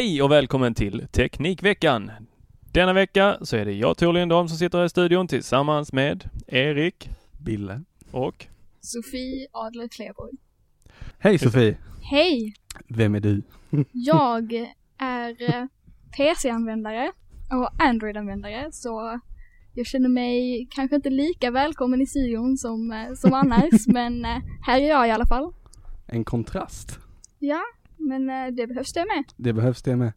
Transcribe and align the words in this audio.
Hej 0.00 0.22
och 0.22 0.30
välkommen 0.30 0.74
till 0.74 1.06
Teknikveckan. 1.12 2.10
Denna 2.72 2.92
vecka 2.92 3.38
så 3.42 3.56
är 3.56 3.64
det 3.64 3.72
jag 3.72 3.96
Tor 3.96 4.12
Lindholm 4.12 4.48
som 4.48 4.58
sitter 4.58 4.78
här 4.78 4.84
i 4.84 4.88
studion 4.88 5.28
tillsammans 5.28 5.92
med 5.92 6.28
Erik 6.46 7.10
Bille. 7.38 7.82
och 8.10 8.46
Sofie 8.80 9.48
Adler 9.52 9.88
Kleborg. 9.88 10.32
Hej 11.18 11.38
Sofie! 11.38 11.76
Hej! 12.02 12.54
Vem 12.88 13.14
är 13.14 13.20
du? 13.20 13.42
Jag 13.92 14.52
är 14.98 15.42
eh, 15.42 15.66
PC-användare 16.16 17.12
och 17.50 17.82
Android-användare 17.82 18.68
så 18.72 19.20
jag 19.74 19.86
känner 19.86 20.08
mig 20.08 20.66
kanske 20.70 20.96
inte 20.96 21.10
lika 21.10 21.50
välkommen 21.50 22.00
i 22.00 22.06
studion 22.06 22.56
som, 22.56 22.92
eh, 22.92 23.14
som 23.16 23.34
annars 23.34 23.86
men 23.86 24.24
eh, 24.24 24.38
här 24.66 24.80
är 24.80 24.88
jag 24.88 25.08
i 25.08 25.10
alla 25.10 25.26
fall. 25.26 25.52
En 26.06 26.24
kontrast. 26.24 26.98
Ja, 27.38 27.60
men 28.00 28.30
eh, 28.30 28.46
det 28.52 28.66
behövs 28.66 28.92
det 28.92 29.00
med. 29.16 29.24
Det 29.36 29.52
behövs 29.52 29.82
det 29.82 29.96
med. 29.96 30.12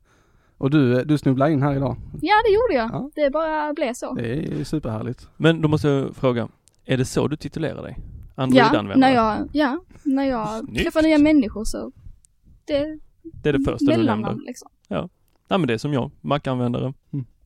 Och 0.57 0.69
du, 0.69 1.03
du 1.03 1.17
snubblade 1.17 1.51
in 1.51 1.61
här 1.61 1.75
idag. 1.75 1.95
Ja, 2.21 2.33
det 2.45 2.51
gjorde 2.53 2.73
jag. 2.73 2.89
Ja. 2.91 3.09
Det 3.15 3.29
bara 3.31 3.73
blev 3.73 3.93
så. 3.93 4.13
Det 4.13 4.45
är 4.59 4.63
superhärligt. 4.63 5.29
Men 5.37 5.61
då 5.61 5.67
måste 5.67 5.87
jag 5.87 6.15
fråga, 6.15 6.47
är 6.85 6.97
det 6.97 7.05
så 7.05 7.27
du 7.27 7.35
titulerar 7.35 7.81
dig? 7.83 7.97
Ja, 8.35 8.43
Android-användare? 8.43 8.97
när 8.99 9.13
jag, 9.13 9.49
ja, 9.53 9.83
när 10.03 10.23
jag 10.23 10.59
Snyggt. 10.65 10.83
träffar 10.83 11.01
nya 11.01 11.17
människor 11.17 11.63
så 11.63 11.91
det 12.65 12.99
Det 13.23 13.49
är 13.49 13.53
det 13.53 13.63
första 13.65 13.95
du 13.97 14.03
nämner? 14.05 14.37
liksom. 14.45 14.69
Ja, 14.87 15.09
men 15.47 15.67
det 15.67 15.73
är 15.73 15.77
som 15.77 15.93
jag, 15.93 16.11
Mac-användare. 16.21 16.93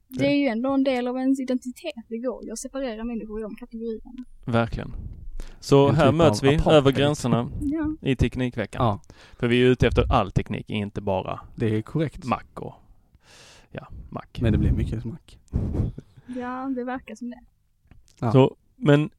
Det 0.09 0.25
är 0.25 0.35
ju 0.35 0.47
ändå 0.47 0.73
en 0.73 0.83
del 0.83 1.07
av 1.07 1.17
ens 1.17 1.39
identitet. 1.39 2.05
Det 2.07 2.17
går 2.17 2.45
ju 2.45 2.51
att 2.51 2.59
separera 2.59 3.03
människor 3.03 3.39
i 3.39 3.43
de 3.43 3.55
kategorierna. 3.55 4.25
Verkligen. 4.45 4.91
Så 5.59 5.89
En 5.89 5.95
här 5.95 6.07
typ 6.07 6.15
möts 6.15 6.43
vi 6.43 6.47
apartheid. 6.55 6.75
över 6.77 6.91
gränserna 6.91 7.49
Ja. 7.61 7.95
i 8.01 8.15
Teknikveckan. 8.15 8.85
Ja, 8.85 8.99
För 9.39 9.47
vi 9.47 9.61
är 9.61 9.65
ute 9.65 9.87
efter 9.87 10.11
all 10.13 10.31
teknik, 10.31 10.69
inte 10.69 11.01
bara 11.01 11.39
det 11.55 11.75
är 11.77 11.81
korrekt. 11.81 12.23
Mac 12.25 12.41
och 12.55 12.73
ja, 13.71 13.87
Mac. 14.09 14.23
Men 14.39 14.51
det 14.51 14.57
blir 14.57 14.71
mycket 14.71 15.01
smack. 15.01 15.39
Ja, 16.35 16.71
det 16.75 16.83
verkar 16.83 17.15
som 17.15 17.29
det. 17.29 17.39
Ja. 18.19 18.31
Så, 18.31 18.55
men 18.75 19.09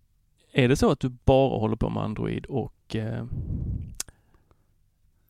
är 0.52 0.68
det 0.68 0.76
så 0.76 0.90
att 0.90 1.00
du 1.00 1.08
bara 1.08 1.58
håller 1.60 1.76
på 1.76 1.90
med 1.90 2.02
Android 2.02 2.46
och 2.46 2.96
eh, 2.96 3.18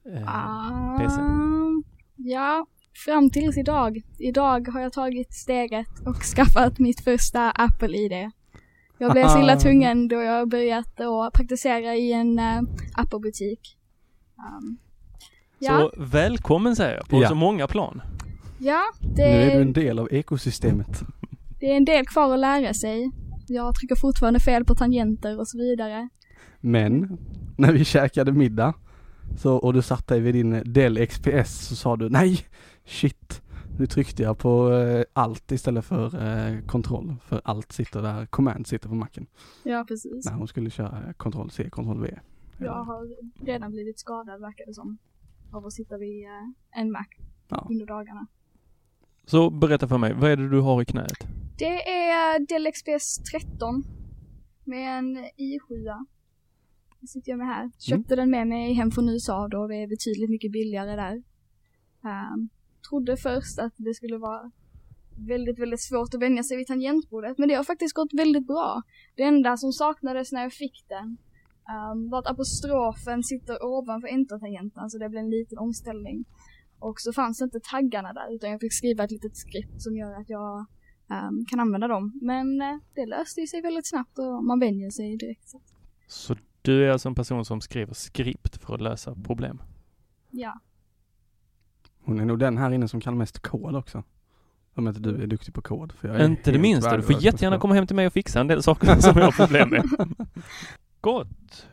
eh, 0.04 0.96
PC? 0.98 1.20
Ah, 1.20 1.82
ja, 2.16 2.66
fram 3.04 3.30
tills 3.30 3.56
idag. 3.58 4.02
Idag 4.18 4.68
har 4.68 4.80
jag 4.80 4.92
tagit 4.92 5.34
steget 5.34 5.88
och 6.06 6.16
skaffat 6.16 6.78
mitt 6.78 7.00
första 7.00 7.50
Apple-ID. 7.50 8.30
Jag 8.98 9.12
blev 9.12 9.28
så 9.28 9.42
illa 9.42 9.56
tvungen 9.56 10.08
då 10.08 10.16
jag 10.16 10.48
börjat 10.48 11.00
att 11.00 11.32
praktisera 11.32 11.94
i 11.96 12.12
en 12.12 12.38
uh, 12.38 12.62
Apple-butik. 12.94 13.76
Um, 14.38 14.78
ja, 15.58 15.90
Så 15.96 16.02
välkommen 16.02 16.76
säger 16.76 16.96
jag, 16.96 17.08
på 17.08 17.22
Ja. 17.22 17.28
så 17.28 17.34
många 17.34 17.66
plan. 17.66 18.02
ja 18.58 18.82
Nu 19.00 19.14
det, 19.16 19.22
är 19.22 19.54
du 19.56 19.62
en 19.62 19.72
del 19.72 19.98
av 19.98 20.08
ekosystemet. 20.12 21.02
det 21.60 21.72
är 21.72 21.76
en 21.76 21.84
del 21.84 22.06
kvar 22.06 22.34
att 22.34 22.40
lära 22.40 22.74
sig. 22.74 23.10
Jag 23.48 23.74
trycker 23.74 23.96
fortfarande 23.96 24.40
fel 24.40 24.64
på 24.64 24.74
tangenter 24.74 25.38
och 25.40 25.48
så 25.48 25.58
vidare. 25.58 26.08
Men, 26.60 27.18
när 27.56 27.72
vi 27.72 27.84
käkade 27.84 28.32
middag 28.32 28.74
så, 29.36 29.54
och 29.56 29.72
du 29.74 29.82
satt 29.82 30.06
dig 30.06 30.20
vid 30.20 30.34
din 30.34 30.62
Dell 30.72 31.06
XPS 31.06 31.66
så 31.68 31.76
sa 31.76 31.96
du 31.96 32.08
nej, 32.08 32.40
shit. 32.86 33.42
Nu 33.78 33.86
tryckte 33.86 34.22
jag 34.22 34.38
på 34.38 34.72
eh, 34.72 35.04
allt 35.12 35.52
istället 35.52 35.84
för 35.84 36.04
eh, 36.26 36.60
kontroll. 36.66 37.14
För 37.24 37.40
allt 37.44 37.72
sitter 37.72 38.02
där, 38.02 38.26
command 38.26 38.66
sitter 38.66 38.88
på 38.88 38.94
macken. 38.94 39.26
Ja, 39.62 39.84
precis. 39.88 40.26
När 40.26 40.32
hon 40.32 40.48
skulle 40.48 40.70
köra 40.70 41.12
kontroll 41.12 41.50
C, 41.50 41.70
kontroll 41.70 42.00
V. 42.02 42.18
Jag 42.58 42.84
har 42.84 43.16
redan 43.44 43.70
blivit 43.72 43.98
skadad 43.98 44.40
verkar 44.40 44.66
det 44.66 44.74
som. 44.74 44.98
Av 45.52 45.66
att 45.66 45.72
sitta 45.72 45.98
vid 45.98 46.24
eh, 46.24 46.80
en 46.80 46.92
Mac 46.92 47.06
Ja. 47.48 47.66
under 47.70 47.86
dagarna. 47.86 48.26
Så 49.26 49.50
berätta 49.50 49.88
för 49.88 49.98
mig, 49.98 50.14
vad 50.14 50.30
är 50.30 50.36
det 50.36 50.48
du 50.48 50.60
har 50.60 50.82
i 50.82 50.84
knät? 50.84 51.26
Det 51.58 51.88
är 51.88 52.46
Dell 52.46 52.72
XPS 52.72 53.18
13 53.18 53.84
med 54.64 54.98
en 54.98 55.18
i7. 55.18 56.06
Det 57.00 57.06
sitter 57.06 57.30
jag 57.32 57.38
med 57.38 57.46
här. 57.46 57.70
Köpte 57.78 58.16
den 58.16 58.30
med 58.30 58.46
mig 58.46 58.72
hem 58.72 58.90
från 58.90 59.08
USA 59.08 59.48
då 59.48 59.66
det 59.66 59.76
är 59.76 59.86
betydligt 59.86 60.30
mycket 60.30 60.52
billigare 60.52 60.96
där. 60.96 61.22
Ehm, 62.04 62.48
trodde 62.88 63.16
först 63.16 63.58
att 63.58 63.72
det 63.76 63.94
skulle 63.94 64.18
vara 64.18 64.50
väldigt, 65.26 65.58
väldigt 65.58 65.82
svårt 65.82 66.14
att 66.14 66.22
vänja 66.22 66.42
sig 66.42 66.56
vid 66.56 66.66
tangentbordet 66.66 67.38
men 67.38 67.48
det 67.48 67.54
har 67.54 67.64
faktiskt 67.64 67.94
gått 67.94 68.14
väldigt 68.14 68.46
bra. 68.46 68.82
Det 69.16 69.22
enda 69.22 69.56
som 69.56 69.72
saknades 69.72 70.32
när 70.32 70.42
jag 70.42 70.52
fick 70.52 70.84
den 70.88 71.18
ehm, 71.68 72.10
var 72.10 72.18
att 72.18 72.26
apostrofen 72.26 73.22
sitter 73.22 73.64
ovanför 73.64 74.08
enter-tangenten 74.08 74.90
så 74.90 74.98
det 74.98 75.08
blev 75.08 75.22
en 75.22 75.30
liten 75.30 75.58
omställning. 75.58 76.24
Och 76.78 77.00
så 77.00 77.12
fanns 77.12 77.42
inte 77.42 77.60
taggarna 77.60 78.12
där 78.12 78.34
utan 78.34 78.50
jag 78.50 78.60
fick 78.60 78.72
skriva 78.72 79.04
ett 79.04 79.10
litet 79.10 79.36
skript 79.36 79.82
som 79.82 79.96
gör 79.96 80.20
att 80.20 80.28
jag 80.28 80.66
ehm, 81.10 81.44
kan 81.50 81.60
använda 81.60 81.88
dem. 81.88 82.18
Men 82.22 82.60
eh, 82.60 82.78
det 82.94 83.06
löste 83.06 83.40
ju 83.40 83.46
sig 83.46 83.62
väldigt 83.62 83.88
snabbt 83.88 84.18
och 84.18 84.44
man 84.44 84.60
vänjer 84.60 84.90
sig 84.90 85.16
direkt. 85.16 85.48
Så 86.06 86.36
du 86.62 86.84
är 86.86 86.90
alltså 86.90 87.08
en 87.08 87.14
person 87.14 87.44
som 87.44 87.60
skriver 87.60 87.94
skript 87.94 88.62
för 88.62 88.74
att 88.74 88.80
lösa 88.80 89.14
problem? 89.14 89.62
Ja, 90.30 90.60
Hon 92.08 92.20
är 92.20 92.24
nog 92.24 92.38
den 92.38 92.58
här 92.58 92.70
inne 92.70 92.88
som 92.88 93.00
kan 93.00 93.18
mest 93.18 93.38
kod 93.38 93.76
också. 93.76 94.02
Om 94.74 94.88
inte 94.88 95.00
du 95.00 95.22
är 95.22 95.26
duktig 95.26 95.54
på 95.54 95.62
kod. 95.62 95.92
För 95.92 96.08
jag 96.08 96.20
är 96.20 96.24
Inte 96.24 96.50
det 96.52 96.58
minsta. 96.58 96.96
Du 96.96 97.02
får 97.02 97.22
jättegärna 97.22 97.58
komma 97.58 97.74
hem 97.74 97.86
till 97.86 97.96
mig 97.96 98.06
och 98.06 98.12
fixa 98.12 98.40
en 98.40 98.46
del 98.48 98.62
saker 98.62 98.94
som 99.00 99.18
jag 99.18 99.24
har 99.24 99.32
problem 99.46 99.68
med. 99.70 99.82
Gott. 101.00 101.66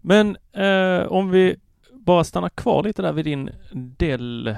Men 0.00 0.36
eh, 0.52 1.06
om 1.12 1.30
vi 1.30 1.56
bara 1.92 2.24
stanna 2.24 2.48
kvar 2.50 2.82
lite 2.82 3.02
där 3.02 3.12
vid 3.12 3.24
din 3.24 3.50
del... 3.72 4.46
Eh, 4.46 4.54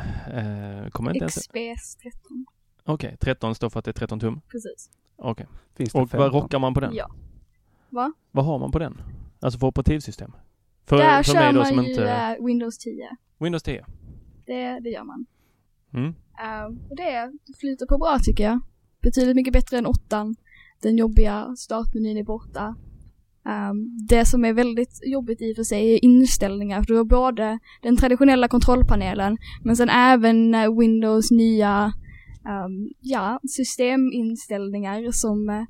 kommer 0.91 1.11
inte 1.11 1.19
ens... 1.19 1.35
XPS 1.35 1.97
13. 1.97 2.47
Okej, 2.85 3.17
13 3.21 3.55
står 3.55 3.71
för 3.71 3.79
att 3.79 3.85
det 3.85 3.91
är 3.91 3.93
13 3.93 4.21
tum. 4.21 4.41
Precis. 4.51 4.91
Okej. 5.17 5.47
Det 5.77 5.85
Och 5.85 5.91
15? 6.11 6.21
vad 6.21 6.33
rockar 6.33 6.59
man 6.59 6.75
på 6.75 6.81
den? 6.81 6.95
Ja. 6.95 7.11
Va? 7.89 8.13
Vad 8.31 8.45
har 8.45 8.59
man 8.59 8.71
på 8.73 8.79
den? 8.79 9.03
Alltså 9.41 9.59
för 9.59 9.67
operativsystem? 9.67 10.33
För, 10.85 10.97
Där 10.97 11.23
för 11.23 11.33
kör 11.33 11.41
mig 11.41 11.53
då 11.53 11.59
man 11.59 11.67
som 11.67 11.85
ju 11.85 11.91
inte... 11.91 12.11
eh, 12.11 12.45
Windows 12.45 12.79
10. 12.79 13.09
Windows 13.39 13.63
10? 13.63 13.85
Det, 14.47 14.81
det 14.81 14.91
gör 14.91 15.05
man. 15.05 15.27
Mm. 15.95 16.15
Och 16.91 16.97
det 16.97 17.33
flyter 17.61 17.87
på 17.87 17.99
bra 17.99 18.19
tycker 18.23 18.45
jag. 18.45 18.61
Betydligt 19.03 19.37
mycket 19.37 19.53
bättre 19.53 19.79
än 19.79 19.87
8. 19.87 20.35
Den 20.83 20.97
jobbiga 20.97 21.57
startmenyn 21.57 22.17
är 22.17 22.25
borta. 22.25 22.75
Um, 23.47 24.07
det 24.09 24.25
som 24.25 24.45
är 24.45 24.53
väldigt 24.53 25.01
jobbigt 25.07 25.43
i 25.43 25.53
och 25.53 25.57
för 25.57 25.63
sig 25.65 25.95
är 25.95 26.05
inställningar. 26.05 26.85
Du 26.87 26.97
har 26.97 27.05
både 27.05 27.59
den 27.83 27.97
traditionella 27.97 28.49
kontrollpanelen 28.49 29.39
men 29.65 29.77
sen 29.77 29.89
även 29.89 30.55
eh, 30.55 30.79
Windows 30.79 31.31
nya 31.31 31.93
um, 32.45 32.91
ja, 33.01 33.41
systeminställningar 33.49 35.13
som, 35.13 35.49
eh, 35.49 35.63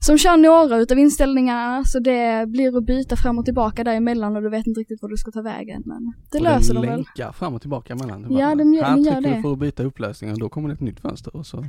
som 0.00 0.18
kör 0.18 0.36
några 0.36 0.76
utav 0.76 0.98
inställningarna 0.98 1.84
så 1.84 1.98
det 1.98 2.48
blir 2.48 2.76
att 2.78 2.84
byta 2.86 3.16
fram 3.16 3.38
och 3.38 3.44
tillbaka 3.44 3.84
däremellan 3.84 4.36
och 4.36 4.42
du 4.42 4.48
vet 4.50 4.66
inte 4.66 4.80
riktigt 4.80 5.02
var 5.02 5.08
du 5.08 5.16
ska 5.16 5.30
ta 5.30 5.42
vägen. 5.42 5.82
Men 5.86 6.12
det 6.32 6.38
Och 6.38 6.44
löser 6.44 6.74
den 6.74 6.82
de 6.82 6.88
väl. 6.88 6.96
länkar 6.96 7.32
fram 7.32 7.54
och 7.54 7.60
tillbaka 7.60 7.92
emellan. 7.92 8.22
Det 8.22 8.34
Ja, 8.34 8.54
den 8.54 8.72
gör- 8.74 8.82
här 8.84 8.94
den 8.94 9.04
gör 9.04 9.12
trycker 9.12 9.30
det. 9.30 9.36
du 9.36 9.42
för 9.42 9.52
att 9.52 9.58
byta 9.58 9.82
upplösning 9.82 10.32
och 10.32 10.38
då 10.38 10.48
kommer 10.48 10.68
det 10.68 10.74
ett 10.74 10.80
nytt 10.80 11.00
fönster 11.00 11.36
och 11.36 11.46
så 11.46 11.64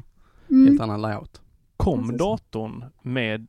Mm. 0.51 0.67
helt 0.67 0.81
annan 0.81 1.01
layout. 1.01 1.41
Kom 1.77 1.99
Precis. 2.03 2.19
datorn 2.19 2.83
med, 3.03 3.47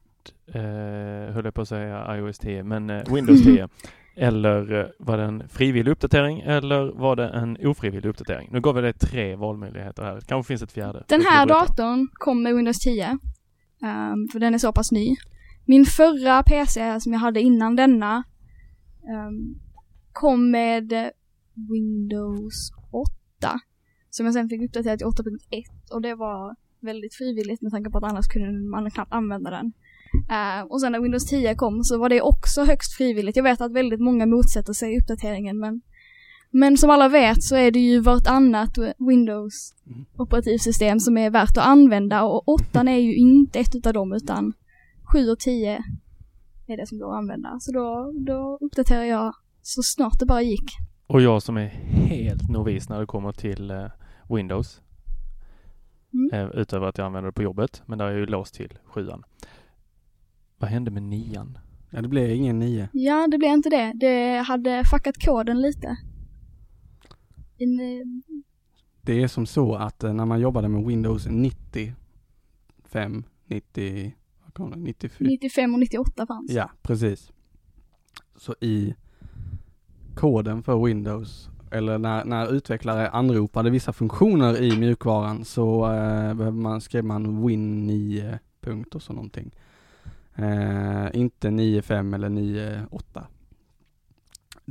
eh, 0.55 1.35
höll 1.35 1.45
jag 1.45 1.55
på 1.55 1.61
att 1.63 1.69
säga 1.69 2.17
iOS 2.17 2.39
10, 2.39 2.63
men 2.65 2.91
eh, 2.91 3.15
Windows 3.15 3.43
10? 3.45 3.69
Eller 4.17 4.81
eh, 4.81 4.87
var 4.99 5.17
det 5.17 5.25
en 5.25 5.49
frivillig 5.49 5.93
uppdatering 5.93 6.41
eller 6.41 6.93
var 6.93 7.17
det 7.17 7.29
en 7.29 7.57
ofrivillig 7.67 8.09
uppdatering? 8.09 8.49
Nu 8.53 8.61
gav 8.61 8.75
vi 8.75 8.81
dig 8.81 8.93
tre 8.93 9.37
valmöjligheter 9.37 10.03
här. 10.03 10.21
Kanske 10.21 10.49
finns 10.49 10.63
ett 10.63 10.73
fjärde. 10.73 11.05
Den 11.09 11.21
här 11.23 11.47
datorn 11.47 12.09
kom 12.13 12.43
med 12.43 12.55
Windows 12.55 12.79
10. 12.79 13.19
Um, 13.83 14.29
för 14.33 14.39
den 14.39 14.55
är 14.55 14.59
så 14.59 14.73
pass 14.73 14.93
ny. 14.93 15.17
Min 15.65 15.85
förra 15.85 16.43
PC 16.43 17.01
som 17.01 17.13
jag 17.13 17.21
hade 17.21 17.41
innan 17.41 17.77
denna 17.77 18.25
um, 19.03 19.59
kom 20.13 20.51
med 20.51 21.11
Windows 21.55 22.73
8. 23.41 23.61
Som 24.11 24.27
jag 24.27 24.35
sen 24.35 24.49
fick 24.49 24.63
uppdatera 24.63 24.97
till 24.97 25.07
8.1 25.07 25.65
och 25.93 26.03
det 26.03 26.15
var 26.15 26.57
väldigt 26.81 27.15
frivilligt 27.15 27.63
med 27.63 27.73
tanke 27.73 27.91
på 27.91 27.99
att 27.99 28.05
annars 28.05 28.27
kunde 28.27 28.71
man 28.71 28.91
knappt 28.91 29.13
använda 29.13 29.51
den. 29.51 29.73
Uh, 30.31 30.67
och 30.71 30.81
sen 30.81 30.93
när 30.93 31.01
Windows 31.01 31.27
10 31.27 31.55
kom 31.55 31.85
så 31.85 31.99
var 31.99 32.09
det 32.09 32.21
också 32.21 32.65
högst 32.65 32.97
frivilligt. 32.97 33.37
Jag 33.37 33.45
vet 33.45 33.61
att 33.61 33.73
väldigt 33.73 34.01
många 34.01 34.27
motsätter 34.27 34.73
sig 34.73 34.99
uppdateringen 34.99 35.59
men 35.59 35.81
men 36.51 36.77
som 36.77 36.91
alla 36.91 37.09
vet 37.09 37.43
så 37.43 37.57
är 37.57 37.71
det 37.71 37.81
ju 37.81 38.01
vartannat 38.01 38.79
Windows 38.99 39.75
operativsystem 40.17 41.01
som 41.01 41.19
är 41.19 41.31
värt 41.31 41.57
att 41.57 41.67
använda 41.67 42.23
och 42.23 42.49
8 42.49 42.81
är 42.81 42.99
ju 42.99 43.15
inte 43.17 43.59
ett 43.59 43.75
utav 43.75 43.93
dem 43.93 44.13
utan 44.13 44.53
7 45.13 45.31
och 45.31 45.39
10 45.39 45.85
är 46.67 46.77
det 46.77 46.87
som 46.87 46.99
går 46.99 47.13
att 47.13 47.19
använda. 47.19 47.61
Så 47.61 47.73
då, 47.73 48.13
då 48.15 48.59
uppdaterar 48.61 49.05
jag 49.05 49.35
så 49.63 49.83
snart 49.83 50.19
det 50.19 50.27
bara 50.27 50.43
gick. 50.43 50.71
Och 51.07 51.21
jag 51.21 51.43
som 51.43 51.57
är 51.57 51.67
helt 51.93 52.49
novis 52.51 52.89
när 52.89 53.01
det 53.01 53.07
kommer 53.07 53.33
till 53.33 53.71
eh, 53.71 53.87
Windows. 54.29 54.81
Mm. 56.13 56.31
Eh, 56.33 56.61
utöver 56.61 56.87
att 56.87 56.99
jag 56.99 57.05
använder 57.05 57.29
det 57.29 57.33
på 57.33 57.43
jobbet. 57.43 57.83
Men 57.87 57.99
där 57.99 58.07
är 58.07 58.11
jag 58.11 58.21
ju 58.21 58.27
låst 58.27 58.55
till 58.55 58.79
sjuan. 58.85 59.25
Vad 60.59 60.71
hände 60.71 60.91
med 60.91 61.03
nian? 61.03 61.59
Ja, 61.91 62.03
det 62.03 62.09
blir 62.09 62.29
ingen 62.29 62.59
9. 62.59 62.89
Ja, 62.93 63.29
det 63.31 63.39
blev 63.39 63.51
inte 63.51 63.71
det. 63.71 63.93
Det 63.95 64.39
hade 64.39 64.85
fuckat 64.85 65.25
koden 65.25 65.61
lite. 65.61 65.97
In, 67.61 67.81
eh, 67.81 68.33
Det 69.03 69.23
är 69.23 69.29
som 69.29 69.47
så 69.47 69.75
att 69.75 70.05
eh, 70.05 70.13
när 70.13 70.25
man 70.27 70.41
jobbade 70.41 70.69
med 70.69 70.85
Windows 70.87 71.27
95, 71.27 73.25
90, 73.47 74.15
vad 74.45 74.55
kom 74.55 74.71
det, 74.71 74.77
94? 74.77 75.29
95 75.31 75.75
och 75.75 75.81
98 75.81 76.27
fanns. 76.27 76.51
Ja, 76.53 76.71
precis. 76.83 77.33
Så 78.37 78.55
i 78.61 78.95
koden 80.15 80.63
för 80.63 80.85
Windows, 80.85 81.51
eller 81.71 81.99
när, 81.99 82.25
när 82.25 82.53
utvecklare 82.55 83.09
anropade 83.09 83.71
vissa 83.71 83.93
funktioner 83.93 84.63
i 84.63 84.79
mjukvaran 84.79 85.45
så 85.45 85.85
eh, 85.85 86.35
behöver 86.35 86.51
man, 86.51 86.81
skrev 86.81 87.05
man 87.05 87.47
Win 87.47 87.87
9 87.87 88.39
punkt 88.61 88.95
och 88.95 89.03
så 89.03 89.13
någonting. 89.13 89.51
Eh, 90.35 91.07
inte 91.15 91.49
9.5 91.49 92.15
eller 92.15 92.29
9.8. 92.29 93.23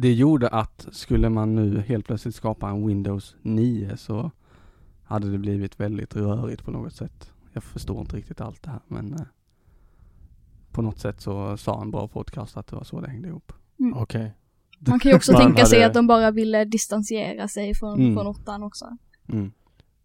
Det 0.02 0.14
gjorde 0.14 0.48
att 0.48 0.88
skulle 0.92 1.30
man 1.30 1.56
nu 1.56 1.80
helt 1.82 2.06
plötsligt 2.06 2.36
skapa 2.36 2.70
en 2.70 2.88
Windows 2.88 3.36
9 3.42 3.98
så 3.98 4.32
hade 5.04 5.32
det 5.32 5.38
blivit 5.38 5.80
väldigt 5.80 6.16
rörigt 6.16 6.64
på 6.64 6.72
något 6.72 6.94
sätt. 6.94 7.32
Jag 7.54 7.64
förstår 7.64 8.02
inte 8.02 8.16
riktigt 8.16 8.42
allt 8.42 8.64
det 8.64 8.70
här 8.70 8.80
men 8.88 9.14
eh, 9.14 9.22
på 10.72 10.82
något 10.82 11.00
sätt 11.00 11.22
så 11.22 11.58
sa 11.58 11.82
en 11.82 11.92
bra 11.92 12.08
podcast 12.08 12.58
att 12.58 12.68
det 12.68 12.76
var 12.76 12.84
så 12.84 13.02
det 13.02 13.10
hängde 13.10 13.28
ihop. 13.28 13.54
Mm. 13.80 13.98
Okej. 13.98 14.34
Man 14.80 15.00
kan 15.00 15.12
ju 15.12 15.16
också 15.16 15.34
tänka 15.38 15.66
sig 15.66 15.80
hade- 15.80 15.88
att 15.88 15.94
de 15.94 16.08
bara 16.08 16.32
ville 16.32 16.66
distansera 16.66 17.48
sig 17.48 17.76
från, 17.76 18.00
Mm. 18.00 18.14
från 18.16 18.28
åttan 18.28 18.64
också. 18.64 18.98
Mm. 19.28 19.52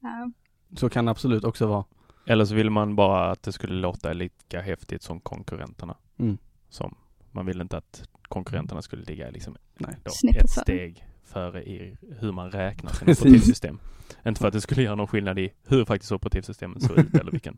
Ja. 0.00 0.30
Så 0.76 0.88
kan 0.88 1.04
det 1.04 1.10
absolut 1.10 1.44
också 1.44 1.66
vara. 1.66 1.84
Eller 2.26 2.44
så 2.44 2.54
ville 2.54 2.70
man 2.70 2.96
bara 2.96 3.30
att 3.30 3.42
det 3.42 3.52
skulle 3.52 3.74
låta 3.74 4.12
lika 4.12 4.60
häftigt 4.60 5.02
som 5.02 5.20
konkurrenterna. 5.20 5.96
Mm. 6.18 6.38
Som 6.68 6.94
man 7.30 7.46
ville 7.46 7.62
inte 7.62 7.76
att 7.76 8.08
konkurrenterna 8.28 8.82
skulle 8.82 9.04
ligga 9.04 9.30
liksom 9.30 9.56
Nej. 9.78 9.96
då 10.04 10.10
Snäppet 10.10 10.44
ett 10.44 10.50
steg 10.50 11.06
före 11.24 11.62
i 11.62 11.96
hur 12.18 12.32
man 12.32 12.50
räknar 12.50 12.92
sina 12.92 13.12
operativsystem. 13.12 13.78
Inte 14.26 14.40
för 14.40 14.48
att 14.48 14.54
det 14.54 14.60
skulle 14.60 14.82
göra 14.82 14.94
någon 14.94 15.06
skillnad 15.06 15.38
i 15.38 15.52
hur 15.66 15.84
faktiskt 15.84 16.12
operativsystemen 16.12 16.80
såg 16.80 16.98
ut 16.98 17.14
eller 17.14 17.30
vilken. 17.30 17.56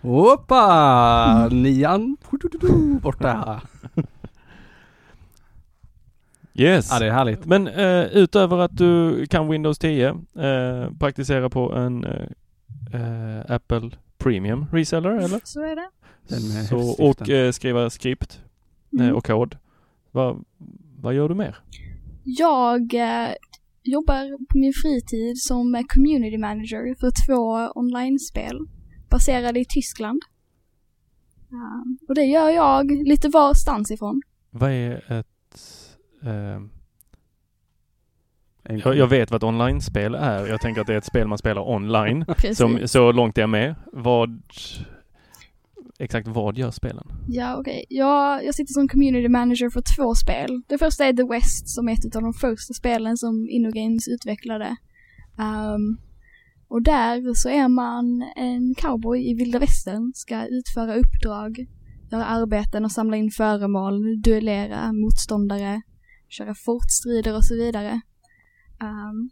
Hoppa! 0.00 1.48
Nian 1.48 2.16
borta. 3.02 3.60
Yes! 6.54 6.88
Ja 6.92 6.98
det 6.98 7.06
är 7.06 7.10
härligt. 7.10 7.44
Men 7.46 7.68
eh, 7.68 8.04
utöver 8.04 8.58
att 8.58 8.76
du 8.76 9.26
kan 9.26 9.48
Windows 9.48 9.78
10, 9.78 10.08
eh, 10.08 10.90
praktisera 10.98 11.50
på 11.50 11.72
en 11.74 12.04
eh, 12.04 12.26
eh, 12.92 13.40
Apple 13.54 13.90
Premium 14.18 14.66
reseller 14.72 15.10
eller? 15.10 15.40
Så 15.44 15.60
är 15.62 15.76
det. 15.76 15.88
Så, 16.68 17.04
och 17.04 17.30
eh, 17.30 17.52
skriva 17.52 17.90
skript 17.90 18.40
eh, 18.98 19.00
Mm. 19.00 19.16
och 19.16 19.26
kod. 19.26 19.56
Va, 20.16 20.36
vad 21.00 21.14
gör 21.14 21.28
du 21.28 21.34
mer? 21.34 21.56
Jag 22.24 22.94
eh, 22.94 23.34
jobbar 23.82 24.38
på 24.46 24.58
min 24.58 24.72
fritid 24.82 25.38
som 25.38 25.84
community 25.88 26.38
manager 26.38 26.94
för 27.00 27.12
två 27.26 27.72
online-spel 27.80 28.58
baserade 29.10 29.60
i 29.60 29.64
Tyskland. 29.64 30.22
Um, 31.50 31.98
och 32.08 32.14
det 32.14 32.24
gör 32.24 32.50
jag 32.50 32.90
lite 32.90 33.28
varstans 33.28 33.90
ifrån. 33.90 34.22
Vad 34.50 34.70
är 34.70 35.12
ett... 35.12 35.60
Eh, 36.22 36.60
jag, 38.76 38.96
jag 38.96 39.06
vet 39.06 39.30
vad 39.30 39.38
ett 39.38 39.48
online-spel 39.48 40.14
är. 40.14 40.46
Jag 40.46 40.60
tänker 40.60 40.80
att 40.80 40.86
det 40.86 40.94
är 40.94 40.98
ett 40.98 41.04
spel 41.04 41.28
man 41.28 41.38
spelar 41.38 41.68
online. 41.70 42.24
Som, 42.54 42.88
så 42.88 43.12
långt 43.12 43.38
är 43.38 43.42
jag 43.42 43.50
med. 43.50 43.74
Vad... 43.92 44.42
Exakt 45.98 46.28
vad 46.28 46.58
gör 46.58 46.70
spelen? 46.70 47.06
Ja, 47.28 47.56
okej. 47.60 47.84
Jag, 47.88 48.44
jag 48.44 48.54
sitter 48.54 48.72
som 48.72 48.88
community 48.88 49.28
manager 49.28 49.70
för 49.70 49.82
två 49.96 50.14
spel. 50.14 50.62
Det 50.66 50.78
första 50.78 51.04
är 51.04 51.12
The 51.12 51.22
West 51.22 51.68
som 51.68 51.88
är 51.88 51.92
ett 51.92 52.16
av 52.16 52.22
de 52.22 52.32
första 52.32 52.74
spelen 52.74 53.16
som 53.16 53.48
InnoGames 53.50 54.08
utvecklade. 54.08 54.76
Um, 55.38 55.98
och 56.68 56.82
där 56.82 57.34
så 57.34 57.48
är 57.48 57.68
man 57.68 58.22
en 58.36 58.74
cowboy 58.74 59.30
i 59.30 59.34
vilda 59.34 59.58
västern, 59.58 60.12
ska 60.14 60.46
utföra 60.46 60.94
uppdrag, 60.94 61.66
göra 62.10 62.24
arbeten 62.24 62.84
och 62.84 62.92
samla 62.92 63.16
in 63.16 63.30
föremål, 63.30 64.22
duellera 64.22 64.92
motståndare, 64.92 65.82
köra 66.28 66.54
fortstrider 66.54 67.36
och 67.36 67.44
så 67.44 67.54
vidare. 67.54 68.00
Um, 68.82 69.30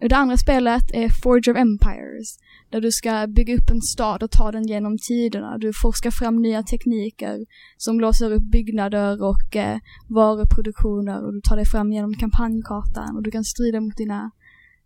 det 0.00 0.16
andra 0.16 0.36
spelet 0.36 0.90
är 0.92 1.08
Forge 1.22 1.52
of 1.52 1.58
Empires, 1.58 2.38
där 2.70 2.80
du 2.80 2.92
ska 2.92 3.26
bygga 3.26 3.54
upp 3.54 3.70
en 3.70 3.80
stad 3.80 4.22
och 4.22 4.30
ta 4.30 4.52
den 4.52 4.66
genom 4.66 4.98
tiderna. 4.98 5.58
Du 5.58 5.72
forskar 5.72 6.10
fram 6.10 6.42
nya 6.42 6.62
tekniker 6.62 7.46
som 7.76 8.00
låser 8.00 8.32
upp 8.32 8.42
byggnader 8.42 9.22
och 9.22 9.56
eh, 9.56 9.78
varuproduktioner 10.06 11.24
och 11.26 11.32
du 11.32 11.40
tar 11.40 11.56
dig 11.56 11.66
fram 11.66 11.92
genom 11.92 12.14
kampanjkartan 12.14 13.16
och 13.16 13.22
du 13.22 13.30
kan 13.30 13.44
strida 13.44 13.80
mot 13.80 13.96
dina 13.96 14.30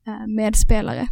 eh, 0.07 0.27
medspelare. 0.27 1.07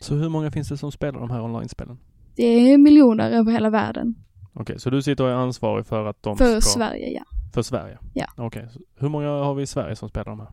Så 0.00 0.14
hur 0.14 0.28
många 0.28 0.50
finns 0.50 0.68
det 0.68 0.76
som 0.76 0.92
spelar 0.92 1.20
de 1.20 1.30
här 1.30 1.42
online-spelen? 1.42 1.98
Det 2.36 2.42
är 2.42 2.78
miljoner 2.78 3.30
över 3.30 3.52
hela 3.52 3.70
världen. 3.70 4.14
Okej, 4.52 4.80
så 4.80 4.90
du 4.90 5.02
sitter 5.02 5.24
och 5.24 5.30
är 5.30 5.34
ansvarig 5.34 5.86
för 5.86 6.06
att 6.06 6.22
de 6.22 6.36
För 6.36 6.60
ska... 6.60 6.70
Sverige, 6.70 7.10
ja. 7.10 7.22
För 7.54 7.62
Sverige? 7.62 7.98
Ja. 8.14 8.26
Okej, 8.36 8.68
så 8.72 8.80
hur 8.94 9.08
många 9.08 9.28
har 9.28 9.54
vi 9.54 9.62
i 9.62 9.66
Sverige 9.66 9.96
som 9.96 10.08
spelar 10.08 10.24
de 10.24 10.40
här? 10.40 10.48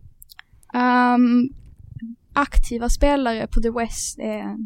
Ehm, 0.74 1.50
aktiva 2.34 2.90
spelare 2.90 3.48
på 3.48 3.62
The 3.62 3.70
West 3.70 4.20
är 4.20 4.58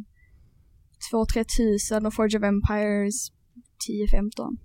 2-3 1.14 1.44
tusen 1.58 2.06
och 2.06 2.14
Forge 2.14 2.38
of 2.38 2.44
Empires 2.44 3.32
10-15. 3.90 4.58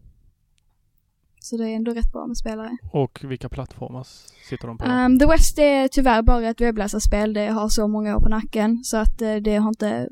Så 1.41 1.57
det 1.57 1.71
är 1.71 1.77
ändå 1.77 1.93
rätt 1.93 2.13
bra 2.13 2.27
med 2.27 2.37
spelare. 2.37 2.77
Och 2.93 3.21
vilka 3.25 3.49
plattformar 3.49 4.07
sitter 4.49 4.67
de 4.67 4.79
på? 4.79 4.85
Um, 4.85 5.19
The 5.19 5.27
West 5.27 5.59
är 5.59 5.89
tyvärr 5.89 6.23
bara 6.23 6.49
ett 6.49 6.61
webbläsarspel. 6.61 7.33
Det 7.33 7.47
har 7.47 7.69
så 7.69 7.89
många 7.89 8.17
år 8.17 8.21
på 8.21 8.29
nacken 8.29 8.85
så 8.85 8.97
att 8.97 9.23
uh, 9.23 9.37
det 9.37 9.57
har 9.57 9.69
inte 9.69 10.09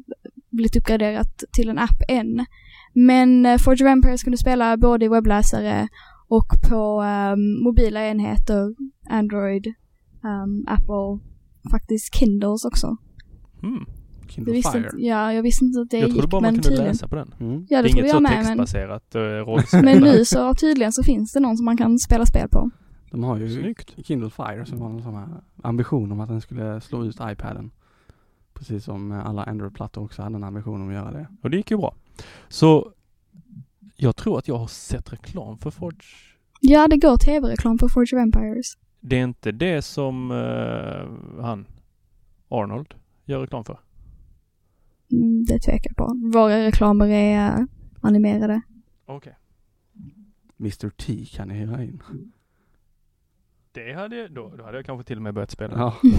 blivit 0.51 0.77
uppgraderat 0.77 1.45
till 1.53 1.69
en 1.69 1.79
app 1.79 2.03
än. 2.09 2.47
Men 2.93 3.47
uh, 3.47 3.59
Forge 3.59 3.85
of 3.85 3.91
Empires 3.91 4.23
kan 4.23 4.31
du 4.31 4.37
spela 4.37 4.77
både 4.77 5.05
i 5.05 5.09
webbläsare 5.09 5.89
och 6.29 6.49
på 6.69 7.03
um, 7.03 7.63
mobila 7.63 8.07
enheter, 8.07 8.75
Android, 9.11 9.67
um, 10.23 10.65
Apple, 10.69 11.30
faktiskt 11.71 12.15
Kindles 12.15 12.65
också. 12.65 12.97
Mm. 13.63 13.85
Jag 14.21 14.31
Kindle 14.31 14.53
visste 14.55 14.73
Fire. 14.73 14.85
inte, 14.85 15.07
ja, 15.07 15.33
jag 15.33 15.43
visste 15.43 15.65
inte 15.65 15.81
att 15.81 15.91
det 15.91 15.99
Jag 15.99 16.09
gick, 16.09 16.15
trodde 16.15 16.29
bara 16.29 16.41
man 16.41 16.53
men 16.53 16.55
kunde 16.55 16.69
tydligen. 16.69 16.93
läsa 16.93 17.09
på 17.09 17.17
den. 17.17 17.35
Mm. 17.41 17.67
Ja, 17.69 17.83
det, 17.83 17.83
det 17.83 17.89
är 17.89 17.93
inget 17.93 18.07
jag 18.07 18.15
så 18.15 18.21
med, 18.21 18.33
men, 18.33 18.45
textbaserat 18.45 19.17
uh, 19.17 19.21
rollspel. 19.21 19.85
men 19.85 19.99
nu 19.99 20.25
så 20.25 20.55
tydligen 20.55 20.93
så 20.93 21.03
finns 21.03 21.33
det 21.33 21.41
någon 21.41 21.57
som 21.57 21.65
man 21.65 21.77
kan 21.77 21.99
spela 21.99 22.27
spel 22.27 22.49
på. 22.49 22.71
De 23.11 23.25
har 23.25 23.37
ju 23.37 23.61
Snyggt. 23.61 24.07
Kindle 24.07 24.31
Fire 24.31 24.67
som 24.67 24.81
har 24.81 24.89
någon 24.89 25.03
sån 25.03 25.15
här 25.15 25.29
ambition 25.63 26.13
om 26.13 26.21
att 26.21 26.29
den 26.29 26.41
skulle 26.41 26.81
slå 26.81 27.05
ut 27.05 27.17
iPaden. 27.23 27.71
Precis 28.55 28.85
som 28.85 29.13
eh, 29.13 29.27
alla 29.27 29.45
Android-plattor 29.45 30.05
också 30.05 30.23
hade 30.23 30.37
en 30.37 30.45
ambition 30.45 30.83
om 30.83 30.89
att 30.89 30.95
göra 30.95 31.13
det. 31.13 31.27
Och 31.43 31.51
det 31.51 31.57
gick 31.57 31.71
ju 31.71 31.77
bra. 31.77 31.95
Så 32.49 32.93
jag 33.97 34.17
tror 34.17 34.39
att 34.39 34.49
jag 34.49 34.57
har 34.57 34.67
sett 34.67 35.13
reklam 35.13 35.59
för 35.59 35.71
Forge. 35.71 36.07
Ja, 36.61 36.89
det 36.89 36.97
går 36.97 37.17
tv-reklam 37.17 37.79
på 37.79 37.89
Forge 37.89 38.17
of 38.17 38.23
Empires. 38.23 38.77
Det 39.01 39.17
är 39.17 39.25
inte 39.25 39.53
det 39.53 39.83
som 39.83 40.31
eh, 40.31 41.43
han, 41.43 41.67
Arnold, 42.49 42.95
gör 43.25 43.41
reklam 43.41 43.65
för. 43.65 43.79
Mm, 45.13 45.45
det 45.45 45.59
tvekar 45.59 45.91
jag 45.91 45.97
på. 45.97 46.15
Våra 46.39 46.67
reklamer 46.67 47.09
är 47.09 47.61
uh, 47.61 47.67
animerade. 48.01 48.61
Okej. 49.07 49.37
Mr 50.61 50.91
T 50.91 51.25
kan 51.25 51.49
ni 51.49 51.55
hyra 51.55 51.83
in. 51.83 52.03
Det 53.73 53.93
hade 53.93 54.17
jag, 54.17 54.33
då, 54.33 54.57
då 54.57 54.65
hade 54.65 54.79
jag 54.79 54.87
kanske 54.87 55.05
till 55.07 55.17
och 55.17 55.23
med 55.23 55.35
börjat 55.35 55.51
spela. 55.51 55.77
Ja. 55.79 55.97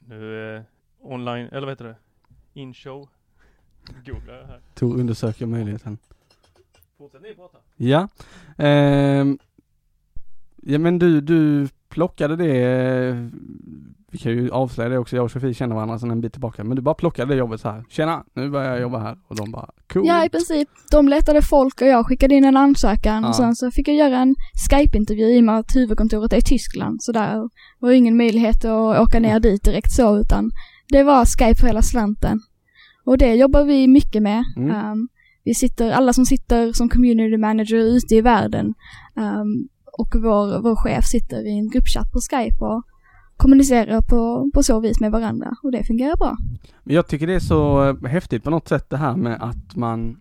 Nu 0.00 0.56
eh, 0.56 0.62
online, 1.00 1.46
eller 1.46 1.60
vad 1.60 1.68
heter 1.68 1.84
det? 1.84 1.96
In-show. 2.52 3.08
Googlar 4.06 4.34
jag 4.34 4.46
här. 4.46 4.60
Tor 4.74 5.00
undersöker 5.00 5.46
möjligheten. 5.46 5.98
Fortsätt 6.98 7.22
ni 7.22 7.34
prata. 7.34 7.58
Ja. 7.76 8.08
Ehm. 8.58 9.38
Ja 10.72 10.78
men 10.78 10.98
du, 10.98 11.20
du 11.20 11.68
plockade 11.88 12.36
det, 12.36 13.30
vi 14.10 14.18
kan 14.18 14.32
ju 14.32 14.50
avslöja 14.50 14.88
det 14.88 14.98
också, 14.98 15.16
jag 15.16 15.24
och 15.24 15.30
Sofie 15.30 15.54
känner 15.54 15.74
varandra 15.74 15.98
sedan 15.98 16.10
en 16.10 16.20
bit 16.20 16.32
tillbaka, 16.32 16.64
men 16.64 16.76
du 16.76 16.82
bara 16.82 16.94
plockade 16.94 17.34
det 17.34 17.38
jobbet 17.38 17.60
så 17.60 17.68
här. 17.68 17.84
Tjena, 17.88 18.24
nu 18.34 18.50
börjar 18.50 18.70
jag 18.70 18.80
jobba 18.80 18.98
här. 18.98 19.18
Och 19.28 19.36
de 19.36 19.50
bara, 19.50 19.70
cool. 19.92 20.06
Ja, 20.06 20.24
i 20.24 20.28
princip. 20.28 20.68
De 20.90 21.08
letade 21.08 21.42
folk 21.42 21.80
och 21.82 21.88
jag 21.88 22.06
skickade 22.06 22.34
in 22.34 22.44
en 22.44 22.56
ansökan 22.56 23.22
Ja. 23.22 23.28
och 23.28 23.36
sen 23.36 23.54
så 23.56 23.70
fick 23.70 23.88
jag 23.88 23.96
göra 23.96 24.18
en 24.18 24.34
Skype-intervju 24.70 25.26
i 25.26 25.40
och 25.40 25.44
med 25.44 25.58
att 25.58 25.76
huvudkontoret 25.76 26.32
är 26.32 26.36
i 26.36 26.42
Tyskland. 26.42 27.02
Så 27.02 27.12
där 27.12 27.48
var 27.78 27.90
ingen 27.90 28.16
möjlighet 28.16 28.64
att 28.64 29.00
åka 29.00 29.20
ner 29.20 29.40
dit 29.40 29.64
direkt 29.64 29.92
så 29.92 30.18
utan 30.18 30.50
det 30.88 31.02
var 31.02 31.24
Skype 31.24 31.60
för 31.60 31.66
hela 31.66 31.82
slanten. 31.82 32.40
Och 33.04 33.18
det 33.18 33.34
jobbar 33.34 33.64
vi 33.64 33.88
mycket 33.88 34.22
med. 34.22 34.44
Mm. 34.56 34.90
Um, 34.92 35.08
vi 35.44 35.54
sitter, 35.54 35.90
alla 35.90 36.12
som 36.12 36.26
sitter 36.26 36.72
som 36.72 36.88
community 36.88 37.36
manager 37.36 37.76
ute 37.76 38.14
i 38.14 38.20
världen 38.20 38.74
um, 39.16 39.68
och 39.98 40.14
vår, 40.14 40.60
vår 40.62 40.76
chef 40.76 41.04
sitter 41.04 41.46
i 41.46 41.58
en 41.58 41.68
gruppchatt 41.70 42.12
på 42.12 42.18
Skype 42.20 42.64
och 42.64 42.82
kommunicerar 43.36 44.00
på, 44.00 44.50
på 44.54 44.62
så 44.62 44.80
vis 44.80 45.00
med 45.00 45.12
varandra 45.12 45.56
och 45.62 45.72
det 45.72 45.84
fungerar 45.84 46.16
bra. 46.16 46.36
Jag 46.84 47.06
tycker 47.06 47.26
det 47.26 47.34
är 47.34 47.40
så 47.40 47.88
eh, 47.88 48.04
häftigt 48.08 48.44
på 48.44 48.50
något 48.50 48.68
sätt 48.68 48.90
det 48.90 48.96
här 48.96 49.16
med 49.16 49.42
att 49.42 49.76
man 49.76 50.20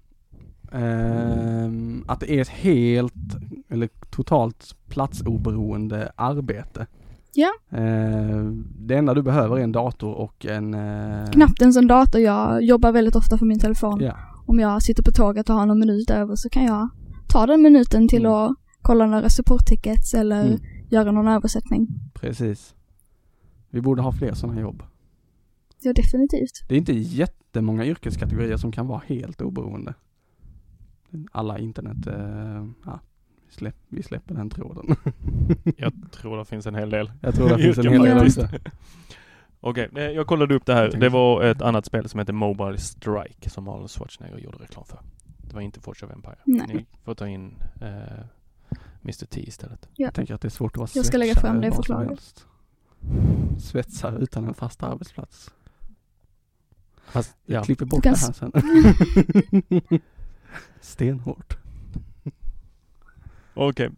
ehm, 0.71 2.03
att 2.07 2.19
det 2.19 2.31
är 2.31 2.41
ett 2.41 2.49
helt 2.49 3.13
eller 3.69 3.89
totalt 4.09 4.75
platsoberoende 4.89 6.11
arbete. 6.15 6.85
Ja. 7.33 7.49
Ehm, 7.77 8.67
det 8.79 8.95
enda 8.95 9.13
du 9.13 9.21
behöver 9.21 9.57
är 9.57 9.61
en 9.63 9.71
dator 9.71 10.13
och 10.13 10.45
en 10.45 10.73
eh, 10.73 11.29
Knappt 11.31 11.61
ens 11.61 11.77
en 11.77 11.87
dator, 11.87 12.21
jag 12.21 12.63
jobbar 12.63 12.91
väldigt 12.91 13.15
ofta 13.15 13.37
på 13.37 13.45
min 13.45 13.59
telefon. 13.59 13.99
Ja, 14.01 14.15
Om 14.45 14.59
jag 14.59 14.81
sitter 14.83 15.03
på 15.03 15.11
tåget 15.11 15.49
och 15.49 15.55
har 15.55 15.65
någon 15.65 15.79
minut 15.79 16.09
över 16.09 16.35
så 16.35 16.49
kan 16.49 16.63
jag 16.65 16.89
ta 17.27 17.45
den 17.45 17.61
minuten 17.61 18.07
till 18.07 18.25
Mm. 18.25 18.31
att 18.33 18.51
kolla 18.87 19.05
några 19.05 19.29
supporttickets 19.29 20.13
eller 20.13 20.45
Mm. 20.45 20.59
göra 20.89 21.11
någon 21.11 21.27
översättning. 21.27 21.87
precis. 22.13 22.75
Vi 23.69 23.81
borde 23.81 24.01
ha 24.01 24.11
fler 24.11 24.33
sådana 24.33 24.61
jobb. 24.61 24.83
Ja, 25.81 25.93
definitivt. 25.93 26.65
Det 26.67 26.75
är 26.75 26.79
inte 26.79 26.93
jättemånga 26.93 27.85
yrkeskategorier 27.85 28.57
som 28.57 28.71
kan 28.71 28.87
vara 28.87 29.01
helt 29.07 29.41
oberoende. 29.41 29.93
Alla 31.31 31.59
internet, 31.59 32.07
eh, 32.07 32.67
ja, 32.85 32.99
vi, 33.47 33.53
släpp, 33.53 33.75
vi 33.87 34.03
släpper 34.03 34.35
den 34.35 34.49
tråden. 34.49 34.95
Jag 35.77 35.93
tror 36.11 36.37
det 36.37 36.45
finns 36.45 36.65
en 36.67 36.75
hel 36.75 36.89
del. 36.89 37.11
Jag 37.21 37.35
tror 37.35 37.49
det 37.49 37.57
finns 37.63 37.77
en 37.77 37.87
hel 37.93 38.01
del 38.03 38.17
också. 38.17 38.47
Okej, 39.59 39.89
eh, 39.95 40.01
jag 40.03 40.27
kollade 40.27 40.55
upp 40.55 40.65
det 40.65 40.73
här. 40.73 40.91
Det 40.99 41.09
var 41.09 41.43
ett 41.43 41.61
annat 41.61 41.85
spel 41.85 42.09
som 42.09 42.19
heter 42.19 42.33
Mobile 42.33 42.77
Strike 42.77 43.49
som 43.49 43.67
Arnold 43.67 43.89
Schwarzenegger 43.89 44.37
gjorde 44.37 44.57
reklam 44.57 44.85
för. 44.85 44.99
Det 45.37 45.53
var 45.53 45.61
inte 45.61 45.79
Forge 45.79 46.05
of 46.05 46.11
Empire. 46.13 46.35
Nej. 46.45 46.67
Ni 46.67 46.85
får 47.03 47.15
ta 47.15 47.27
in 47.27 47.55
eh, 47.81 48.23
Mr 49.07 49.25
T 49.25 49.47
istället. 49.47 49.89
Jag 49.95 50.13
tänker 50.13 50.33
att 50.33 50.41
det 50.41 50.47
är 50.47 50.49
svårt 50.49 50.71
att 50.71 50.77
vara 50.77 50.89
Jag 50.93 51.05
ska 51.05 51.17
lägga 51.17 51.35
fram 51.35 51.61
det 51.61 51.71
förslaget. 51.71 52.45
Svetsare 53.59 54.17
utan 54.17 54.47
en 54.47 54.53
fast 54.53 54.83
arbetsplats. 54.83 55.51
Fast, 57.05 57.37
Jag 57.45 57.59
ja. 57.59 57.63
klipper 57.63 57.85
bort 57.85 58.03
kan 58.03 58.13
det 58.13 58.19
här 58.19 58.33
sen. 58.33 58.51
Stenhårt. 60.81 61.57
Okej. 63.53 63.89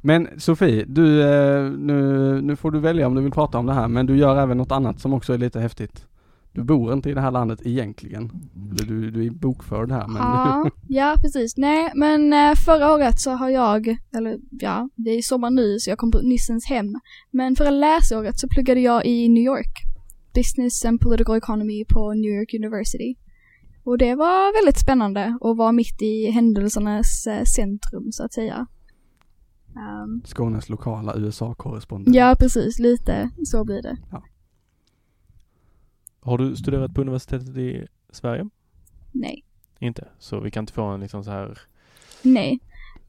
Men 0.00 0.40
Sofie, 0.40 0.84
du, 0.84 1.22
eh, 1.22 1.70
nu, 1.70 2.40
nu 2.40 2.56
får 2.56 2.70
du 2.70 2.80
välja 2.80 3.06
om 3.06 3.14
du 3.14 3.22
vill 3.22 3.32
prata 3.32 3.58
om 3.58 3.66
det 3.66 3.74
här, 3.74 3.88
men 3.88 4.06
du 4.06 4.16
gör 4.16 4.36
även 4.36 4.56
något 4.56 4.72
annat 4.72 5.00
som 5.00 5.12
också 5.12 5.32
är 5.34 5.38
lite 5.38 5.60
häftigt. 5.60 6.06
Du 6.52 6.64
bor 6.64 6.92
inte 6.92 7.10
i 7.10 7.14
det 7.14 7.20
här 7.20 7.30
landet 7.30 7.60
egentligen. 7.64 8.30
Eller 8.70 8.86
du, 8.86 9.10
du 9.10 9.26
är 9.26 9.30
bokförd 9.30 9.92
här 9.92 10.08
men 10.08 10.16
Ja, 10.22 10.70
ja 10.88 11.14
precis. 11.20 11.56
Nej, 11.56 11.92
men 11.94 12.32
eh, 12.32 12.54
förra 12.66 12.94
året 12.94 13.20
så 13.20 13.30
har 13.30 13.48
jag, 13.48 13.96
eller 14.16 14.38
ja, 14.50 14.88
det 14.94 15.10
är 15.10 15.22
sommar 15.22 15.50
nu 15.50 15.78
så 15.78 15.90
jag 15.90 15.98
kom 15.98 16.10
på 16.10 16.20
nyssens 16.20 16.66
hem. 16.66 16.94
Men 17.30 17.56
förra 17.56 17.70
läsåret 17.70 18.38
så 18.38 18.48
pluggade 18.48 18.80
jag 18.80 19.06
i 19.06 19.28
New 19.28 19.42
York. 19.42 19.84
Business 20.34 20.84
and 20.84 21.00
Political 21.00 21.36
Economy 21.36 21.84
på 21.84 22.12
New 22.14 22.30
York 22.30 22.54
University. 22.54 23.16
Och 23.84 23.98
det 23.98 24.14
var 24.14 24.64
väldigt 24.64 24.80
spännande 24.80 25.38
att 25.40 25.56
vara 25.56 25.72
mitt 25.72 26.02
i 26.02 26.30
händelsernas 26.30 27.26
eh, 27.26 27.44
centrum 27.44 28.12
så 28.12 28.24
att 28.24 28.32
säga. 28.32 28.66
Ehm, 29.76 30.22
Skånes 30.24 30.68
lokala 30.68 31.16
USA-korrespondent. 31.16 32.16
ja, 32.16 32.36
precis. 32.38 32.78
Lite 32.78 33.30
så 33.44 33.64
blir 33.64 33.82
det. 33.82 33.96
Har 36.20 36.38
du 36.38 36.56
studerat 36.56 36.94
på 36.94 37.00
universitetet 37.00 37.56
i 37.56 37.86
Sverige? 38.10 38.48
Nej. 39.12 39.44
Inte? 39.78 40.08
Så 40.18 40.40
vi 40.40 40.50
kan 40.50 40.62
inte 40.62 40.72
få 40.72 40.82
en 40.82 41.00
liksom 41.00 41.24
så 41.24 41.30
här 41.30 41.58
Nej. 42.22 42.60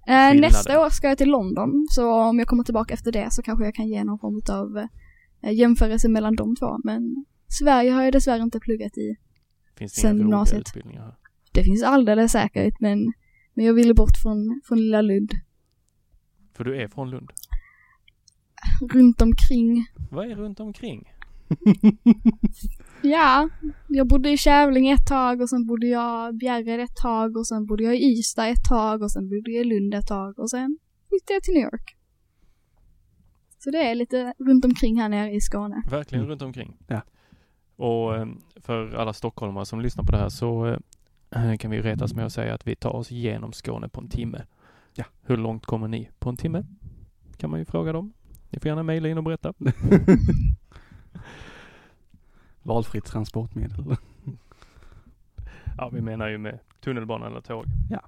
Eh, 0.07 0.39
nästa 0.39 0.85
år 0.85 0.89
ska 0.89 1.07
jag 1.07 1.17
till 1.17 1.29
London, 1.29 1.87
så 1.89 2.13
om 2.13 2.39
jag 2.39 2.47
kommer 2.47 2.63
tillbaka 2.63 2.93
efter 2.93 3.11
det 3.11 3.31
så 3.31 3.41
kanske 3.41 3.65
jag 3.65 3.75
kan 3.75 3.87
ge 3.87 4.03
någon 4.03 4.19
form 4.19 4.41
av 4.49 4.87
eh, 5.41 5.51
jämförelse 5.53 6.09
mellan 6.09 6.35
de 6.35 6.55
två. 6.55 6.77
Men 6.83 7.25
Sverige 7.47 7.91
har 7.91 8.03
jag 8.03 8.13
dessvärre 8.13 8.41
inte 8.41 8.59
pluggat 8.59 8.97
i. 8.97 9.15
Finns 9.75 9.93
det 9.93 10.01
Sen 10.01 10.11
inga 10.15 10.19
gymnasiet. 10.19 10.61
utbildningar 10.67 11.01
här? 11.01 11.15
Det 11.51 11.63
finns 11.63 11.83
alldeles 11.83 12.31
säkert, 12.31 12.79
men, 12.79 13.13
men 13.53 13.65
jag 13.65 13.73
ville 13.73 13.93
bort 13.93 14.17
från, 14.23 14.61
från 14.65 14.77
lilla 14.77 15.01
Lund. 15.01 15.31
För 16.53 16.63
du 16.63 16.81
är 16.81 16.87
från 16.87 17.09
Lund. 17.09 17.31
Runt 18.93 19.21
omkring. 19.21 19.85
Vad 20.11 20.31
är 20.31 20.35
runt 20.35 20.59
omkring? 20.59 21.11
Ja, 23.01 23.49
jag 23.87 24.07
bodde 24.07 24.29
i 24.31 24.37
Kävlinge 24.37 24.93
ett 24.93 25.07
tag 25.07 25.41
och 25.41 25.49
sen 25.49 25.65
bodde 25.65 25.87
jag 25.87 26.29
i 26.33 26.37
Bjärred 26.37 26.79
ett 26.79 26.95
tag 26.95 27.37
och 27.37 27.47
sen 27.47 27.65
bodde 27.65 27.83
jag 27.83 27.95
i 27.95 27.99
Ystad 28.19 28.47
ett 28.47 28.63
tag 28.69 29.01
och 29.01 29.11
sen 29.11 29.29
bodde 29.29 29.51
jag 29.51 29.65
i 29.65 29.69
Lund 29.69 29.93
ett 29.93 30.07
tag 30.07 30.39
och 30.39 30.49
sen 30.49 30.77
flyttade 31.09 31.33
jag 31.33 31.43
till 31.43 31.53
New 31.53 31.63
York. 31.63 31.95
Så 33.57 33.71
det 33.71 33.77
är 33.89 33.95
lite 33.95 34.33
runt 34.39 34.65
omkring 34.65 35.01
här 35.01 35.09
nere 35.09 35.31
i 35.31 35.41
Skåne. 35.41 35.83
Verkligen 35.89 36.21
Mm. 36.23 36.29
runt 36.31 36.41
omkring. 36.41 36.77
Ja. 36.87 37.01
Och 37.75 38.15
eh, 38.15 38.27
för 38.55 38.93
alla 38.95 39.13
stockholmare 39.13 39.65
som 39.65 39.81
lyssnar 39.81 40.03
på 40.03 40.11
det 40.11 40.17
här 40.17 40.29
så 40.29 40.67
eh, 41.31 41.55
kan 41.59 41.71
vi 41.71 41.81
retas 41.81 42.13
med 42.13 42.25
att 42.25 42.33
säga 42.33 42.53
att 42.53 42.67
vi 42.67 42.75
tar 42.75 42.95
oss 42.95 43.11
igenom 43.11 43.53
Skåne 43.53 43.89
på 43.89 44.01
en 44.01 44.09
timme. 44.09 44.41
Ja. 44.95 45.05
Hur 45.21 45.37
långt 45.37 45.65
kommer 45.65 45.87
ni 45.87 46.09
på 46.19 46.29
en 46.29 46.37
timme? 46.37 46.65
Kan 47.37 47.49
man 47.49 47.59
ju 47.59 47.65
fråga 47.65 47.93
dem. 47.93 48.13
Ni 48.49 48.59
får 48.59 48.67
gärna 48.69 48.83
mejla 48.83 49.09
in 49.09 49.17
och 49.17 49.23
berätta. 49.23 49.53
Valfritt 52.69 53.05
transportmedel. 53.05 53.83
Ja, 55.77 55.89
vi 55.93 56.01
menar 56.01 56.27
ju 56.27 56.37
med 56.37 56.59
tunnelbana 56.83 57.27
eller 57.27 57.41
tåg. 57.41 57.65
Ja. 57.89 57.99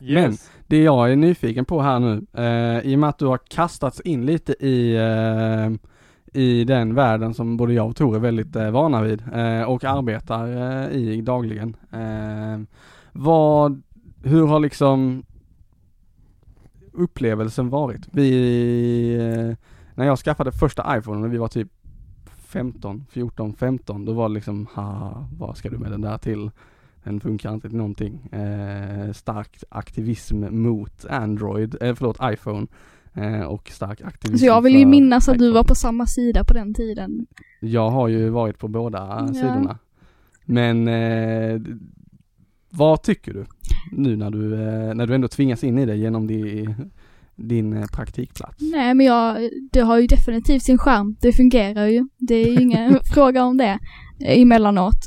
Yes. 0.00 0.50
Det 0.66 0.82
jag 0.82 1.12
är 1.12 1.16
nyfiken 1.16 1.64
på 1.64 1.82
här 1.82 1.98
nu, 1.98 2.26
eh, 2.32 2.90
i 2.92 2.94
och 2.94 2.98
med 2.98 3.08
att 3.08 3.18
du 3.18 3.26
har 3.26 3.38
kastats 3.38 4.00
in 4.00 4.26
lite 4.26 4.66
i, 4.66 4.96
eh, 4.96 5.70
i 6.42 6.64
den 6.64 6.94
världen 6.94 7.34
som 7.34 7.56
både 7.56 7.72
jag 7.72 7.88
och 7.88 7.96
Tor 7.96 8.16
är 8.16 8.20
väldigt 8.20 8.56
eh, 8.56 8.70
vana 8.70 9.02
vid 9.02 9.22
eh, 9.32 9.62
och 9.62 9.84
arbetar 9.84 10.48
eh, 10.48 10.96
i 10.96 11.20
dagligen. 11.20 11.76
Eh, 11.92 12.60
vad, 13.12 13.82
hur 14.24 14.46
har 14.46 14.60
liksom 14.60 15.24
upplevelsen 16.92 17.70
varit? 17.70 18.08
Vi, 18.12 19.14
eh, 19.14 19.56
när 19.94 20.06
jag 20.06 20.18
skaffade 20.18 20.52
första 20.52 20.98
iPhone 20.98 21.20
när 21.20 21.28
vi 21.28 21.38
var 21.38 21.48
typ 21.48 21.68
15, 22.48 23.04
14, 23.10 23.54
15, 23.54 24.04
då 24.04 24.12
var 24.12 24.28
det 24.28 24.34
liksom, 24.34 24.66
ha, 24.74 25.26
vad 25.38 25.56
ska 25.56 25.70
du 25.70 25.78
med 25.78 25.90
den 25.90 26.00
där 26.00 26.18
till? 26.18 26.50
Den 27.04 27.20
funkar 27.20 27.54
inte 27.54 27.68
till 27.68 27.76
någonting. 27.78 28.26
Eh, 28.32 29.12
stark 29.12 29.56
aktivism 29.68 30.44
mot 30.62 31.04
Android, 31.04 31.76
eh, 31.80 31.94
förlåt 31.94 32.18
iPhone. 32.22 32.66
Eh, 33.14 33.40
och 33.42 33.68
stark 33.68 34.00
aktivism 34.00 34.38
Så 34.38 34.46
jag 34.46 34.62
vill 34.62 34.76
ju 34.76 34.86
minnas 34.86 35.28
att 35.28 35.38
du 35.38 35.44
iPhone. 35.44 35.54
var 35.54 35.64
på 35.64 35.74
samma 35.74 36.06
sida 36.06 36.44
på 36.44 36.54
den 36.54 36.74
tiden. 36.74 37.26
Jag 37.60 37.90
har 37.90 38.08
ju 38.08 38.28
varit 38.28 38.58
på 38.58 38.68
båda 38.68 38.98
Ja. 38.98 39.34
sidorna. 39.34 39.78
Men 40.44 40.88
eh, 40.88 41.60
vad 42.70 43.02
tycker 43.02 43.32
du 43.34 43.44
nu 43.92 44.16
när 44.16 44.30
du, 44.30 44.54
eh, 44.54 44.94
när 44.94 45.06
du 45.06 45.14
ändå 45.14 45.28
tvingas 45.28 45.64
in 45.64 45.78
i 45.78 45.86
det 45.86 45.96
genom 45.96 46.26
di, 46.26 46.68
din 47.38 47.72
eh, 47.72 47.86
praktikplats? 47.86 48.56
Nej 48.60 48.94
men 48.94 49.06
jag, 49.06 49.50
det 49.72 49.80
har 49.80 49.98
ju 49.98 50.06
definitivt 50.06 50.62
sin 50.62 50.78
charm. 50.78 51.16
Det 51.20 51.32
fungerar 51.32 51.86
ju. 51.86 52.08
Det 52.18 52.34
är 52.34 52.46
ju 52.46 52.60
ingen 52.62 52.98
fråga 53.14 53.44
om 53.44 53.56
det. 53.56 53.78
Emellanåt. 54.20 55.06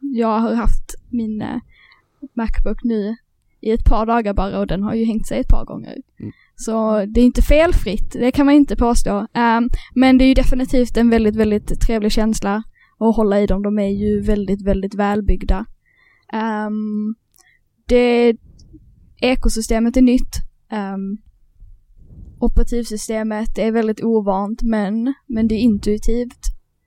Jag 0.00 0.38
har 0.38 0.54
haft 0.54 0.94
min 1.10 1.42
eh, 1.42 1.58
Macbook 2.34 2.84
nu 2.84 3.16
i 3.60 3.70
ett 3.70 3.84
par 3.84 4.06
dagar 4.06 4.34
bara 4.34 4.58
och 4.58 4.66
den 4.66 4.82
har 4.82 4.94
ju 4.94 5.04
hängt 5.04 5.26
sig 5.26 5.40
ett 5.40 5.48
par 5.48 5.64
gånger. 5.64 5.96
Mm. 6.20 6.32
Så 6.56 7.06
det 7.06 7.20
är 7.20 7.24
inte 7.24 7.42
felfritt, 7.42 8.12
det 8.12 8.32
kan 8.32 8.46
man 8.46 8.54
inte 8.54 8.76
påstå. 8.76 9.26
Ehm, 9.34 9.68
men 9.94 10.18
det 10.18 10.24
är 10.24 10.26
ju 10.26 10.34
definitivt 10.34 10.96
en 10.96 11.10
väldigt, 11.10 11.36
väldigt 11.36 11.80
trevlig 11.80 12.12
känsla 12.12 12.62
att 12.98 13.16
hålla 13.16 13.40
i 13.40 13.46
dem. 13.46 13.62
De 13.62 13.78
är 13.78 13.88
ju 13.88 14.20
väldigt, 14.20 14.62
väldigt 14.62 14.94
välbyggda. 14.94 15.66
Ehm, 16.32 17.14
det, 17.86 18.36
ekosystemet 19.20 19.96
är 19.96 20.02
nytt. 20.02 20.36
Ehm, 20.70 21.18
operativsystemet 22.42 23.58
är 23.58 23.72
väldigt 23.72 24.02
ovant 24.04 24.62
men, 24.62 25.14
men 25.26 25.48
det 25.48 25.54
är 25.54 25.58
intuitivt. 25.58 26.38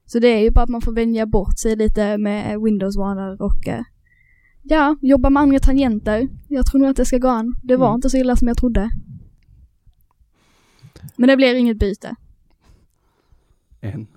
Så 0.06 0.20
det 0.20 0.28
är 0.28 0.40
ju 0.40 0.52
bara 0.52 0.64
att 0.64 0.70
man 0.70 0.82
får 0.82 0.92
vänja 0.94 1.26
bort 1.26 1.60
sig 1.60 1.76
lite 1.76 2.18
med 2.18 2.62
Windows 2.62 2.98
One 2.98 3.38
och 3.40 3.68
eh, 3.68 3.82
ja, 4.64 4.96
jobba 5.02 5.30
med 5.30 5.44
andra 5.44 5.60
tangenter. 5.60 6.28
Jag 6.48 6.66
tror 6.66 6.80
nog 6.82 6.90
att 6.90 6.98
det 6.98 7.06
ska 7.06 7.18
gå 7.18 7.28
an. 7.28 7.56
Det 7.64 7.76
var 7.78 7.88
Mm. 7.88 7.96
inte 7.96 8.10
så 8.10 8.18
illa 8.18 8.36
som 8.36 8.48
jag 8.48 8.58
trodde. 8.58 8.90
Men 11.16 11.28
det 11.30 11.36
blir 11.38 11.56
inget 11.56 11.78
byte. 11.80 12.16
En. 13.82 14.08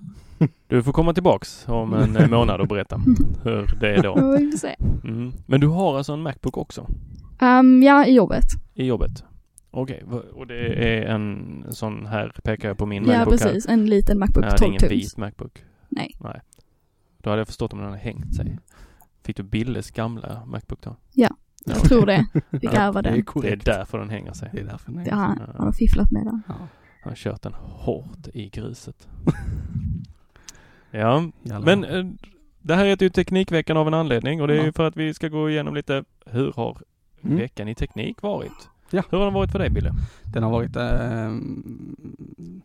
Du 0.67 0.83
får 0.83 0.91
komma 0.93 1.13
tillbaks 1.13 1.67
om 1.67 1.93
en 1.93 2.15
eh, 2.15 2.29
månad 2.29 2.61
och 2.61 2.67
berätta 2.67 2.97
hur 3.43 3.77
det 3.79 3.95
är 3.95 4.03
då. 4.03 4.15
Mm. 5.03 5.31
Men 5.45 5.59
du 5.61 5.67
har 5.67 5.97
alltså 5.97 6.13
en 6.13 6.21
Macbook 6.21 6.57
också 6.57 6.87
Ehm, 7.41 7.83
ja, 7.83 8.05
i 8.05 8.13
jobbet. 8.13 8.43
i 8.73 8.85
jobbet? 8.85 9.23
Okej, 9.71 10.03
va- 10.05 10.23
och 10.33 10.47
det 10.47 10.55
är 10.99 11.01
en 11.05 11.65
sån 11.69 12.05
här 12.05 12.31
pekar 12.43 12.67
jag 12.67 12.77
på 12.77 12.85
min 12.85 13.05
Ja, 13.05 13.17
Macbook 13.17 13.39
här. 13.41 13.47
precis. 13.47 13.65
En 13.69 13.85
liten 13.85 14.19
Macbook 14.19 14.45
Ja, 14.45 14.49
det 14.49 14.53
är 14.55 14.57
12 14.57 14.69
ingen 14.69 14.79
tums. 14.79 14.91
vit 14.91 15.17
Macbook. 15.17 15.63
Nej. 15.89 16.15
Nej. 16.19 16.41
Då 17.17 17.29
hade 17.29 17.39
jag 17.39 17.47
förstått 17.47 17.73
om 17.73 17.79
den 17.79 17.87
hade 17.87 17.99
hängt 18.01 18.35
sig. 18.35 18.59
Fick 19.23 19.37
du 19.37 19.43
Billes 19.43 19.91
gamla 19.91 20.45
Macbook 20.45 20.81
då? 20.81 20.95
Ja, 21.13 21.29
Ja, 21.65 21.71
Jag 21.73 21.77
okej. 21.77 21.89
tror 21.89 22.05
det. 22.05 22.25
Fick 22.61 22.73
ärva 22.73 23.01
Det 23.01 23.09
är 23.09 23.13
den. 23.13 23.41
Det 23.41 23.49
är 23.51 23.55
därför 23.77 23.97
den 23.99 24.09
hänger 24.09 24.33
sig. 24.33 24.49
Det 24.53 24.59
är 24.59 24.65
därför 24.65 24.91
den 24.91 25.01
är 25.01 25.05
Det 25.05 25.11
har 25.15 25.21
han, 25.25 25.41
han 25.57 25.65
har 25.65 25.71
fifflat 25.73 26.11
med 26.11 26.25
den. 26.25 26.41
ja. 26.47 26.53
Han 27.03 27.11
har 27.11 27.15
kört 27.15 27.41
den 27.41 27.53
hårt 27.53 28.27
i 28.33 28.49
gruset. 28.49 29.07
ja, 30.91 31.23
Jävlar. 31.43 31.75
men 31.75 31.83
eh, 31.83 32.05
det 32.61 32.75
här 32.75 32.85
heter 32.85 33.05
ju 33.05 33.09
Teknikveckan 33.09 33.77
av 33.77 33.87
en 33.87 33.93
anledning 33.93 34.41
och 34.41 34.47
det 34.47 34.53
är 34.53 34.57
Ja. 34.57 34.65
ju 34.65 34.71
för 34.71 34.83
att 34.87 34.97
vi 34.97 35.13
ska 35.13 35.27
gå 35.27 35.49
igenom 35.49 35.75
lite 35.75 36.03
hur 36.25 36.53
har 36.55 36.77
Mm. 37.23 37.37
veckan 37.37 37.67
i 37.67 37.75
teknik 37.75 38.21
varit? 38.21 38.69
Ja. 38.91 39.03
Hur 39.09 39.17
har 39.17 39.25
den 39.25 39.33
varit 39.33 39.51
för 39.51 39.59
dig 39.59 39.69
Bille? 39.69 39.93
Den 40.23 40.43
har 40.43 40.49
varit 40.51 40.75
ehm, 40.75 42.61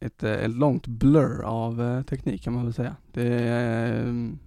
ett, 0.00 0.22
eh, 0.22 0.32
ett 0.32 0.50
långt 0.50 0.86
blur 0.86 1.42
av 1.42 1.82
eh, 1.82 2.02
teknik 2.02 2.42
kan 2.42 2.52
man 2.52 2.64
väl 2.64 2.74
säga. 2.74 2.96
Det 3.12 3.26
är 3.48 4.02
ehm, 4.02 4.38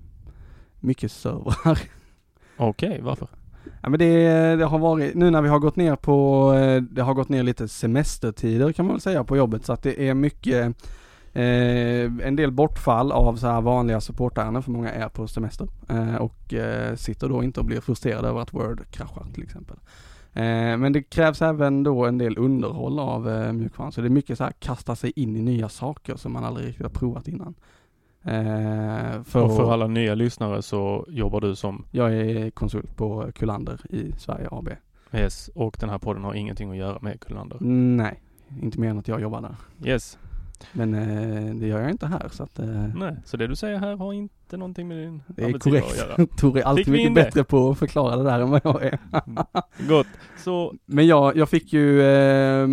mycket 0.79 1.11
servrar. 1.11 1.79
Okej, 2.57 2.99
varför? 3.03 3.27
Ja 3.81 3.89
men 3.89 3.99
det, 3.99 4.55
det 4.55 4.65
har 4.65 4.79
varit, 4.79 5.15
nu 5.15 5.29
när 5.29 5.41
vi 5.41 5.49
har 5.49 5.59
gått 5.59 5.75
ner 5.75 5.95
på, 5.95 6.53
eh, 6.53 6.81
det 6.81 7.01
har 7.01 7.13
gått 7.13 7.29
ner 7.29 7.43
lite 7.43 7.67
semestertider 7.67 8.71
kan 8.71 8.85
man 8.85 8.93
väl 8.93 9.01
säga 9.01 9.23
på 9.23 9.37
jobbet 9.37 9.65
så 9.65 9.73
att 9.73 9.83
det 9.83 10.09
är 10.09 10.13
mycket 10.13 10.75
eh, 11.33 12.27
en 12.27 12.35
del 12.35 12.51
bortfall 12.51 13.11
av 13.11 13.35
så 13.35 13.47
här 13.47 13.61
vanliga 13.61 14.01
supportärenden 14.01 14.63
för 14.63 14.71
många 14.71 14.91
är 14.91 15.09
på 15.09 15.27
semester 15.27 15.67
eh, 15.89 16.15
och 16.15 16.53
eh, 16.53 16.95
sitter 16.95 17.29
då 17.29 17.43
inte 17.43 17.59
och 17.59 17.65
blir 17.65 17.81
frustrerade 17.81 18.27
över 18.27 18.41
att 18.41 18.53
Word 18.53 18.91
kraschar 18.91 19.25
till 19.33 19.43
exempel. 19.43 19.77
Eh, 20.35 20.77
men 20.77 20.93
det 20.93 21.03
krävs 21.03 21.41
även 21.41 21.83
då 21.83 22.05
en 22.05 22.17
del 22.17 22.37
underhåll 22.37 22.99
av 22.99 23.29
eh, 23.29 23.53
mjukvaran 23.53 23.91
så 23.91 24.01
det 24.01 24.07
är 24.07 24.09
mycket 24.09 24.37
så 24.37 24.43
här 24.43 24.53
kasta 24.59 24.95
sig 24.95 25.13
in 25.15 25.35
i 25.35 25.41
nya 25.41 25.69
saker 25.69 26.15
som 26.15 26.33
man 26.33 26.43
aldrig 26.43 26.67
riktigt 26.67 26.83
har 26.83 26.89
provat 26.89 27.27
innan. 27.27 27.55
Eh, 28.23 29.23
för 29.23 29.43
och 29.43 29.55
för 29.55 29.73
alla 29.73 29.87
nya 29.87 30.15
lyssnare 30.15 30.61
så 30.61 31.05
jobbar 31.09 31.41
du 31.41 31.55
som 31.55 31.85
jag 31.91 32.13
är 32.13 32.51
konsult 32.51 32.95
på 32.95 33.31
Kullander 33.35 33.81
i 33.89 34.11
Sverige 34.17 34.47
AB. 34.51 34.69
Yes 35.13 35.49
och 35.55 35.77
den 35.79 35.89
här 35.89 35.97
podden 35.97 36.23
har 36.23 36.33
ingenting 36.33 36.71
att 36.71 36.77
göra 36.77 36.99
med 37.01 37.19
Kullander. 37.19 37.57
Nej, 37.61 38.21
inte 38.61 38.79
mer 38.79 38.89
än 38.89 38.99
att 38.99 39.07
jag 39.07 39.21
jobbar 39.21 39.41
där. 39.41 39.55
Yes. 39.89 40.17
Men 40.71 40.93
eh, 40.93 41.55
det 41.55 41.67
gör 41.67 41.81
jag 41.81 41.91
inte 41.91 42.07
här 42.07 42.29
så 42.31 42.43
att 42.43 42.59
eh, 42.59 42.87
Nej, 42.95 43.15
så 43.25 43.37
det 43.37 43.47
du 43.47 43.55
säger 43.55 43.77
här 43.77 43.95
har 43.95 44.13
inte 44.13 44.57
någonting 44.57 44.87
med 44.87 44.97
din 44.97 45.21
det 45.27 45.43
är 45.43 45.59
korrekt. 45.59 46.37
Tor 46.37 46.57
är 46.57 46.63
alltid 46.63 46.87
mycket 46.87 47.15
det? 47.15 47.23
bättre 47.23 47.43
på 47.43 47.69
att 47.69 47.79
förklara 47.79 48.15
det 48.15 48.23
där 48.23 48.39
än 48.39 48.49
vad 48.49 48.61
jag 48.63 48.83
är. 48.83 48.99
Gott. 49.89 50.07
Så 50.37 50.73
Men 50.85 51.07
jag, 51.07 51.37
jag 51.37 51.49
fick 51.49 51.73
ju 51.73 52.01
eh, 52.01 52.67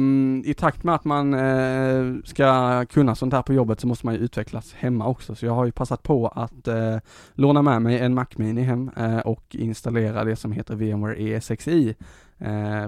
i 0.45 0.55
takt 0.59 0.85
med 0.85 0.95
att 0.95 1.05
man 1.05 1.35
eh, 1.35 2.23
ska 2.25 2.85
kunna 2.85 3.15
sånt 3.15 3.33
här 3.33 3.43
på 3.43 3.53
jobbet 3.53 3.81
så 3.81 3.87
måste 3.87 4.07
man 4.07 4.15
ju 4.15 4.21
utvecklas 4.21 4.73
hemma 4.73 5.07
också. 5.07 5.35
Så 5.35 5.47
jag 5.47 5.53
har 5.53 5.65
ju 5.65 5.73
passat 5.73 6.03
på 6.03 6.29
att 6.29 6.69
eh, 6.69 6.97
låna 7.35 7.63
med 7.63 7.83
mig 7.83 7.99
en 7.99 8.15
Mac 8.15 8.27
Mini 8.37 8.63
hem 8.63 8.91
eh, 8.97 9.19
och 9.19 9.57
installera 9.57 10.25
det 10.25 10.37
som 10.37 10.53
heter 10.53 10.75
VMware 10.75 11.15
ESXi 11.15 11.95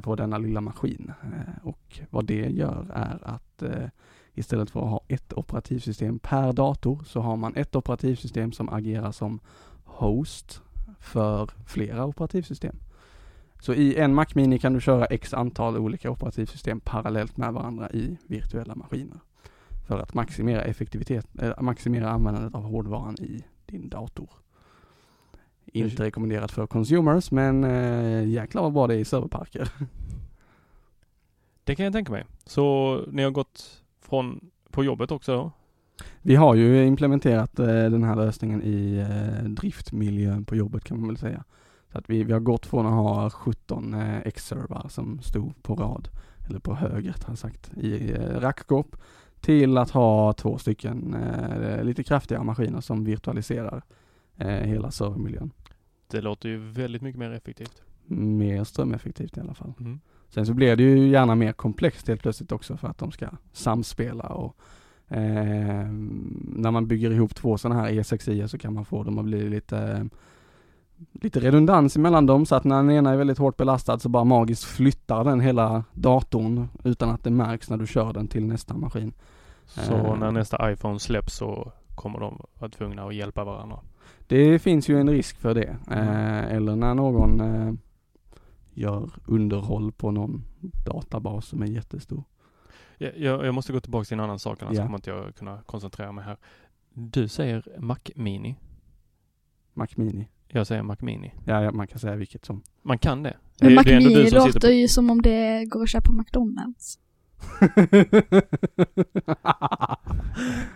på 0.03 0.17
denna 0.17 0.39
lilla 0.39 0.61
maskin. 0.61 1.13
Och 1.63 2.01
vad 2.11 2.25
det 2.25 2.51
gör 2.51 2.87
är 2.95 3.19
att 3.23 3.63
istället 4.35 4.71
för 4.71 4.81
att 4.81 4.91
ha 4.91 5.01
ett 5.09 5.33
operativsystem 5.33 6.19
per 6.19 6.53
dator 6.53 7.03
så 7.07 7.21
har 7.21 7.37
man 7.37 7.57
ett 7.57 7.77
operativsystem 7.77 8.53
som 8.53 8.69
agerar 8.69 9.13
som 9.13 9.41
host 9.85 10.63
för 11.01 11.51
flera 11.67 12.05
operativsystem. 12.05 12.77
Så 13.61 13.75
i 13.75 13.97
en 13.97 14.15
Mac 14.15 14.27
Mini 14.35 14.59
kan 14.59 14.73
du 14.73 14.81
köra 14.81 15.05
x 15.05 15.35
antal 15.35 15.77
olika 15.77 16.11
operativsystem 16.11 16.81
parallellt 16.81 17.37
med 17.37 17.53
varandra 17.53 17.91
i 17.91 18.19
virtuella 18.27 18.75
maskiner. 18.75 19.19
För 19.87 19.99
att 19.99 20.15
maximera 20.15 20.63
effektivitet, 20.63 21.27
äh, 21.43 21.61
maximera 21.61 22.11
användandet 22.11 22.55
av 22.55 22.63
hårdvaran 22.63 23.15
i 23.15 23.45
din 23.67 23.89
dator. 23.89 24.31
Inte 25.67 26.05
rekommenderat 26.05 26.53
för 26.53 26.67
consumers 26.67 27.31
men 27.31 27.65
äh, 27.65 28.29
jäklar 28.29 28.63
vad 28.63 28.73
bra 28.73 28.87
det 28.87 28.95
är 28.95 28.99
i 28.99 29.05
serverparker. 29.05 29.69
det 31.65 31.75
kan 31.75 31.85
jag 31.85 31.93
tänka 31.93 32.13
mig. 32.13 32.25
Så 32.47 33.01
ni 33.09 33.23
har 33.23 33.31
gått 33.31 33.84
från 34.05 34.51
på 34.71 34.85
jobbet 34.85 35.11
också? 35.11 35.53
Vi 36.23 36.37
har 36.37 36.55
ju 36.55 36.87
implementerat 36.87 37.59
eh, 37.59 37.67
den 37.67 38.05
här 38.05 38.17
lösningen 38.17 38.63
i 38.63 38.97
eh, 38.99 39.49
driftmiljön 39.49 40.45
på 40.45 40.57
jobbet 40.57 40.85
kan 40.85 41.01
man 41.01 41.09
väl 41.09 41.17
säga. 41.17 41.45
Så 41.93 41.99
att 41.99 42.11
vi, 42.11 42.25
vi 42.25 42.33
har 42.33 42.41
gått 42.41 42.67
från 42.67 42.87
att 42.87 42.93
ha 42.93 43.31
17 43.31 43.95
eh, 43.95 44.19
X-servar 44.19 44.87
som 44.89 45.21
stod 45.23 45.63
på 45.63 45.75
rad, 45.75 46.09
eller 46.49 46.59
på 46.59 46.75
hög 46.75 47.09
rättare 47.09 47.37
sagt, 47.37 47.73
i 47.77 48.13
eh, 48.13 48.41
rackskåp 48.41 48.97
till 49.41 49.79
att 49.79 49.91
ha 49.91 50.33
två 50.33 50.59
stycken 50.59 51.15
eh, 51.15 51.85
lite 51.85 52.05
kraftigare 52.05 52.45
maskiner 52.45 52.81
som 52.81 53.05
virtualiserar 53.05 53.83
eh, 54.37 54.49
hela 54.49 54.91
servermiljön. 54.91 55.51
Det 56.07 56.21
låter 56.21 56.49
ju 56.49 56.59
väldigt 56.59 57.03
mycket 57.03 57.19
mer 57.19 57.31
effektivt. 57.31 57.83
Mer 58.07 58.65
strömeffektivt 58.65 59.37
i 59.37 59.41
alla 59.41 59.55
fall. 59.55 59.73
Mm. 59.81 60.01
Sen 60.35 60.47
så 60.47 60.55
blir 60.55 60.77
det 60.77 60.83
ju 60.83 61.09
gärna 61.09 61.35
mer 61.35 61.53
komplext 61.53 62.09
helt 62.09 62.23
plötsligt 62.23 62.53
också 62.53 62.77
för 62.77 62.89
att 62.89 62.99
de 62.99 63.13
ska 63.13 63.27
samspela 63.53 64.25
och 64.25 64.57
eh, 65.09 65.89
när 66.43 66.71
man 66.71 66.87
bygger 66.87 67.11
ihop 67.11 67.35
två 67.35 67.59
sådana 67.59 67.81
här 67.81 67.91
E6i 67.91 68.47
så 68.47 68.59
kan 68.59 68.75
man 68.75 68.85
få 68.85 69.03
dem 69.03 69.19
att 69.19 69.25
bli 69.25 69.49
lite 69.49 70.09
lite 71.13 71.41
redundans 71.41 71.97
emellan 71.97 72.27
dem 72.27 72.47
så 72.47 72.55
att 72.55 72.65
när 72.65 72.77
den 72.77 72.91
ena 72.91 73.13
är 73.13 73.17
väldigt 73.17 73.39
hårt 73.39 73.57
belastad 73.57 73.99
så 73.99 74.09
bara 74.09 74.25
magiskt 74.25 74.65
flyttar 74.65 75.25
den 75.25 75.41
hela 75.41 75.85
datorn 75.93 76.69
utan 76.85 77.11
att 77.11 77.25
det 77.25 77.31
märks 77.31 77.71
när 77.71 77.77
du 77.77 77.87
kör 77.87 78.13
den 78.13 78.29
till 78.29 78.47
nästa 78.47 78.77
maskin. 78.77 79.13
Så 79.67 79.95
Eh. 79.95 80.19
när 80.19 80.31
nästa 80.31 80.73
iPhone 80.73 80.99
släpps 80.99 81.35
så 81.37 81.73
kommer 81.95 82.21
de 82.21 82.43
vara 82.59 82.71
tvungna 82.71 83.03
att 83.05 83.15
hjälpa 83.15 83.45
varandra. 83.45 83.79
Det 84.27 84.59
finns 84.59 84.89
ju 84.89 85.01
en 85.01 85.11
risk 85.11 85.37
för 85.37 85.55
det. 85.55 85.77
Eh, 85.91 86.55
eller 86.55 86.77
när 86.77 86.95
någon 86.95 87.41
eh, 87.41 87.73
gör 88.75 89.11
underhåll 89.27 89.93
på 89.93 90.11
någon 90.11 90.45
databas 90.87 91.47
som 91.47 91.63
är 91.63 91.67
jättestor. 91.67 92.25
Jag, 92.99 93.19
jag, 93.19 93.55
måste 93.55 93.73
gå 93.73 93.81
tillbaka 93.81 94.05
till 94.05 94.15
en 94.15 94.21
annan 94.21 94.39
sak 94.39 94.63
annars 94.63 94.77
Ja. 94.77 94.85
kommer 94.85 94.99
inte 94.99 95.11
jag 95.11 95.35
kunna 95.35 95.63
koncentrera 95.63 96.13
mig 96.13 96.25
här. 96.25 96.37
Du 96.93 97.29
säger 97.29 97.65
Mac 97.79 97.99
Mini. 98.15 98.57
Mac 99.75 99.89
Mini. 99.97 100.29
Jag 100.49 100.67
säger 100.67 100.83
Mac 100.83 100.97
Mini. 101.01 101.35
Ja, 101.45 101.63
ja, 101.63 101.73
man 101.73 101.87
kan 101.87 101.99
säga 101.99 102.17
vilket 102.17 102.45
som. 102.45 102.63
Man 102.83 102.99
kan 102.99 103.23
det. 103.23 103.37
Men 103.61 103.69
det, 103.69 103.75
Mac 103.75 103.83
det 103.83 103.99
Mini 103.99 104.31
låter 104.31 104.61
på... 104.61 104.67
ju 104.67 104.89
som 104.89 105.11
om 105.11 105.23
det 105.23 105.65
går 105.65 105.83
att 105.83 105.91
köpa 105.91 106.07
på 106.07 106.13
McDonalds. 106.13 106.99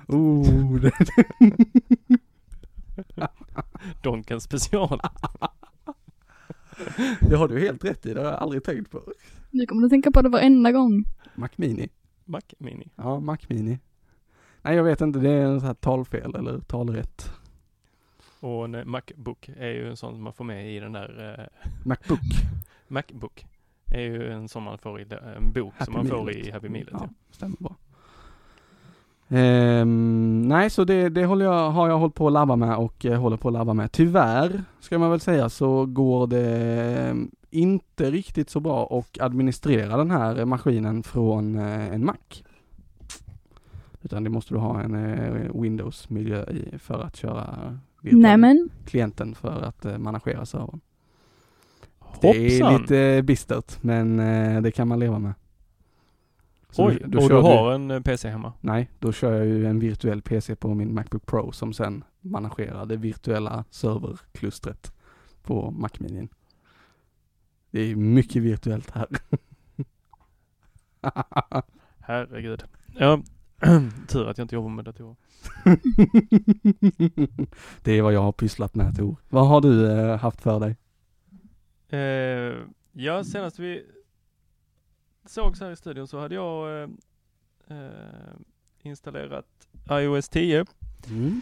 oh, 0.07 0.81
det, 0.81 0.93
Donken 4.03 4.41
special. 4.41 5.01
det 7.21 7.37
har 7.37 7.49
du 7.49 7.61
helt 7.61 7.85
rätt 7.85 8.07
i, 8.07 8.14
det 8.14 8.21
har 8.21 8.27
jag 8.31 8.38
aldrig 8.43 8.64
tänkt 8.64 8.91
på. 8.91 9.03
Nu 9.51 9.67
kommer 9.67 9.83
du 9.83 9.88
tänka 9.88 10.11
på 10.11 10.23
det 10.23 10.29
varenda 10.29 10.73
gång. 10.73 11.05
Mac 11.35 11.49
Mini. 11.57 11.88
Mac 12.25 12.41
Mini. 12.59 12.88
Ja, 12.97 13.21
Mac 13.21 13.38
Mini. 13.49 13.79
Nej, 14.62 14.77
jag 14.77 14.85
vet 14.85 15.01
inte, 15.01 15.19
det 15.19 15.31
är 15.31 15.45
en 15.45 15.61
sån 15.61 15.67
här 15.67 15.75
talfel 15.75 16.35
eller 16.35 16.61
talrätt. 16.61 17.31
Och 18.41 18.64
en 18.64 18.75
eh, 18.75 18.85
Macbook 18.85 19.49
är 19.57 19.69
ju 19.69 19.88
en 19.88 19.97
sån 19.97 20.14
som 20.14 20.23
man 20.23 20.33
får 20.33 20.45
med 20.45 20.75
i 20.77 20.81
den 20.81 20.93
där 20.93 21.38
eh, 21.41 21.69
Macbook. 21.85 22.21
Macbook. 22.88 23.47
Är 23.95 24.01
ju 24.03 24.33
en 24.33 24.49
sån 24.49 24.62
man 24.62 24.79
får 24.79 25.01
i 25.01 25.05
det- 25.05 25.35
en 25.37 25.53
bok 25.53 25.75
som 25.85 25.95
man 25.95 26.07
får 26.07 26.31
i 26.31 26.51
Happy 26.51 26.69
Mealet. 26.69 26.88
Ja, 26.93 26.99
Ja. 27.03 27.09
stämmer 27.31 27.57
bra. 27.61 27.77
Ehm, 29.29 30.43
nej, 30.43 30.71
så 30.71 30.85
det, 30.85 31.09
det 31.09 31.25
håller 31.25 31.45
jag, 31.45 31.71
har 31.71 31.88
jag 31.88 31.99
hållit 31.99 32.14
på 32.14 32.27
att 32.27 32.33
labba 32.33 32.57
med 32.57 32.77
och 32.77 33.07
eh, 33.07 33.21
håller 33.21 33.37
på 33.37 33.49
att 33.49 33.55
labba 33.55 33.75
med. 33.75 33.93
Tyvärr, 33.93 34.64
ska 34.81 34.99
man 34.99 35.11
väl 35.11 35.21
säga, 35.21 35.49
så 35.49 35.87
går 35.87 36.27
det 36.27 36.47
eh, 37.09 37.14
inte 37.51 38.11
riktigt 38.11 38.51
så 38.51 38.61
bra 38.61 38.99
att 38.99 39.21
administrera 39.21 39.97
den 39.97 40.11
här 40.11 40.45
maskinen 40.45 41.03
från 41.03 41.59
eh, 41.59 41.95
en 41.95 42.05
Mac. 42.05 42.14
Utan 44.03 44.25
det 44.25 44.31
måste 44.31 44.55
du 44.55 44.59
ha 44.59 44.81
en 44.81 44.95
eh, 44.95 45.61
Windows-miljö 45.61 46.45
i 46.45 46.79
för 46.79 47.01
att 47.01 47.17
köra 47.17 47.79
Nämen. 48.01 48.69
klienten 48.87 49.35
för 49.35 49.62
att 49.62 50.01
managera 50.01 50.47
servern. 50.47 50.81
Det 52.21 52.29
är 52.61 52.79
lite 52.79 53.23
bistert, 53.23 53.83
men 53.83 54.17
det 54.62 54.71
kan 54.71 54.88
man 54.88 54.99
leva 54.99 55.19
med. 55.19 55.33
Så 56.70 56.87
Oj, 56.87 57.02
då 57.07 57.22
och 57.22 57.28
du 57.28 57.35
har 57.35 57.72
en 57.72 57.90
eh, 57.90 58.00
PC 58.00 58.28
hemma? 58.28 58.52
Nej, 58.61 58.90
då 58.98 59.12
kör 59.12 59.33
jag 59.33 59.46
ju 59.46 59.66
en 59.66 59.78
virtuell 59.78 60.22
PC 60.22 60.57
på 60.57 60.74
min 60.74 60.94
Macbook 60.94 61.26
Pro 61.26 61.52
som 61.52 61.72
sen 61.72 62.04
managerar 62.20 62.87
det 62.87 62.96
virtuella 62.96 63.64
serverklustret 63.70 64.92
på 65.42 65.70
Mac 65.70 65.90
Mini. 65.98 66.28
Det 67.70 67.81
är 67.81 67.96
mycket 67.96 68.42
virtuellt 68.42 68.90
här. 68.90 69.07
Herregud. 72.00 72.64
Ja, 72.98 73.22
tur 74.09 74.28
att 74.28 74.38
jag 74.38 74.44
inte 74.44 74.54
jobbar 74.54 74.70
med 74.70 74.85
datorer. 74.85 75.16
det 77.83 77.92
är 77.92 78.02
vad 78.02 78.12
jag 78.12 78.22
har 78.22 78.33
pysslat 78.33 78.74
med 78.74 78.96
Tor. 78.96 79.16
Vad 79.28 79.48
har 79.48 79.61
du 79.61 79.92
eh, 79.92 80.18
haft 80.18 80.40
för 80.40 80.61
dig? 80.61 80.76
Eh, 81.88 82.54
ja, 82.92 83.24
senast 83.24 83.59
vi 83.59 83.85
sågs 85.29 85.61
här 85.61 85.71
i 85.71 85.77
studion 85.77 86.09
så 86.09 86.21
hade 86.21 86.35
jag 86.35 86.83
eh, 86.83 86.88
eh, 87.69 88.35
installerat 88.83 89.69
iOS 89.91 90.29
10. 90.29 90.64
Mm. 91.09 91.41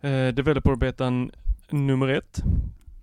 Eh, 0.00 0.34
Developer-betan 0.34 1.30
nummer 1.70 2.08
ett. 2.08 2.42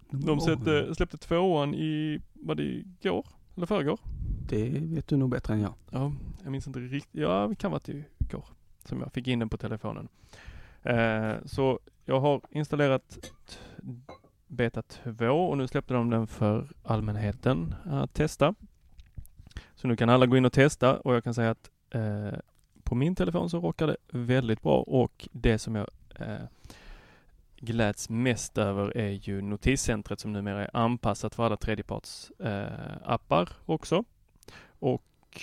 De 0.10 0.40
släppte, 0.40 0.96
släppte 0.96 1.18
tvåan 1.18 1.74
i, 1.76 2.22
var 2.34 2.56
det 2.56 2.64
igår? 2.64 3.28
Eller 3.56 3.66
förrgår? 3.66 4.00
Det 4.48 4.70
vet 4.70 5.08
du 5.08 5.18
nog 5.18 5.30
bättre 5.30 5.54
än 5.54 5.62
jag. 5.62 5.74
Ja, 5.92 6.14
jag 6.44 6.52
minns 6.52 6.68
inte 6.68 6.80
riktigt. 6.80 7.22
Ja, 7.22 7.48
det 7.50 7.56
kan 7.56 7.72
vara 7.72 7.80
till 7.80 8.04
igår 8.20 8.46
som 8.86 9.02
jag 9.02 9.14
fick 9.14 9.28
in 9.28 9.40
den 9.40 9.50
på 9.50 9.58
telefonen. 9.58 10.08
Eh, 10.84 11.34
så 11.46 11.80
jag 12.06 12.20
har 12.20 12.42
installerat 12.50 13.32
beta 14.48 14.82
2 14.82 15.26
och 15.28 15.58
nu 15.58 15.68
släppte 15.68 15.94
de 15.94 16.10
den 16.10 16.28
för 16.28 16.68
allmänheten 16.84 17.76
att 17.86 18.14
testa. 18.14 18.56
Så 19.76 19.88
nu 19.88 19.96
kan 19.96 20.10
alla 20.10 20.26
gå 20.26 20.38
in 20.38 20.46
och 20.46 20.54
testa 20.54 21.00
och 21.00 21.16
jag 21.16 21.24
kan 21.24 21.34
säga 21.34 21.52
att 21.52 21.72
eh, 21.90 22.40
på 22.84 22.96
min 22.96 23.16
telefon 23.16 23.50
så 23.50 23.60
rockar 23.60 23.88
det 23.88 23.98
väldigt 24.10 24.62
bra 24.62 24.82
och 24.82 25.28
det 25.32 25.60
som 25.60 25.76
jag 25.76 25.88
eh, 26.16 26.46
gläds 27.60 28.10
mest 28.10 28.58
över 28.58 28.98
är 28.98 29.12
ju 29.12 29.42
notiscentret 29.42 30.20
som 30.20 30.34
numera 30.34 30.64
är 30.64 30.70
anpassat 30.74 31.36
för 31.36 31.46
alla 31.46 31.58
tredjeparts 31.58 32.32
eh, 32.40 32.98
appar 33.04 33.50
också. 33.66 34.04
Och 34.80 35.42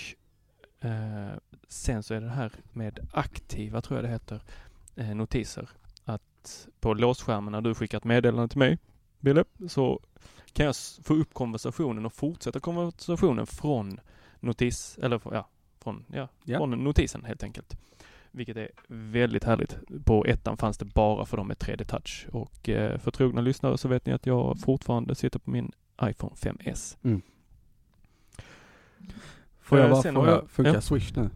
eh, 0.79 1.37
sen 1.67 2.03
så 2.03 2.13
är 2.13 2.21
det 2.21 2.29
här 2.29 2.51
med 2.71 2.99
aktiva, 3.11 3.81
tror 3.81 3.97
jag 3.97 4.05
det 4.05 4.09
heter, 4.09 4.41
eh, 4.95 5.15
notiser. 5.15 5.69
Att 6.05 6.67
på 6.79 6.93
låsskärmen 6.93 7.51
när 7.51 7.61
du 7.61 7.75
skickar 7.75 7.97
ett 7.97 8.03
meddelande 8.03 8.47
till 8.47 8.59
mig, 8.59 8.77
Bille, 9.19 9.43
så 9.67 9.99
kan 10.55 10.65
jag 10.65 10.75
få 11.03 11.13
upp 11.13 11.33
konversationen 11.33 12.05
och 12.05 12.13
fortsätta 12.13 12.59
konversationen 12.59 13.45
från 13.45 13.99
notis, 14.39 14.97
eller 15.01 15.21
ja, 15.31 15.47
från, 15.79 16.05
ja, 16.07 16.27
Ja. 16.43 16.57
från 16.57 16.71
notisen 16.83 17.25
helt 17.25 17.43
enkelt. 17.43 17.77
Vilket 18.31 18.57
är 18.57 18.69
väldigt 18.87 19.43
härligt. 19.43 19.77
På 20.05 20.25
ettan 20.25 20.57
fanns 20.57 20.77
det 20.77 20.85
bara 20.85 21.25
för 21.25 21.37
dem 21.37 21.47
med 21.47 21.57
3D-touch 21.57 22.27
och 22.31 22.69
eh, 22.69 22.97
för 22.99 23.11
trogna 23.11 23.41
lyssnare 23.41 23.77
så 23.77 23.87
vet 23.87 24.05
ni 24.05 24.13
att 24.13 24.25
jag 24.25 24.59
fortfarande 24.59 25.15
sitter 25.15 25.39
på 25.39 25.49
min 25.51 25.71
iPhone 26.03 26.33
5S. 26.35 26.97
Får 29.61 29.79
jag 29.79 29.89
bara 29.91 30.01
sen 30.01 30.13
fråga, 30.13 30.31
jag- 30.31 30.49
funkar 30.49 30.73
ja. 30.73 30.81
Swish 30.81 31.11
nu? 31.15 31.29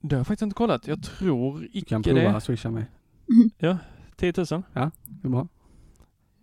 Det 0.00 0.14
har 0.16 0.20
jag 0.20 0.26
faktiskt 0.26 0.42
inte 0.42 0.54
kollat. 0.54 0.86
Jag 0.86 1.02
tror 1.02 1.58
Du 1.58 1.68
icke 1.72 1.88
kan 1.88 2.02
prova 2.02 2.20
det. 2.20 2.36
att 2.36 2.44
swisha 2.44 2.70
mig. 2.70 2.84
10 4.16 4.32
000. 4.36 4.46
Det 4.72 4.80
är 5.24 5.28
bra. 5.28 5.48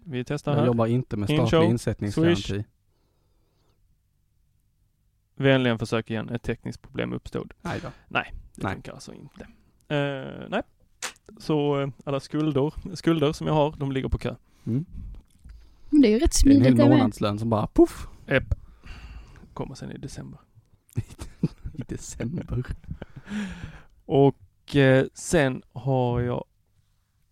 Vi 0.10 0.24
testar 0.24 0.52
Jag 0.52 0.60
här. 0.60 0.66
jobbar 0.68 0.88
inte 0.88 1.18
med 1.18 1.30
statlig 1.30 1.50
show, 1.50 1.64
insättningsgaranti. 1.64 2.64
Vänligen 5.36 5.80
försök 5.80 6.10
igen. 6.12 6.30
Ett 6.30 6.44
tekniskt 6.44 6.82
problem 6.82 7.14
uppstod. 7.14 7.54
Nej 7.62 7.80
då. 7.84 7.88
Det 7.88 7.94
Nej. 8.08 8.34
funkar 8.74 8.94
alltså 8.94 9.14
inte. 9.14 9.48
Eh, 9.96 10.50
nej. 10.50 10.62
Så 11.38 11.82
eh, 11.82 11.90
alla 12.06 12.20
skulder, 12.20 12.74
skulder 12.96 13.32
som 13.34 13.48
jag 13.48 13.54
har, 13.54 13.76
de 13.78 13.92
ligger 13.92 14.10
på 14.10 14.18
kö. 14.18 14.36
Mm. 14.66 14.86
Det 15.90 16.08
är 16.08 16.12
ju 16.12 16.20
rätt 16.20 16.32
Det 16.44 16.50
är 16.52 16.56
en 16.56 16.62
hel 16.62 16.66
smidigt 16.66 16.78
det 16.78 16.90
med. 16.90 16.98
månadslön 16.98 17.40
som 17.40 17.50
bara 17.50 17.68
poff 17.68 18.08
Epp. 18.28 18.54
Kommer 19.54 19.76
sen 19.76 19.92
i 19.92 19.98
december. 19.98 20.40
i 21.74 21.82
december. 21.88 22.64
Och 24.06 24.76
eh, 24.76 25.06
sen 25.14 25.62
har 25.74 26.22
jag 26.22 26.44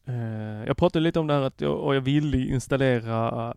eh, 0.06 0.66
Jag 0.68 0.78
pratade 0.78 1.04
lite 1.04 1.20
om 1.20 1.28
det 1.28 1.34
här 1.34 1.42
att 1.42 1.62
jag, 1.62 1.80
och 1.80 1.96
jag 1.96 2.02
ville 2.02 2.38
installera 2.38 3.54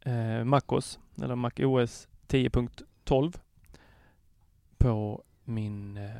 eh, 0.00 0.44
MacOS 0.44 0.98
eller 1.22 1.34
MacOS 1.36 2.08
10.12 2.28 3.36
på 4.78 5.22
min 5.44 5.96
eh, 5.96 6.10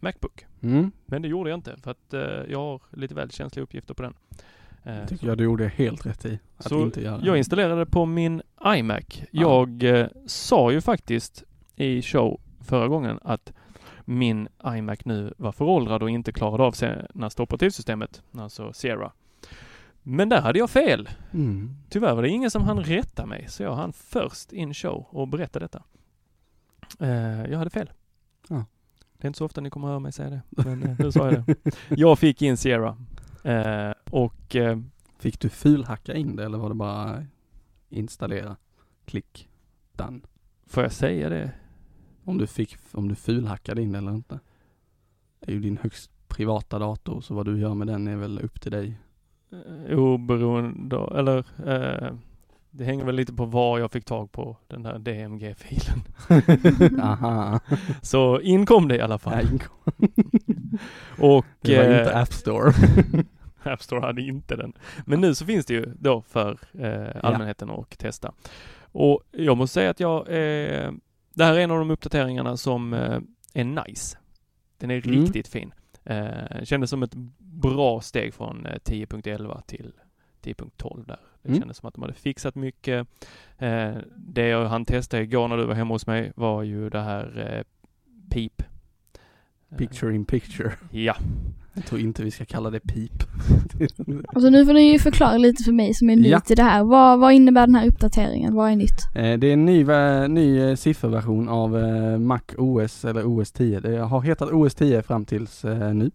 Macbook. 0.00 0.46
Mm. 0.62 0.92
Men 1.06 1.22
det 1.22 1.28
gjorde 1.28 1.50
jag 1.50 1.56
inte 1.56 1.76
för 1.76 1.90
att 1.90 2.14
eh, 2.14 2.20
jag 2.52 2.58
har 2.58 2.80
lite 2.90 3.14
väl 3.14 3.30
känsliga 3.30 3.62
uppgifter 3.62 3.94
på 3.94 4.02
den. 4.02 4.14
Eh, 4.84 5.06
Tycker 5.06 5.26
jag 5.26 5.38
du 5.38 5.44
gjorde 5.44 5.68
helt 5.68 6.06
rätt 6.06 6.24
i 6.24 6.38
att 6.56 6.68
Så 6.68 6.82
inte 6.82 7.02
göra. 7.02 7.20
jag 7.24 7.38
installerade 7.38 7.86
på 7.86 8.06
min 8.06 8.42
iMac. 8.76 9.22
Jag 9.30 9.82
eh, 9.82 10.06
sa 10.26 10.72
ju 10.72 10.80
faktiskt 10.80 11.44
i 11.76 12.02
show 12.02 12.40
förra 12.60 12.88
gången 12.88 13.18
att 13.22 13.52
min 14.04 14.48
iMac 14.66 15.04
nu 15.04 15.34
var 15.36 15.52
föråldrad 15.52 16.02
och 16.02 16.10
inte 16.10 16.32
klarade 16.32 16.62
av 16.62 16.72
senaste 16.72 17.42
operativsystemet, 17.42 18.22
alltså 18.38 18.72
Sierra. 18.72 19.12
Men 20.02 20.28
där 20.28 20.40
hade 20.40 20.58
jag 20.58 20.70
fel. 20.70 21.08
Mm. 21.32 21.76
Tyvärr 21.88 22.14
var 22.14 22.22
det 22.22 22.28
ingen 22.28 22.50
som 22.50 22.62
hann 22.62 22.80
rätta 22.80 23.26
mig, 23.26 23.46
så 23.48 23.62
jag 23.62 23.74
hann 23.74 23.92
först 23.92 24.52
in 24.52 24.74
show 24.74 25.06
och 25.10 25.28
berätta 25.28 25.58
detta. 25.58 25.82
Eh, 27.00 27.44
jag 27.50 27.58
hade 27.58 27.70
fel. 27.70 27.90
Ja. 28.48 28.64
Det 29.18 29.26
är 29.26 29.26
inte 29.26 29.38
så 29.38 29.44
ofta 29.44 29.60
ni 29.60 29.70
kommer 29.70 29.88
höra 29.88 29.98
mig 29.98 30.12
säga 30.12 30.30
det, 30.30 30.42
men 30.50 30.82
eh, 30.82 30.96
nu 30.98 31.12
sa 31.12 31.30
jag 31.30 31.44
det. 31.46 31.56
Jag 31.88 32.18
fick 32.18 32.42
in 32.42 32.56
Sierra. 32.56 32.96
Eh, 33.44 33.92
och 34.10 34.56
eh, 34.56 34.78
Fick 35.22 35.40
du 35.40 35.48
fulhacka 35.48 36.14
in 36.14 36.36
det 36.36 36.44
eller 36.44 36.58
var 36.58 36.68
det 36.68 36.74
bara 36.74 37.24
installera? 37.88 38.56
Klick. 39.04 39.48
Done. 39.92 40.20
får 40.66 40.82
jag 40.82 40.92
säga 40.92 41.28
det? 41.28 41.50
Om 42.24 42.38
du 42.38 42.46
fick, 42.46 42.76
om 42.92 43.08
du 43.08 43.14
fulhackade 43.14 43.82
in 43.82 43.94
eller 43.94 44.12
inte. 44.12 44.40
Det 45.40 45.50
är 45.50 45.54
ju 45.54 45.60
din 45.60 45.78
högst 45.82 46.10
privata 46.28 46.78
dator 46.78 47.20
så 47.20 47.34
vad 47.34 47.46
du 47.46 47.58
gör 47.58 47.74
med 47.74 47.86
den 47.86 48.08
är 48.08 48.16
väl 48.16 48.38
upp 48.38 48.60
till 48.60 48.72
dig. 48.72 48.98
Eh, 49.88 49.98
oberoende, 49.98 50.96
eller 50.96 51.38
eh, 51.66 52.14
det 52.74 52.84
hänger 52.84 53.04
väl 53.04 53.14
lite 53.14 53.32
på 53.32 53.44
var 53.44 53.78
jag 53.78 53.92
fick 53.92 54.04
tag 54.04 54.32
på 54.32 54.56
den 54.68 54.86
här 54.86 54.98
DMG-filen. 54.98 56.02
Aha. 57.02 57.60
Så 58.02 58.40
inkom 58.40 58.88
det 58.88 58.96
i 58.96 59.00
alla 59.00 59.18
fall. 59.18 59.44
Nej, 59.44 59.60
Och 61.18 61.46
det 61.60 61.76
var 61.76 61.84
eh, 61.84 61.98
inte 61.98 62.18
App 62.18 62.32
Store. 62.32 62.72
App 63.62 63.82
Store 63.82 64.00
hade 64.00 64.22
inte 64.22 64.56
den. 64.56 64.72
Men 65.06 65.20
nu 65.20 65.34
så 65.34 65.44
finns 65.46 65.66
det 65.66 65.74
ju 65.74 65.94
då 65.98 66.22
för 66.22 66.58
eh, 66.72 67.24
allmänheten 67.24 67.70
att 67.70 67.98
testa. 67.98 68.32
Och 68.92 69.22
jag 69.30 69.56
måste 69.56 69.74
säga 69.74 69.90
att 69.90 70.00
jag, 70.00 70.28
eh, 70.28 70.90
det 71.34 71.44
här 71.44 71.54
är 71.54 71.58
en 71.60 71.70
av 71.70 71.78
de 71.78 71.90
uppdateringarna 71.90 72.56
som 72.56 72.92
eh, 72.94 73.18
är 73.54 73.64
nice. 73.64 74.18
Den 74.78 74.90
är 74.90 75.06
Mm. 75.06 75.20
riktigt 75.20 75.48
fin. 75.48 75.74
Eh, 76.04 76.64
kändes 76.64 76.90
som 76.90 77.02
ett 77.02 77.14
bra 77.38 78.00
steg 78.00 78.34
från 78.34 78.66
eh, 78.66 78.78
10.11 78.84 79.62
till 79.66 79.92
10.12 80.42 81.06
där. 81.06 81.20
Det 81.42 81.48
Mm. 81.48 81.60
kändes 81.60 81.76
som 81.76 81.88
att 81.88 81.94
de 81.94 82.02
hade 82.02 82.14
fixat 82.14 82.54
mycket. 82.54 83.06
Eh, 83.58 83.94
det 84.16 84.46
jag 84.48 84.68
hann 84.68 84.84
testa 84.84 85.22
igår 85.22 85.48
när 85.48 85.56
du 85.56 85.64
var 85.66 85.74
hemma 85.74 85.94
hos 85.94 86.06
mig 86.06 86.32
var 86.36 86.62
ju 86.62 86.90
det 86.90 87.00
här 87.00 87.54
eh, 87.56 87.64
PIP. 88.30 88.62
Eh, 89.70 89.76
Picture 89.78 90.14
in 90.14 90.24
picture. 90.24 90.72
Ja, 90.90 91.16
Jag 91.74 91.84
tror 91.86 92.00
inte 92.00 92.24
vi 92.24 92.30
ska 92.30 92.44
kalla 92.44 92.70
det 92.70 92.80
pip. 92.80 93.12
Alltså 94.28 94.50
nu 94.50 94.66
får 94.66 94.72
ni 94.72 94.92
ju 94.92 94.98
förklara 94.98 95.36
lite 95.36 95.64
för 95.64 95.72
mig 95.72 95.94
som 95.94 96.10
är 96.10 96.16
ny 96.16 96.28
Ja. 96.28 96.40
till 96.40 96.56
det 96.56 96.62
här. 96.62 96.84
Vad, 96.84 97.18
vad 97.20 97.32
innebär 97.32 97.66
den 97.66 97.74
här 97.74 97.86
uppdateringen? 97.88 98.54
Vad 98.54 98.70
är 98.70 98.76
nytt? 98.76 99.00
Eh, 99.14 99.38
Det 99.38 99.46
är 99.46 99.52
en 99.52 99.64
ny, 99.64 99.84
ny 100.28 100.58
eh, 100.60 100.74
sifferversion 100.76 101.48
av 101.48 101.78
eh, 101.78 102.18
Mac 102.18 102.40
OS 102.58 103.04
eller 103.04 103.24
OS 103.26 103.52
10. 103.52 103.80
Det 103.80 103.96
har 103.98 104.20
hetat 104.20 104.48
OS 104.52 104.74
10 104.74 105.02
fram 105.02 105.24
tills 105.24 105.64
eh, 105.64 105.94
nu. 105.94 106.10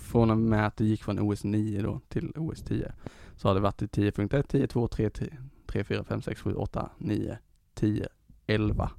Från 0.00 0.30
och 0.30 0.38
med 0.38 0.66
att 0.66 0.76
det 0.76 0.84
gick 0.84 1.02
från 1.04 1.18
OS 1.18 1.44
9 1.44 1.82
då 1.82 2.00
till 2.08 2.32
OS 2.36 2.62
10. 2.62 2.92
Så 3.36 3.48
har 3.48 3.54
det 3.54 3.60
varit 3.60 3.82
i 3.82 3.86
10.1, 3.86 4.42
10, 4.42 4.66
2, 4.66 4.88
3, 4.88 5.10
10, 5.10 5.28
3, 5.66 5.84
4, 5.84 6.04
5, 6.04 6.22
6, 6.22 6.40
7, 6.40 6.54
8, 6.54 6.88
9, 6.98 7.38
10, 7.74 8.06
11. 8.46 8.90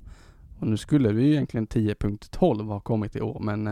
Och 0.59 0.67
nu 0.67 0.77
skulle 0.77 1.09
ju 1.21 1.31
egentligen 1.31 1.67
10.12 1.67 2.67
ha 2.67 2.79
kommit 2.79 3.15
i 3.15 3.21
år 3.21 3.39
men 3.39 3.67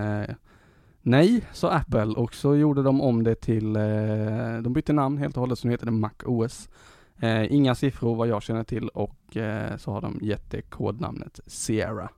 nej, 1.09 1.45
sa 1.53 1.71
Apple 1.71 2.05
och 2.05 2.33
så 2.33 2.55
gjorde 2.55 2.83
de 2.83 3.01
om 3.01 3.23
det 3.23 3.35
till, 3.35 3.75
eh, 3.75 4.61
de 4.63 4.73
bytte 4.73 4.93
namn 4.93 5.17
helt 5.17 5.37
och 5.37 5.41
hållet 5.41 5.59
så 5.59 5.67
nu 5.67 5.73
heter 5.73 5.85
det 5.85 5.91
Mac 5.91 6.11
OS. 6.25 6.69
Eh, 7.19 7.53
inga 7.53 7.75
siffror 7.75 8.15
vad 8.15 8.27
jag 8.27 8.43
känner 8.43 8.63
till 8.63 8.87
och 8.87 9.37
eh, 9.37 9.77
så 9.77 9.91
har 9.91 10.01
de 10.01 10.19
gett 10.21 10.51
det 10.51 10.61
kodnamnet 10.61 11.39
Sierra. 11.45 12.09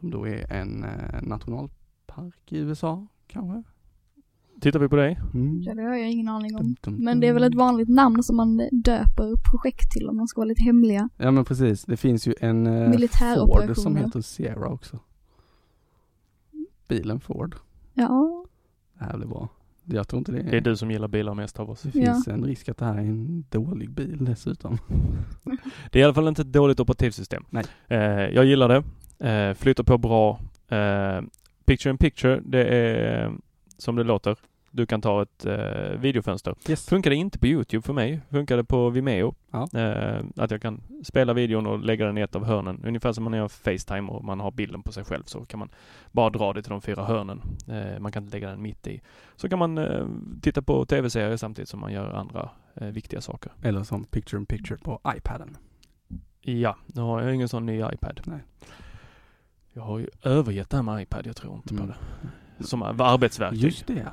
Som 0.00 0.10
då 0.10 0.26
är 0.26 0.52
en 0.52 0.84
eh, 0.84 1.22
nationalpark 1.22 2.52
i 2.52 2.58
USA 2.58 3.06
kanske? 3.26 3.62
tittar 4.60 4.78
vi 4.78 4.88
på 4.88 4.96
dig. 4.96 5.20
Mm. 5.34 5.62
Ja, 5.62 5.74
det 5.74 5.82
har 5.82 5.96
jag 5.96 6.10
ingen 6.10 6.28
aning 6.28 6.56
om. 6.56 6.76
Men 6.86 7.20
det 7.20 7.28
är 7.28 7.32
väl 7.32 7.42
ett 7.42 7.54
vanligt 7.54 7.88
namn 7.88 8.22
som 8.22 8.36
man 8.36 8.56
döper 8.72 9.50
projekt 9.50 9.90
till 9.90 10.08
om 10.08 10.16
man 10.16 10.28
ska 10.28 10.40
vara 10.40 10.48
lite 10.48 10.62
hemliga. 10.62 11.08
Ja 11.16 11.30
men 11.30 11.44
precis, 11.44 11.84
det 11.84 11.96
finns 11.96 12.26
ju 12.26 12.34
en 12.40 12.66
eh, 12.66 13.08
Ford 13.36 13.76
som 13.76 13.96
heter 13.96 14.20
Sierra 14.20 14.68
också. 14.68 14.98
Bilen 16.88 17.20
Ford. 17.20 17.56
Ja, 17.98 18.44
Det 18.98 19.04
här 19.04 19.16
blir 19.16 19.28
bra. 19.28 19.48
Jag 19.84 20.08
tror 20.08 20.18
inte 20.18 20.32
det 20.32 20.38
är, 20.38 20.50
Det 20.50 20.56
är 20.56 20.60
du 20.60 20.76
som 20.76 20.90
gillar 20.90 21.08
bilar 21.08 21.34
mest 21.34 21.60
av 21.60 21.70
oss. 21.70 21.82
det 21.82 21.90
finns 21.90 22.28
en 22.28 22.44
risk 22.44 22.68
att 22.68 22.76
det 22.78 22.84
här 22.84 22.94
är 22.94 22.98
en 22.98 23.44
dålig 23.50 23.90
bil 23.90 24.24
dessutom. 24.24 24.78
Det 25.90 25.98
är 25.98 26.00
i 26.00 26.04
alla 26.04 26.14
fall 26.14 26.28
inte 26.28 26.42
ett 26.42 26.52
dåligt 26.52 26.80
operativsystem. 26.80 27.44
Nej. 27.50 27.64
Eh, 27.88 27.98
jag 28.28 28.44
gillar 28.44 28.68
det. 28.68 28.82
Eh, 29.30 29.54
flyter 29.54 29.82
på 29.82 29.98
bra. 29.98 30.40
Eh, 30.68 31.20
picture 31.64 31.90
in 31.90 31.98
picture, 31.98 32.40
det 32.44 32.64
är 32.64 33.24
eh, 33.26 33.32
som 33.78 33.96
det 33.96 34.04
låter. 34.04 34.36
Du 34.70 34.86
kan 34.86 35.00
ta 35.00 35.22
ett 35.22 35.46
eh, 35.46 36.00
videofönster. 36.00 36.54
Yes. 36.68 36.86
Funkade 36.88 37.14
inte 37.16 37.38
på 37.38 37.46
Youtube 37.46 37.82
för 37.82 37.92
mig. 37.92 38.20
Funkade 38.30 38.64
på 38.64 38.90
Vimeo. 38.90 39.34
Ja. 39.50 39.68
Eh, 39.80 40.24
att 40.36 40.50
jag 40.50 40.62
kan 40.62 40.80
spela 41.04 41.32
videon 41.34 41.66
och 41.66 41.78
lägga 41.78 42.06
den 42.06 42.18
i 42.18 42.20
ett 42.20 42.36
av 42.36 42.44
hörnen. 42.44 42.84
Ungefär 42.86 43.12
som 43.12 43.24
man 43.24 43.32
gör 43.32 43.48
Facetime 43.48 44.08
och 44.12 44.24
man 44.24 44.40
har 44.40 44.50
bilden 44.50 44.82
på 44.82 44.92
sig 44.92 45.04
själv 45.04 45.22
så 45.26 45.44
kan 45.44 45.58
man 45.58 45.68
bara 46.12 46.30
dra 46.30 46.52
det 46.52 46.62
till 46.62 46.70
de 46.70 46.80
fyra 46.82 47.04
hörnen. 47.04 47.42
Eh, 47.68 48.00
man 48.00 48.12
kan 48.12 48.22
inte 48.24 48.36
lägga 48.36 48.50
den 48.50 48.62
mitt 48.62 48.86
i. 48.86 49.00
Så 49.36 49.48
kan 49.48 49.58
man 49.58 49.78
eh, 49.78 50.06
titta 50.42 50.62
på 50.62 50.84
tv-serier 50.86 51.36
samtidigt 51.36 51.68
som 51.68 51.80
man 51.80 51.92
gör 51.92 52.10
andra 52.10 52.50
eh, 52.74 52.88
viktiga 52.88 53.20
saker. 53.20 53.52
Eller 53.62 53.82
som 53.82 54.04
picture 54.04 54.40
in 54.40 54.46
picture 54.46 54.78
på 54.78 55.00
iPaden. 55.16 55.56
Ja, 56.40 56.76
nu 56.86 57.00
har 57.00 57.22
jag 57.22 57.34
ingen 57.34 57.48
sån 57.48 57.66
ny 57.66 57.78
iPad. 57.92 58.20
Nej. 58.24 58.38
Jag 59.72 59.82
har 59.82 59.98
ju 59.98 60.06
övergett 60.22 60.70
det 60.70 60.76
här 60.76 60.82
med 60.82 61.02
iPad, 61.02 61.26
jag 61.26 61.36
tror 61.36 61.54
inte 61.56 61.68
på 61.74 61.82
Mm. 61.82 61.94
det. 62.58 62.64
Som 62.64 62.82
arbetsverktyg. 62.82 63.62
Just 63.64 63.86
det. 63.86 64.08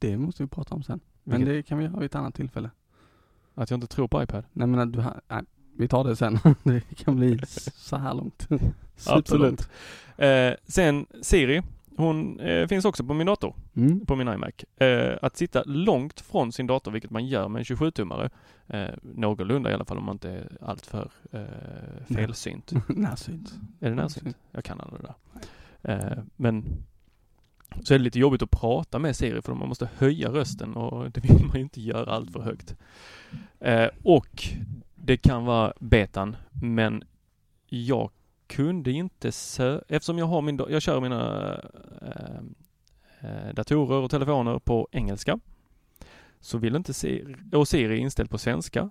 Det 0.00 0.16
måste 0.18 0.42
vi 0.42 0.48
prata 0.48 0.74
om 0.74 0.82
sen. 0.82 1.00
Men 1.24 1.38
Vilket- 1.38 1.54
det 1.54 1.62
kan 1.62 1.78
vi 1.78 1.84
göra 1.84 1.96
vid 1.96 2.06
ett 2.06 2.14
annat 2.14 2.34
tillfälle. 2.34 2.70
Att 3.54 3.70
jag 3.70 3.76
inte 3.76 3.86
tror 3.86 4.08
på 4.08 4.22
iPad. 4.22 4.44
Nej 4.52 4.68
men 4.68 4.80
att 4.80 4.92
du 4.92 4.98
har, 5.00 5.20
nej, 5.28 5.42
vi 5.76 5.88
tar 5.88 6.04
det 6.04 6.16
sen. 6.16 6.38
det 6.62 6.80
kan 6.96 7.16
bli 7.16 7.40
så 7.76 7.96
här 7.96 8.14
långt. 8.14 8.48
Absolut. 9.08 9.68
Eh, 10.16 10.52
sen 10.66 11.06
Siri, 11.22 11.62
hon 11.96 12.40
eh, 12.40 12.66
finns 12.68 12.84
också 12.84 13.04
på 13.04 13.14
min 13.14 13.26
dator, 13.26 13.54
Mm. 13.76 14.06
på 14.06 14.16
min 14.16 14.28
iMac. 14.28 14.64
Eh, 14.76 15.18
att 15.22 15.36
sitta 15.36 15.62
långt 15.66 16.20
från 16.20 16.52
sin 16.52 16.66
dator, 16.66 16.92
vilket 16.92 17.10
man 17.10 17.26
gör 17.26 17.48
med 17.48 17.58
en 17.60 17.64
27-tummare, 17.64 18.30
eh, 18.66 18.88
någorlunda 19.02 19.70
i 19.70 19.74
alla 19.74 19.84
fall 19.84 19.98
om 19.98 20.04
man 20.04 20.14
inte 20.14 20.30
är 20.30 20.48
alltför 20.60 21.10
eh, 21.32 21.40
felsynt. 22.14 22.72
Närsynt. 22.88 23.54
Är 23.80 23.88
det 23.90 23.96
närsynt? 23.96 24.36
Jag 24.50 24.64
kan 24.64 24.80
aldrig 24.80 25.00
det 25.02 25.06
där. 25.82 25.92
Eh, 26.12 26.22
men 26.36 26.64
så 27.82 27.94
är 27.94 27.98
det 27.98 28.04
lite 28.04 28.18
jobbigt 28.18 28.42
att 28.42 28.50
prata 28.50 28.98
med 28.98 29.16
Siri 29.16 29.42
för 29.42 29.54
man 29.54 29.68
måste 29.68 29.88
höja 29.96 30.28
rösten 30.32 30.74
och 30.74 31.10
det 31.10 31.20
vill 31.20 31.44
man 31.46 31.56
ju 31.56 31.62
inte 31.62 31.80
göra 31.80 32.12
allt 32.12 32.32
för 32.32 32.40
högt. 32.40 32.76
Eh, 33.60 33.88
och 34.02 34.44
det 34.94 35.16
kan 35.16 35.44
vara 35.44 35.72
betan, 35.78 36.36
men 36.62 37.04
jag 37.66 38.10
kunde 38.46 38.92
inte 38.92 39.30
sö- 39.30 39.82
eftersom 39.88 40.18
jag 40.18 40.26
har 40.26 40.42
min, 40.42 40.60
jag 40.68 40.82
kör 40.82 41.00
mina 41.00 41.52
eh, 42.02 42.40
eh, 43.20 43.54
datorer 43.54 43.96
och 43.96 44.10
telefoner 44.10 44.58
på 44.58 44.88
engelska 44.92 45.38
så 46.40 46.58
vill 46.58 46.76
inte 46.76 46.94
Siri, 46.94 47.36
och 47.52 47.68
Siri 47.68 47.94
är 47.94 48.00
inställd 48.00 48.30
på 48.30 48.38
svenska 48.38 48.90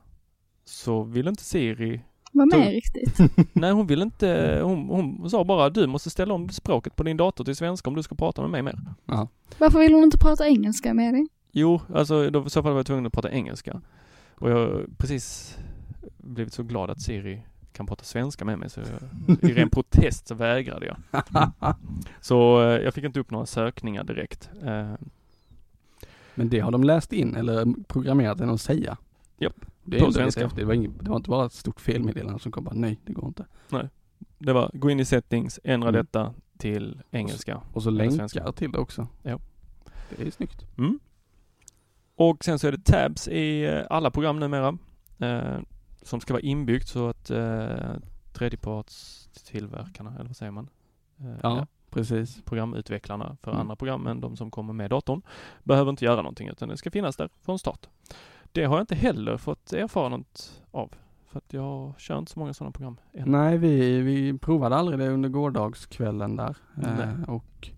så 0.65 1.03
vill 1.03 1.27
inte 1.27 1.43
Siri 1.43 2.01
var 2.31 2.45
med 2.57 2.71
riktigt. 2.71 3.17
Nej, 3.53 3.71
hon 3.71 3.87
vill 3.87 4.01
inte. 4.01 4.59
Hon, 4.63 4.89
hon 4.89 5.29
sa 5.29 5.43
bara 5.43 5.69
du 5.69 5.87
måste 5.87 6.09
ställa 6.09 6.33
om 6.33 6.49
språket 6.49 6.95
på 6.95 7.03
din 7.03 7.17
dator 7.17 7.43
till 7.43 7.55
svenska 7.55 7.89
om 7.89 7.95
du 7.95 8.03
ska 8.03 8.15
prata 8.15 8.41
med 8.41 8.51
mig 8.51 8.61
mer. 8.61 8.79
Ja. 9.05 9.27
Varför 9.57 9.79
vill 9.79 9.93
hon 9.93 10.03
inte 10.03 10.17
prata 10.17 10.47
engelska 10.47 10.93
med 10.93 11.13
dig? 11.13 11.27
Jo, 11.51 11.81
alltså 11.93 12.29
då, 12.29 12.45
i 12.45 12.49
så 12.49 12.63
fall 12.63 12.71
var 12.71 12.79
jag 12.79 12.85
tvungen 12.85 13.05
att 13.05 13.13
prata 13.13 13.31
engelska. 13.31 13.81
Och 14.35 14.51
jag 14.51 14.55
har 14.55 14.85
precis 14.97 15.57
blivit 16.17 16.53
så 16.53 16.63
glad 16.63 16.89
att 16.89 17.01
Siri 17.01 17.41
kan 17.73 17.85
prata 17.85 18.03
svenska 18.03 18.45
med 18.45 18.59
mig 18.59 18.69
så 18.69 18.79
jag, 18.79 19.49
i 19.49 19.53
ren 19.53 19.69
protest 19.69 20.27
så 20.27 20.35
vägrade 20.35 20.85
jag. 20.85 20.97
Så 22.21 22.61
eh, 22.61 22.67
jag 22.83 22.93
fick 22.93 23.03
inte 23.03 23.19
upp 23.19 23.31
några 23.31 23.45
sökningar 23.45 24.03
direkt. 24.03 24.49
Eh, 24.63 24.93
Men 26.35 26.49
det 26.49 26.59
har 26.59 26.71
de 26.71 26.83
läst 26.83 27.13
in 27.13 27.35
eller 27.35 27.83
programmerat 27.87 28.37
den 28.37 28.49
att 28.49 28.61
säga. 28.61 28.97
Japp, 29.37 29.65
Det 29.89 29.97
är 29.97 30.05
på 30.05 30.11
svenska. 30.11 30.51
Det 30.55 30.63
var, 30.65 30.73
inget, 30.73 30.91
det 31.03 31.09
var 31.09 31.17
inte 31.17 31.29
bara 31.29 31.45
ett 31.45 31.53
stort 31.53 31.81
felmeddelande 31.81 32.39
som 32.39 32.51
kom 32.51 32.63
bara 32.63 32.75
nej, 32.75 32.99
det 33.05 33.13
går 33.13 33.27
inte. 33.27 33.45
det 34.37 34.53
var 34.53 34.71
gå 34.73 34.89
in 34.89 34.99
i 34.99 35.05
settings, 35.05 35.59
ändra 35.63 35.89
Mm. 35.89 36.01
detta 36.05 36.33
till 36.57 37.01
engelska. 37.11 37.61
Och 37.73 37.83
så 37.83 37.89
Eller 37.89 37.97
länkar 37.97 38.15
svenska. 38.17 38.51
till 38.51 38.71
det 38.71 38.77
också. 38.77 39.07
Ja. 39.23 39.39
Det 40.17 40.27
är 40.27 40.31
snyggt. 40.31 40.65
Mm. 40.77 40.99
Och 42.15 42.43
sen 42.43 42.59
så 42.59 42.67
är 42.67 42.71
det 42.71 42.83
tabs 42.85 43.27
i 43.27 43.63
eh, 43.65 43.81
alla 43.89 44.11
program 44.11 44.39
numera. 44.39 44.77
Eh, 45.19 45.59
som 46.01 46.19
ska 46.21 46.33
vara 46.33 46.41
inbyggt 46.43 46.87
så 46.87 47.07
att 47.09 47.29
eh, 47.31 47.93
tredjepartstillverkarna, 48.33 50.15
eller 50.15 50.25
vad 50.25 50.35
säger 50.37 50.51
man? 50.51 50.69
Eh, 51.19 51.35
Ja, 51.43 51.67
precis. 51.89 52.41
Programutvecklarna 52.45 53.37
för 53.41 53.51
Mm. 53.51 53.61
andra 53.61 53.75
program 53.75 54.07
än 54.07 54.21
de 54.21 54.37
som 54.37 54.51
kommer 54.51 54.73
med 54.73 54.89
datorn 54.89 55.21
behöver 55.63 55.89
inte 55.89 56.05
göra 56.05 56.15
någonting 56.21 56.47
utan 56.47 56.69
det 56.69 56.77
ska 56.77 56.91
finnas 56.91 57.15
där 57.15 57.29
från 57.41 57.59
start. 57.59 57.87
Det 58.51 58.63
har 58.63 58.75
jag 58.75 58.83
inte 58.83 58.95
heller 58.95 59.37
fått 59.37 59.73
erfara 59.73 60.09
något 60.09 60.61
av. 60.71 60.93
För 61.27 61.37
att 61.37 61.53
jag 61.53 61.93
kör 61.99 62.19
inte 62.19 62.31
så 62.31 62.39
många 62.39 62.53
sådana 62.53 62.71
program 62.71 62.97
än. 63.13 63.31
Nej, 63.31 63.57
vi, 63.57 64.01
vi 64.01 64.37
provade 64.37 64.75
aldrig 64.75 64.99
det 64.99 65.09
under 65.09 65.29
gårdagskvällen 65.29 66.35
där. 66.35 66.57
Eh, 66.83 67.29
och 67.29 67.69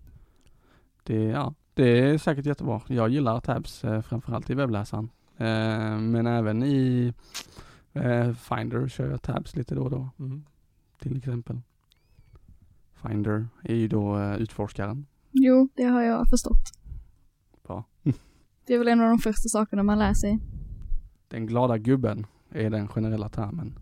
det, 1.02 1.22
ja, 1.24 1.54
det 1.74 2.00
är 2.00 2.18
säkert 2.18 2.46
jättebra. 2.46 2.80
Jag 2.86 3.08
gillar 3.08 3.40
tabs 3.40 3.84
eh, 3.84 4.00
framförallt 4.02 4.50
i 4.50 4.54
webbläsaren. 4.54 5.10
Eh, 5.36 5.98
men 5.98 6.26
även 6.26 6.62
i 6.62 7.12
eh, 7.92 8.32
Finder 8.32 8.88
kör 8.88 9.10
jag 9.10 9.22
tabs 9.22 9.56
lite 9.56 9.74
då 9.74 9.82
och 9.82 9.90
då 9.90 10.08
Mm. 10.18 10.44
till 10.98 11.16
exempel. 11.16 11.60
Finder 12.94 13.46
är 13.64 13.74
ju 13.74 13.88
då 13.88 14.18
eh, 14.18 14.36
utforskaren. 14.36 15.06
Jo, 15.30 15.68
det 15.74 15.84
har 15.84 16.02
jag 16.02 16.28
förstått. 16.28 16.72
Bra. 17.66 17.84
Det 18.66 18.74
är 18.74 18.78
väl 18.78 18.88
en 18.88 19.00
av 19.00 19.08
de 19.08 19.18
första 19.18 19.48
sakerna 19.48 19.82
man 19.82 19.98
lär 19.98 20.14
sig. 20.14 20.38
Den 21.32 21.46
glada 21.46 21.78
gubben 21.78 22.26
är 22.50 22.70
den 22.70 22.88
generella 22.88 23.28
termen. 23.28 23.78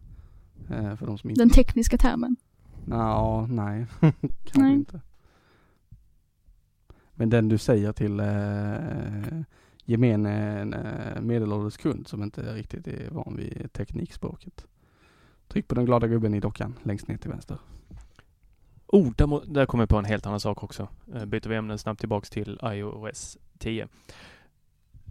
Eh, 0.71 0.97
för 0.97 1.07
de 1.07 1.19
som 1.19 1.31
inte... 1.31 1.43
Den 1.43 1.51
tekniska 1.51 1.99
termen. 1.99 2.37
Nå, 2.85 3.47
nej, 3.47 3.87
kanske 4.01 4.61
Nej. 4.61 4.75
inte. 4.75 5.01
Men 7.15 7.31
den 7.31 7.49
du 7.49 7.59
säger 7.59 7.93
till 7.93 8.21
eh, 8.21 9.43
gemene 9.85 10.61
eh, 10.61 11.23
medelålders 11.23 11.77
kund 11.77 12.09
som 12.09 12.23
inte 12.23 12.55
riktigt 12.55 12.87
är 12.87 13.11
van 13.11 13.37
vid 13.37 13.73
teknikspråket. 13.73 14.67
Tryck 15.49 15.69
på 15.69 15.75
den 15.75 15.85
glada 15.85 16.07
gubben 16.07 16.35
i 16.35 16.41
dockan 16.41 16.75
längst 16.83 17.09
ner 17.09 17.17
till 17.17 17.31
vänster. 17.31 17.59
Oh, 18.87 19.13
där, 19.17 19.27
må, 19.27 19.41
där 19.41 19.67
kommer 19.67 19.83
jag 19.83 19.89
på 19.89 19.99
en 19.99 20.05
helt 20.05 20.27
annan 20.27 20.41
sak 20.41 20.63
också. 20.65 20.89
Eh, 21.15 21.25
byter 21.25 21.49
vi 21.49 21.57
ämnen 21.57 21.79
snabbt 21.79 22.01
tillbaks 22.01 22.31
till 22.31 22.61
iOS 22.63 23.39
10. 23.59 23.89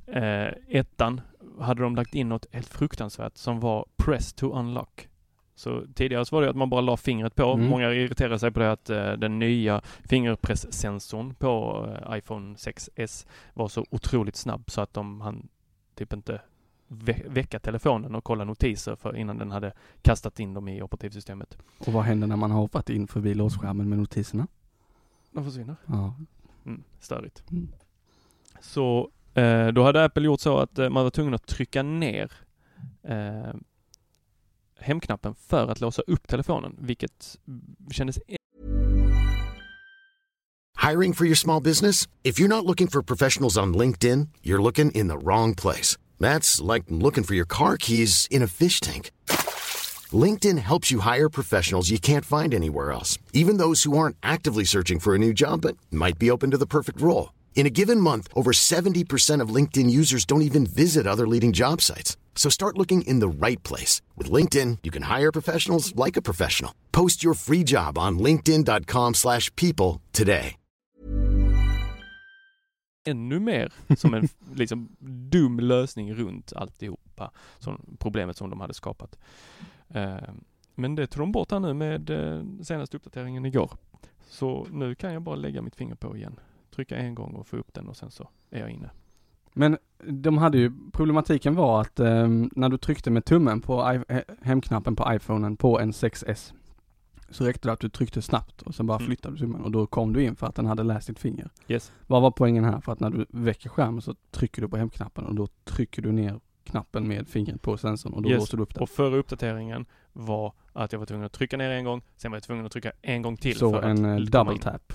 Eh, 0.07 0.53
ettan 0.67 1.21
hade 1.59 1.83
de 1.83 1.95
lagt 1.95 2.15
in 2.15 2.29
något 2.29 2.45
helt 2.51 2.67
fruktansvärt 2.67 3.37
som 3.37 3.59
var 3.59 3.85
Press 3.97 4.33
to 4.33 4.51
Unlock. 4.59 5.09
Så 5.55 5.83
tidigare 5.95 6.25
så 6.25 6.35
var 6.35 6.43
det 6.43 6.49
att 6.49 6.55
man 6.55 6.69
bara 6.69 6.81
la 6.81 6.97
fingret 6.97 7.35
på. 7.35 7.53
Mm. 7.53 7.67
Många 7.69 7.93
irriterade 7.93 8.39
sig 8.39 8.51
på 8.51 8.59
det 8.59 8.71
att 8.71 8.89
eh, 8.89 9.11
den 9.11 9.39
nya 9.39 9.81
fingerpresssensorn 10.03 11.35
på 11.35 11.85
eh, 12.05 12.17
iPhone 12.17 12.55
6s 12.55 13.27
var 13.53 13.67
så 13.67 13.85
otroligt 13.89 14.35
snabb 14.35 14.71
så 14.71 14.81
att 14.81 14.93
de 14.93 15.21
han 15.21 15.47
typ 15.95 16.13
inte 16.13 16.41
vä- 16.87 17.29
väcka 17.29 17.59
telefonen 17.59 18.15
och 18.15 18.23
kolla 18.23 18.43
notiser 18.43 18.95
för 18.95 19.15
innan 19.15 19.37
den 19.37 19.51
hade 19.51 19.73
kastat 20.01 20.39
in 20.39 20.53
dem 20.53 20.67
i 20.67 20.81
operativsystemet. 20.81 21.57
Och 21.77 21.93
vad 21.93 22.03
händer 22.03 22.27
när 22.27 22.35
man 22.35 22.51
har 22.51 22.59
hoppat 22.61 22.89
in 22.89 23.07
förbi 23.07 23.33
låsskärmen 23.33 23.89
med 23.89 23.97
notiserna? 23.97 24.47
De 25.31 25.43
försvinner. 25.45 25.75
Ja. 25.85 26.15
Mm, 26.65 26.83
störigt. 26.99 27.43
Mm. 27.51 27.67
Så 28.61 29.09
Eh, 29.39 29.67
då 29.67 29.83
hade 29.83 30.03
Apple 30.03 30.23
gjort 30.23 30.39
så 30.39 30.57
att 30.57 30.79
eh, 30.79 30.89
man 30.89 31.03
var 31.03 31.11
tvungen 31.11 31.33
att 31.33 31.47
trycka 31.47 31.83
ner 31.83 32.31
eh, 33.03 33.53
hemknappen 34.79 35.35
för 35.35 35.67
att 35.67 35.81
låsa 35.81 36.01
upp 36.01 36.27
telefonen, 36.27 36.75
vilket 36.79 37.37
kändes 37.91 38.17
e- 38.27 38.35
Hiring 40.89 41.13
for 41.13 41.25
your 41.25 41.35
small 41.35 41.63
business? 41.63 42.07
If 42.23 42.39
you're 42.39 42.47
not 42.47 42.65
looking 42.65 42.87
for 42.87 43.01
professionals 43.01 43.57
on 43.57 43.77
LinkedIn, 43.77 44.27
you're 44.43 44.61
looking 44.61 44.91
in 44.91 45.07
the 45.07 45.17
wrong 45.17 45.55
place. 45.55 45.97
That's 46.19 46.73
like 46.73 46.85
looking 46.87 47.23
for 47.23 47.35
your 47.35 47.47
car 47.47 47.77
keys 47.77 48.27
in 48.31 48.43
a 48.43 48.47
fish 48.47 48.79
tank. 48.79 49.11
LinkedIn 50.25 50.57
helps 50.57 50.91
you 50.91 50.99
hire 51.01 51.29
professionals 51.29 51.89
you 51.89 51.99
can't 51.99 52.25
find 52.25 52.53
anywhere 52.53 52.91
else, 52.91 53.19
even 53.33 53.57
those 53.57 53.83
who 53.83 53.97
aren't 53.97 54.17
actively 54.21 54.65
searching 54.65 54.99
for 54.99 55.13
a 55.13 55.17
new 55.19 55.33
job 55.33 55.61
but 55.61 55.77
might 55.91 56.17
be 56.19 56.31
open 56.31 56.51
to 56.51 56.57
the 56.57 56.65
perfect 56.65 57.01
role. 57.01 57.29
In 57.59 57.65
a 57.65 57.75
given 57.81 57.99
month, 57.99 58.29
over 58.33 58.51
70% 58.53 59.43
of 59.43 59.55
LinkedIn 59.55 59.89
users 60.01 60.25
don't 60.25 60.43
even 60.43 60.65
visit 60.65 61.05
other 61.05 61.27
leading 61.27 61.51
job 61.51 61.81
sites. 61.81 62.17
So 62.35 62.49
start 62.49 62.77
looking 62.77 63.01
in 63.01 63.19
the 63.19 63.27
right 63.47 63.61
place. 63.63 64.01
With 64.15 64.31
LinkedIn, 64.31 64.77
you 64.83 64.91
can 64.91 65.03
hire 65.03 65.31
professionals 65.31 65.93
like 66.05 66.15
a 66.15 66.21
professional. 66.21 66.71
Post 66.91 67.21
your 67.21 67.35
free 67.35 67.63
job 67.65 67.97
on 67.97 68.19
linkedin.com/people 68.19 69.13
slash 69.13 69.51
people 69.55 70.01
today. 70.11 70.55
ännu 73.03 73.39
mer 73.39 73.71
som 73.97 74.13
en 74.13 74.27
liksom 74.55 74.89
dum 75.29 75.59
lösning 75.59 76.13
runt 76.13 76.53
alltihopa, 76.53 77.31
som 77.59 77.97
problemet 77.99 78.37
som 78.37 78.49
de 78.49 78.61
hade 78.61 78.73
skapat. 78.73 79.17
Eh, 79.89 80.17
men 80.75 80.95
det 80.95 81.07
tog 81.07 81.21
de 81.21 81.31
bort 81.31 81.51
här 81.51 81.59
nu 81.59 81.73
med 81.73 82.09
eh, 82.09 82.43
senaste 82.63 82.97
uppdateringen 82.97 83.45
igår. 83.45 83.71
Så 84.29 84.67
nu 84.71 84.95
kan 84.95 85.13
jag 85.13 85.21
bara 85.21 85.35
lägga 85.35 85.61
mitt 85.61 85.75
finger 85.75 85.95
på 85.95 86.17
igen, 86.17 86.39
trycka 86.79 86.97
en 86.97 87.15
gång 87.15 87.33
och 87.33 87.47
få 87.47 87.57
upp 87.57 87.73
den 87.73 87.87
och 87.87 87.97
sen 87.97 88.11
så 88.11 88.29
är 88.49 88.59
jag 88.59 88.69
inne. 88.69 88.89
Men 89.53 89.77
de 90.07 90.37
hade 90.37 90.57
ju, 90.57 90.71
problematiken 90.93 91.55
var 91.55 91.81
att 91.81 91.99
ehm, 91.99 92.49
när 92.55 92.69
du 92.69 92.77
tryckte 92.77 93.11
med 93.11 93.25
tummen 93.25 93.61
på 93.61 94.01
hemknappen 94.41 94.95
på 94.95 95.13
iPhonen 95.13 95.57
på 95.57 95.79
en 95.79 95.91
6S 95.91 96.53
så 97.29 97.45
räckte 97.45 97.67
det 97.67 97.71
att 97.73 97.79
du 97.79 97.89
tryckte 97.89 98.21
snabbt 98.21 98.61
och 98.61 98.75
sen 98.75 98.85
bara 98.87 98.97
Mm. 98.97 99.05
flyttade 99.07 99.35
du 99.35 99.39
tummen 99.39 99.61
och 99.61 99.71
då 99.71 99.87
kom 99.87 100.13
du 100.13 100.23
in 100.23 100.35
för 100.35 100.47
att 100.47 100.55
den 100.55 100.65
hade 100.65 100.83
läst 100.83 101.07
ditt 101.07 101.19
finger. 101.19 101.49
Yes. 101.67 101.91
Vad 102.07 102.21
var 102.21 102.31
poängen 102.31 102.63
här? 102.63 102.81
För 102.81 102.91
att 102.91 102.99
när 102.99 103.09
du 103.09 103.25
väcker 103.29 103.69
skärmen 103.69 104.01
så 104.01 104.15
trycker 104.31 104.61
du 104.61 104.67
på 104.69 104.77
hemknappen 104.77 105.25
och 105.25 105.35
då 105.35 105.47
trycker 105.63 106.01
du 106.01 106.11
ner 106.11 106.39
knappen 106.63 107.07
med 107.07 107.27
fingret 107.27 107.61
på 107.61 107.77
sensorn 107.77 108.13
och 108.13 108.21
då 108.21 108.29
Yes. 108.29 108.39
låser 108.39 108.57
du 108.57 108.63
upp 108.63 108.73
den. 108.73 108.83
Och 108.83 108.89
förra 108.89 109.15
uppdateringen 109.17 109.85
var 110.13 110.53
att 110.73 110.91
jag 110.91 110.99
var 110.99 111.05
tvungen 111.05 111.25
att 111.25 111.31
trycka 111.33 111.57
ner 111.57 111.69
en 111.69 111.83
gång, 111.83 112.01
sen 112.17 112.31
var 112.31 112.35
jag 112.35 112.43
tvungen 112.43 112.65
att 112.65 112.71
trycka 112.71 112.91
en 113.01 113.21
gång 113.21 113.37
till 113.37 113.55
så 113.57 113.71
för 113.71 113.81
en 113.81 114.05
eh, 114.05 114.17
double 114.19 114.57
tap. 114.57 114.93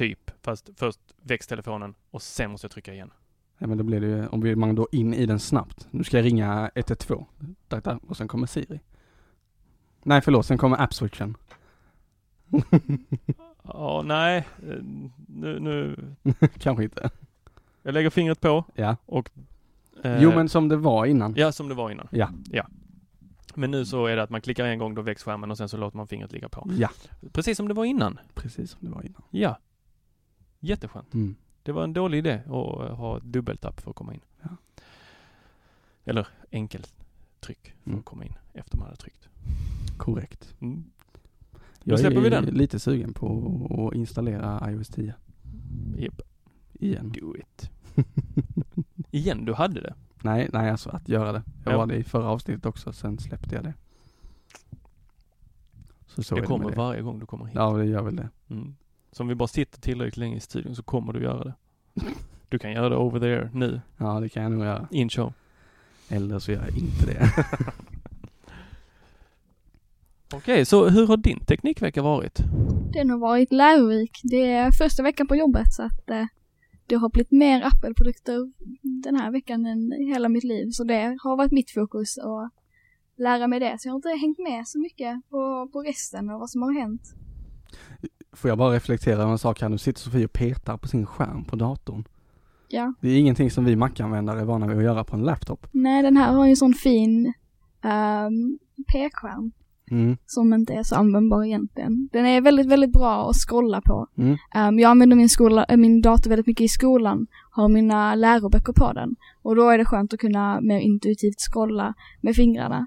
Typ, 0.00 0.30
fast 0.42 0.70
först 0.76 1.00
väcks 1.22 1.46
telefonen 1.46 1.94
och 2.10 2.22
sen 2.22 2.50
måste 2.50 2.64
jag 2.64 2.70
trycka 2.72 2.92
igen. 2.94 3.10
Ja 3.58 3.66
men 3.66 3.78
då 3.78 3.84
blir 3.84 4.00
det 4.00 4.06
ju, 4.06 4.26
om 4.26 4.40
vi- 4.40 4.56
man 4.56 4.74
då 4.74 4.88
in 4.92 5.14
i 5.14 5.26
den 5.26 5.38
snabbt. 5.38 5.88
Nu 5.90 6.04
ska 6.04 6.16
jag 6.16 6.24
ringa 6.24 6.70
112. 6.74 7.24
Där, 7.68 7.80
där, 7.80 7.98
och 8.08 8.16
sen 8.16 8.28
kommer 8.28 8.46
Siri. 8.46 8.80
Nej 10.02 10.20
förlåt, 10.20 10.46
sen 10.46 10.58
kommer 10.58 10.76
app-switchen. 10.76 11.34
Ja, 13.62 14.02
nej, 14.04 14.46
nu, 15.28 15.60
nu, 15.60 15.96
Kanske 16.58 16.84
inte. 16.84 17.10
jag 17.82 17.94
lägger 17.94 18.10
fingret 18.10 18.40
på 18.40 18.64
Ja. 18.74 18.96
och... 19.06 19.30
eh, 20.04 20.22
Jo 20.22 20.30
men 20.34 20.48
som 20.48 20.68
det 20.68 20.76
var 20.76 21.06
innan. 21.06 21.34
Ja, 21.36 21.52
som 21.52 21.68
det 21.68 21.74
var 21.74 21.90
innan. 21.90 22.08
Ja. 22.10 22.30
Men 23.54 23.70
nu 23.70 23.84
så 23.86 24.06
är 24.06 24.16
det 24.16 24.22
att 24.22 24.30
man 24.30 24.40
klickar 24.40 24.64
en 24.66 24.78
gång, 24.78 24.94
då 24.94 25.02
väcks 25.02 25.22
skärmen 25.22 25.50
och 25.50 25.58
sen 25.58 25.68
så 25.68 25.76
låter 25.76 25.96
man 25.96 26.06
fingret 26.08 26.32
ligga 26.32 26.48
på. 26.48 26.70
Ja, 26.78 26.88
Precis 27.32 27.56
som 27.56 27.68
det 27.68 27.74
var 27.74 27.84
innan. 27.84 28.18
precis 28.34 28.70
som 28.70 28.78
det 28.80 28.90
var 28.90 29.02
innan. 29.06 29.22
Ja. 29.30 29.58
Jätteskönt. 30.60 31.14
Mm. 31.14 31.34
Det 31.62 31.72
var 31.72 31.84
en 31.84 31.92
dålig 31.92 32.18
idé 32.18 32.32
att 32.46 32.50
eh, 32.50 32.94
ha 32.96 33.18
dubbeltapp 33.18 33.80
för 33.80 33.90
att 33.90 33.96
komma 33.96 34.14
in. 34.14 34.20
Ja. 34.42 34.48
Eller 36.04 36.28
enkeltryck 36.50 37.74
för 37.82 37.90
Mm. 37.90 37.98
att 37.98 38.04
komma 38.04 38.24
in 38.24 38.34
efter 38.52 38.76
man 38.76 38.86
hade 38.86 38.96
tryckt. 38.96 39.28
Korrekt. 39.96 40.54
Mm. 40.60 40.84
Jag 41.84 41.98
släpper 42.00 42.16
är 42.16 42.20
vi 42.22 42.30
den. 42.30 42.44
lite 42.44 42.78
sugen 42.78 43.12
på 43.14 43.88
att 43.90 43.96
installera 43.96 44.70
iOS 44.70 44.88
10 44.88 45.14
Yep, 45.98 46.20
igen. 46.72 47.12
do 47.12 47.36
it. 47.36 47.70
Igen, 49.10 49.44
du 49.44 49.54
hade 49.54 49.80
det. 49.80 49.94
nej, 50.22 50.50
nej 50.52 50.70
alltså 50.70 50.90
att 50.90 51.08
göra 51.08 51.32
det. 51.32 51.42
Jag 51.64 51.72
Ja. 51.74 51.78
var 51.78 51.86
det 51.86 51.94
i 51.96 52.04
förra 52.04 52.28
avsnittet 52.28 52.66
också, 52.66 52.92
sen 52.92 53.18
släppte 53.18 53.54
jag 53.54 53.64
det. 53.64 53.74
Så 56.06 56.22
så 56.22 56.34
det 56.34 56.42
kommer 56.42 56.70
det. 56.70 56.76
varje 56.76 57.02
gång 57.02 57.18
du 57.18 57.26
kommer 57.26 57.44
hit. 57.44 57.54
Ja, 57.54 57.72
det 57.76 57.84
gör 57.86 58.02
väl 58.02 58.16
det. 58.16 58.28
Mm. 58.50 58.74
Så 59.12 59.22
om 59.22 59.28
vi 59.28 59.34
bara 59.34 59.48
sitter 59.48 59.80
tillräckligt 59.80 60.16
länge 60.16 60.36
i 60.36 60.40
studion 60.40 60.76
så 60.76 60.82
kommer 60.82 61.12
du 61.12 61.22
göra 61.22 61.44
det. 61.44 61.54
Du 62.48 62.58
kan 62.58 62.72
göra 62.72 62.88
det 62.88 62.96
over 62.96 63.20
there 63.20 63.50
nu, 63.54 63.80
Ja, 63.96 64.20
det 64.20 64.28
kan 64.28 64.42
jag 64.42 64.52
nog 64.52 64.64
göra. 64.64 64.88
in 64.90 65.10
show. 65.10 65.32
Eller 66.08 66.38
så 66.38 66.52
gör 66.52 66.60
jag 66.68 66.78
inte 66.78 67.06
det. 67.06 67.30
Okej, 70.34 70.64
så 70.64 70.88
hur 70.88 71.06
har 71.06 71.16
din 71.16 71.40
teknikvecka 71.40 72.02
varit? 72.02 72.40
Den 72.92 73.10
har 73.10 73.18
varit 73.18 73.52
lärorik. 73.52 74.20
Det 74.22 74.52
är 74.52 74.70
första 74.70 75.02
veckan 75.02 75.26
på 75.26 75.36
jobbet 75.36 75.72
så 75.72 75.82
att 75.82 76.10
eh, 76.10 76.26
det 76.86 76.94
har 76.96 77.08
blivit 77.08 77.30
mer 77.30 77.62
Apple-produkter 77.66 78.52
den 79.02 79.16
här 79.16 79.30
veckan 79.30 79.66
än 79.66 79.92
hela 79.92 80.28
mitt 80.28 80.44
liv. 80.44 80.70
Så 80.70 80.84
det 80.84 81.18
har 81.22 81.36
varit 81.36 81.52
mitt 81.52 81.70
fokus 81.70 82.18
att 82.18 82.50
lära 83.16 83.46
mig 83.46 83.60
det. 83.60 83.76
Så 83.80 83.88
jag 83.88 83.92
har 83.92 83.98
inte 83.98 84.08
hängt 84.08 84.38
med 84.38 84.68
så 84.68 84.78
mycket 84.78 85.30
på, 85.30 85.68
på 85.72 85.82
resten 85.82 86.30
och 86.30 86.40
vad 86.40 86.50
som 86.50 86.62
har 86.62 86.72
hänt. 86.72 87.02
Får 88.32 88.48
jag 88.48 88.58
bara 88.58 88.74
reflektera 88.74 89.22
över 89.22 89.32
en 89.32 89.38
sak 89.38 89.60
här. 89.60 89.68
Nu 89.68 89.78
sitter 89.78 90.00
Sofie 90.00 90.24
och 90.24 90.32
petar 90.32 90.76
på 90.76 90.88
sin 90.88 91.06
skärm 91.06 91.44
på 91.44 91.56
datorn. 91.56 92.04
Ja. 92.68 92.94
Det 93.00 93.08
är 93.08 93.18
ingenting 93.18 93.50
som 93.50 93.64
vi 93.64 93.76
Mac-användare 93.76 94.40
är 94.40 94.44
vana 94.44 94.66
vid 94.66 94.78
att 94.78 94.84
göra 94.84 95.04
på 95.04 95.16
en 95.16 95.22
laptop. 95.22 95.66
Nej, 95.72 96.02
den 96.02 96.16
här 96.16 96.32
har 96.32 96.44
ju 96.44 96.50
en 96.50 96.56
sån 96.56 96.74
fin 96.74 97.32
um, 97.84 98.58
p-skärm 98.92 99.52
Mm. 99.90 100.16
som 100.26 100.54
inte 100.54 100.72
är 100.72 100.82
så 100.82 100.94
användbar 100.94 101.44
egentligen. 101.44 102.08
Den 102.12 102.26
är 102.26 102.40
väldigt, 102.40 102.66
väldigt 102.66 102.92
bra 102.92 103.30
att 103.30 103.36
scrolla 103.36 103.80
på. 103.80 104.06
Mm. 104.16 104.36
Um, 104.56 104.78
jag 104.78 104.90
använder 104.90 105.16
min, 105.16 105.28
skola, 105.28 105.64
äh, 105.64 105.76
min 105.76 106.00
dator 106.00 106.30
väldigt 106.30 106.46
mycket 106.46 106.64
i 106.64 106.68
skolan, 106.68 107.26
har 107.50 107.68
mina 107.68 108.14
läroböcker 108.14 108.72
på 108.72 108.92
den. 108.92 109.16
Och 109.42 109.56
då 109.56 109.68
är 109.68 109.78
det 109.78 109.84
skönt 109.84 110.14
att 110.14 110.20
kunna 110.20 110.60
mer 110.60 110.78
intuitivt 110.78 111.40
scrolla 111.52 111.94
med 112.20 112.36
fingrarna. 112.36 112.86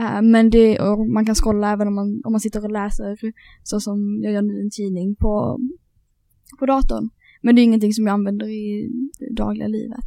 Uh, 0.00 0.22
men 0.22 0.50
det, 0.50 0.78
och 0.78 1.08
man 1.08 1.26
kan 1.26 1.34
scrolla 1.34 1.72
även 1.72 1.88
om 1.88 1.94
man, 1.94 2.22
om 2.24 2.32
man 2.32 2.40
sitter 2.40 2.64
och 2.64 2.70
läser, 2.70 3.18
så 3.62 3.80
som 3.80 4.20
jag 4.22 4.32
gör 4.32 4.42
nu, 4.42 4.60
en 4.60 4.70
tidning 4.70 5.14
på, 5.14 5.60
på 6.58 6.66
datorn. 6.66 7.10
Men 7.42 7.54
det 7.54 7.60
är 7.60 7.64
ingenting 7.64 7.92
som 7.92 8.06
jag 8.06 8.14
använder 8.14 8.48
i 8.48 8.90
det 9.18 9.34
dagliga 9.34 9.68
livet. 9.68 10.04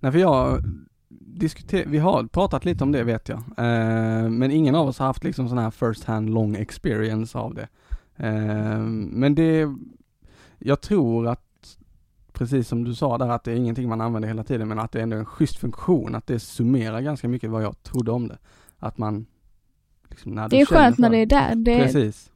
Nej 0.00 0.12
för 0.12 0.18
jag 0.18 0.62
diskuterar, 1.38 1.90
vi 1.90 1.98
har 1.98 2.26
pratat 2.26 2.64
lite 2.64 2.84
om 2.84 2.92
det 2.92 3.04
vet 3.04 3.28
jag. 3.28 3.38
Eh, 3.38 4.30
men 4.30 4.50
ingen 4.50 4.74
av 4.74 4.88
oss 4.88 4.98
har 4.98 5.06
haft 5.06 5.24
liksom 5.24 5.48
sån 5.48 5.58
här 5.58 5.70
first 5.70 6.04
hand 6.04 6.30
long 6.30 6.56
experience 6.56 7.38
av 7.38 7.54
det. 7.54 7.68
Eh, 8.16 8.78
men 9.10 9.34
det, 9.34 9.68
jag 10.58 10.80
tror 10.80 11.26
att, 11.26 11.78
precis 12.32 12.68
som 12.68 12.84
du 12.84 12.94
sa 12.94 13.18
där, 13.18 13.28
att 13.28 13.44
det 13.44 13.52
är 13.52 13.56
ingenting 13.56 13.88
man 13.88 14.00
använder 14.00 14.28
hela 14.28 14.44
tiden, 14.44 14.68
men 14.68 14.78
att 14.78 14.92
det 14.92 14.98
är 14.98 15.02
ändå 15.02 15.16
en 15.16 15.26
schysst 15.26 15.58
funktion, 15.58 16.14
att 16.14 16.26
det 16.26 16.38
summerar 16.38 17.00
ganska 17.00 17.28
mycket 17.28 17.50
vad 17.50 17.62
jag 17.62 17.82
trodde 17.82 18.10
om 18.10 18.28
det. 18.28 18.38
Att 18.84 18.98
man, 18.98 19.26
liksom, 20.10 20.32
när 20.34 20.48
Det 20.48 20.60
är 20.60 20.66
skönt 20.66 20.98
när 20.98 21.10
det 21.10 21.18
är 21.18 21.26
där. 21.26 21.54
Det, 21.54 21.76
Precis. 21.78 22.30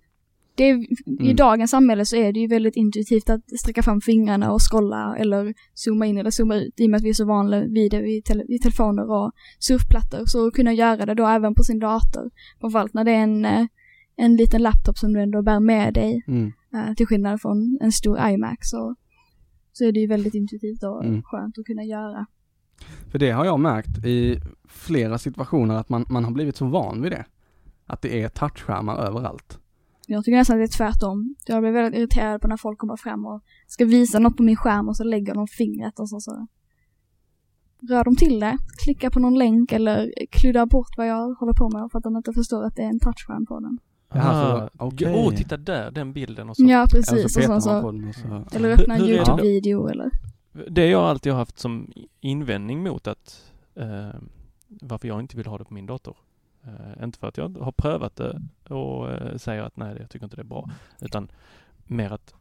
är, 0.57 0.65
I 0.65 0.87
Mm. 1.21 1.37
dagens 1.37 1.71
samhälle 1.71 2.05
så 2.05 2.17
är 2.17 2.33
det 2.33 2.41
ju 2.41 2.47
väldigt 2.47 2.77
intuitivt 2.77 3.31
att 3.31 3.59
sträcka 3.61 3.83
fram 3.83 4.01
fingrarna 4.01 4.53
och 4.53 4.61
scrolla 4.71 5.17
eller 5.17 5.55
zooma 5.75 6.07
in 6.07 6.19
eller 6.19 6.31
zooma 6.31 6.55
ut 6.57 6.81
i 6.81 6.87
och 6.87 6.91
med 6.91 6.99
att 6.99 7.05
vi 7.05 7.09
är 7.09 7.13
så 7.15 7.25
vana 7.25 7.61
vid 7.61 7.91
det 7.91 8.07
i, 8.07 8.23
tele, 8.23 8.45
i 8.49 8.59
telefoner 8.59 9.11
och 9.11 9.33
surfplattor. 9.59 10.23
Så 10.27 10.47
att 10.47 10.55
kunna 10.55 10.73
göra 10.73 11.07
det 11.07 11.15
då 11.15 11.27
även 11.27 11.55
på 11.55 11.63
sin 11.63 11.79
dator. 11.79 12.31
Framförallt 12.61 12.95
när 12.95 13.05
det 13.05 13.11
är 13.13 13.23
en, 13.23 13.45
eh, 13.45 13.67
en 14.17 14.37
liten 14.37 14.63
laptop 14.63 14.99
som 14.99 15.13
du 15.13 15.21
ändå 15.23 15.43
bär 15.43 15.61
med 15.61 15.95
dig. 15.95 16.25
Mm. 16.29 16.53
eh, 16.75 16.95
Till 16.95 17.07
skillnad 17.07 17.41
från 17.41 17.79
en 17.81 17.93
stor 17.93 18.29
iMac 18.29 18.57
så, 18.61 18.95
så 19.73 19.85
är 19.85 19.93
det 19.93 20.01
ju 20.01 20.07
väldigt 20.07 20.35
intuitivt 20.35 20.83
och 20.83 21.05
Mm. 21.05 21.23
skönt 21.23 21.59
att 21.59 21.65
kunna 21.65 21.85
göra. 21.85 22.27
För 23.11 23.19
det 23.19 23.31
har 23.31 23.45
jag 23.45 23.61
märkt 23.61 24.05
i 24.05 24.41
flera 24.69 25.19
situationer 25.19 25.75
att 25.75 25.89
man, 25.89 26.05
man 26.09 26.25
har 26.25 26.31
blivit 26.31 26.57
så 26.57 26.67
van 26.67 27.03
vid 27.03 27.13
det. 27.13 27.25
Att 27.87 28.03
det 28.03 28.23
är 28.23 28.29
touchskärmar 28.29 28.97
överallt. 28.97 29.59
Jag 30.07 30.25
tycker 30.25 30.37
nästan 30.39 30.57
att 30.57 30.61
det 30.61 30.75
är 30.75 30.77
tvärtom. 30.79 31.35
Jag 31.47 31.63
blir 31.63 31.71
väldigt 31.73 31.99
irriterad 31.99 32.41
på 32.41 32.49
när 32.49 32.57
folk 32.57 32.79
kommer 32.79 32.97
fram 32.97 33.27
och 33.27 33.43
ska 33.67 33.85
visa 33.85 34.19
något 34.19 34.37
på 34.37 34.43
min 34.43 34.57
skärm 34.57 34.89
och 34.89 34.97
så 34.97 35.05
lägger 35.05 35.35
de 35.35 35.47
fingret 35.47 35.99
och 35.99 36.09
så, 36.09 36.21
så 36.21 36.47
rör 37.89 38.05
de 38.05 38.17
till 38.17 38.41
det, 38.41 38.57
klickar 38.85 39.11
på 39.11 39.21
någon 39.21 39.39
länk 39.39 39.73
eller 39.73 40.13
kluddar 40.31 40.67
bort 40.67 40.89
vad 40.97 41.07
jag 41.09 41.35
håller 41.35 41.53
på 41.53 41.69
med 41.71 41.89
för 41.93 41.99
att 41.99 42.05
de 42.05 42.17
inte 42.17 42.33
förstår 42.33 42.65
att 42.65 42.77
det 42.77 42.83
är 42.83 42.89
en 42.89 43.01
touchskärm 43.01 43.47
på 43.47 43.61
den. 43.61 43.79
Jaha, 44.15 44.61
så- 44.61 44.85
okej. 44.85 45.15
Åh, 45.27 45.35
titta 45.35 45.57
där, 45.57 45.91
den 45.91 46.13
bilden 46.13 46.51
och 46.51 46.57
så. 46.57 46.63
Ja, 46.63 46.69
Eller 46.79 46.87
precis. 46.87 47.33
så 47.33 47.41
Och 47.41 47.43
petar 47.43 47.61
sen 47.61 47.73
man 47.75 47.83
på 47.83 47.89
så, 47.89 47.93
den 47.93 48.09
och 48.09 48.15
så. 48.51 48.57
eller 48.57 48.71
öppna 48.71 48.95
en? 48.95 49.01
YouTube-video 49.01 49.89
eller... 49.89 50.11
Det 50.69 50.87
jag 50.87 51.03
alltid 51.03 51.33
har 51.33 51.39
haft 51.39 51.59
som 51.59 51.93
invändning 52.21 52.83
mot 52.83 53.07
att 53.07 53.53
eh, 53.75 54.11
varför 54.69 55.09
jag 55.09 55.21
inte 55.21 55.37
vill 55.37 55.47
ha 55.47 55.59
det 55.59 55.65
på 55.65 55.75
min 55.75 55.87
dator. 55.87 56.17
Eh, 56.65 57.05
inte 57.05 57.19
för 57.19 57.29
att 57.29 57.37
jag 57.37 57.59
har 57.59 57.73
prövat 57.73 58.17
det 58.17 58.43
och 58.69 59.11
eh, 59.11 59.37
säger 59.37 59.63
att 59.63 59.77
nej, 59.77 59.97
jag 60.01 60.11
tycker 60.11 60.27
inte 60.27 60.37
det 60.37 60.43
är 60.43 60.45
bra, 60.45 60.71
utan 61.01 61.29
mer 61.87 62.11
att 62.11 62.35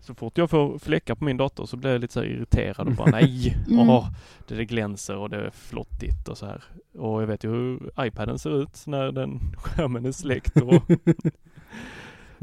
så 0.00 0.14
fort 0.14 0.38
jag 0.38 0.50
får 0.50 0.78
fläckar 0.78 1.14
på 1.14 1.24
min 1.24 1.36
dator 1.36 1.66
så 1.66 1.76
blir 1.76 1.90
jag 1.90 2.00
lite 2.00 2.12
så 2.12 2.22
irriterad 2.24 2.86
och 2.88 2.94
bara 2.94 3.10
nej, 3.10 3.56
Mm. 3.70 3.90
åh, 3.90 4.08
det, 4.48 4.54
det 4.54 4.64
glänser 4.64 5.16
och 5.16 5.30
det 5.30 5.36
är 5.46 5.50
flottigt 5.50 6.28
och 6.28 6.38
så 6.38 6.46
här. 6.46 6.64
Och 6.98 7.22
jag 7.22 7.26
vet 7.26 7.44
ju 7.44 7.50
hur 7.50 7.90
iPaden 8.00 8.38
ser 8.38 8.62
ut 8.62 8.86
när 8.86 9.12
den 9.12 9.40
skärmen 9.56 10.06
är 10.06 10.12
släckt 10.12 10.56
och, 10.56 10.82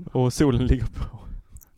och 0.15 0.33
solen 0.33 0.65
ligger 0.65 0.85
på. 0.85 1.19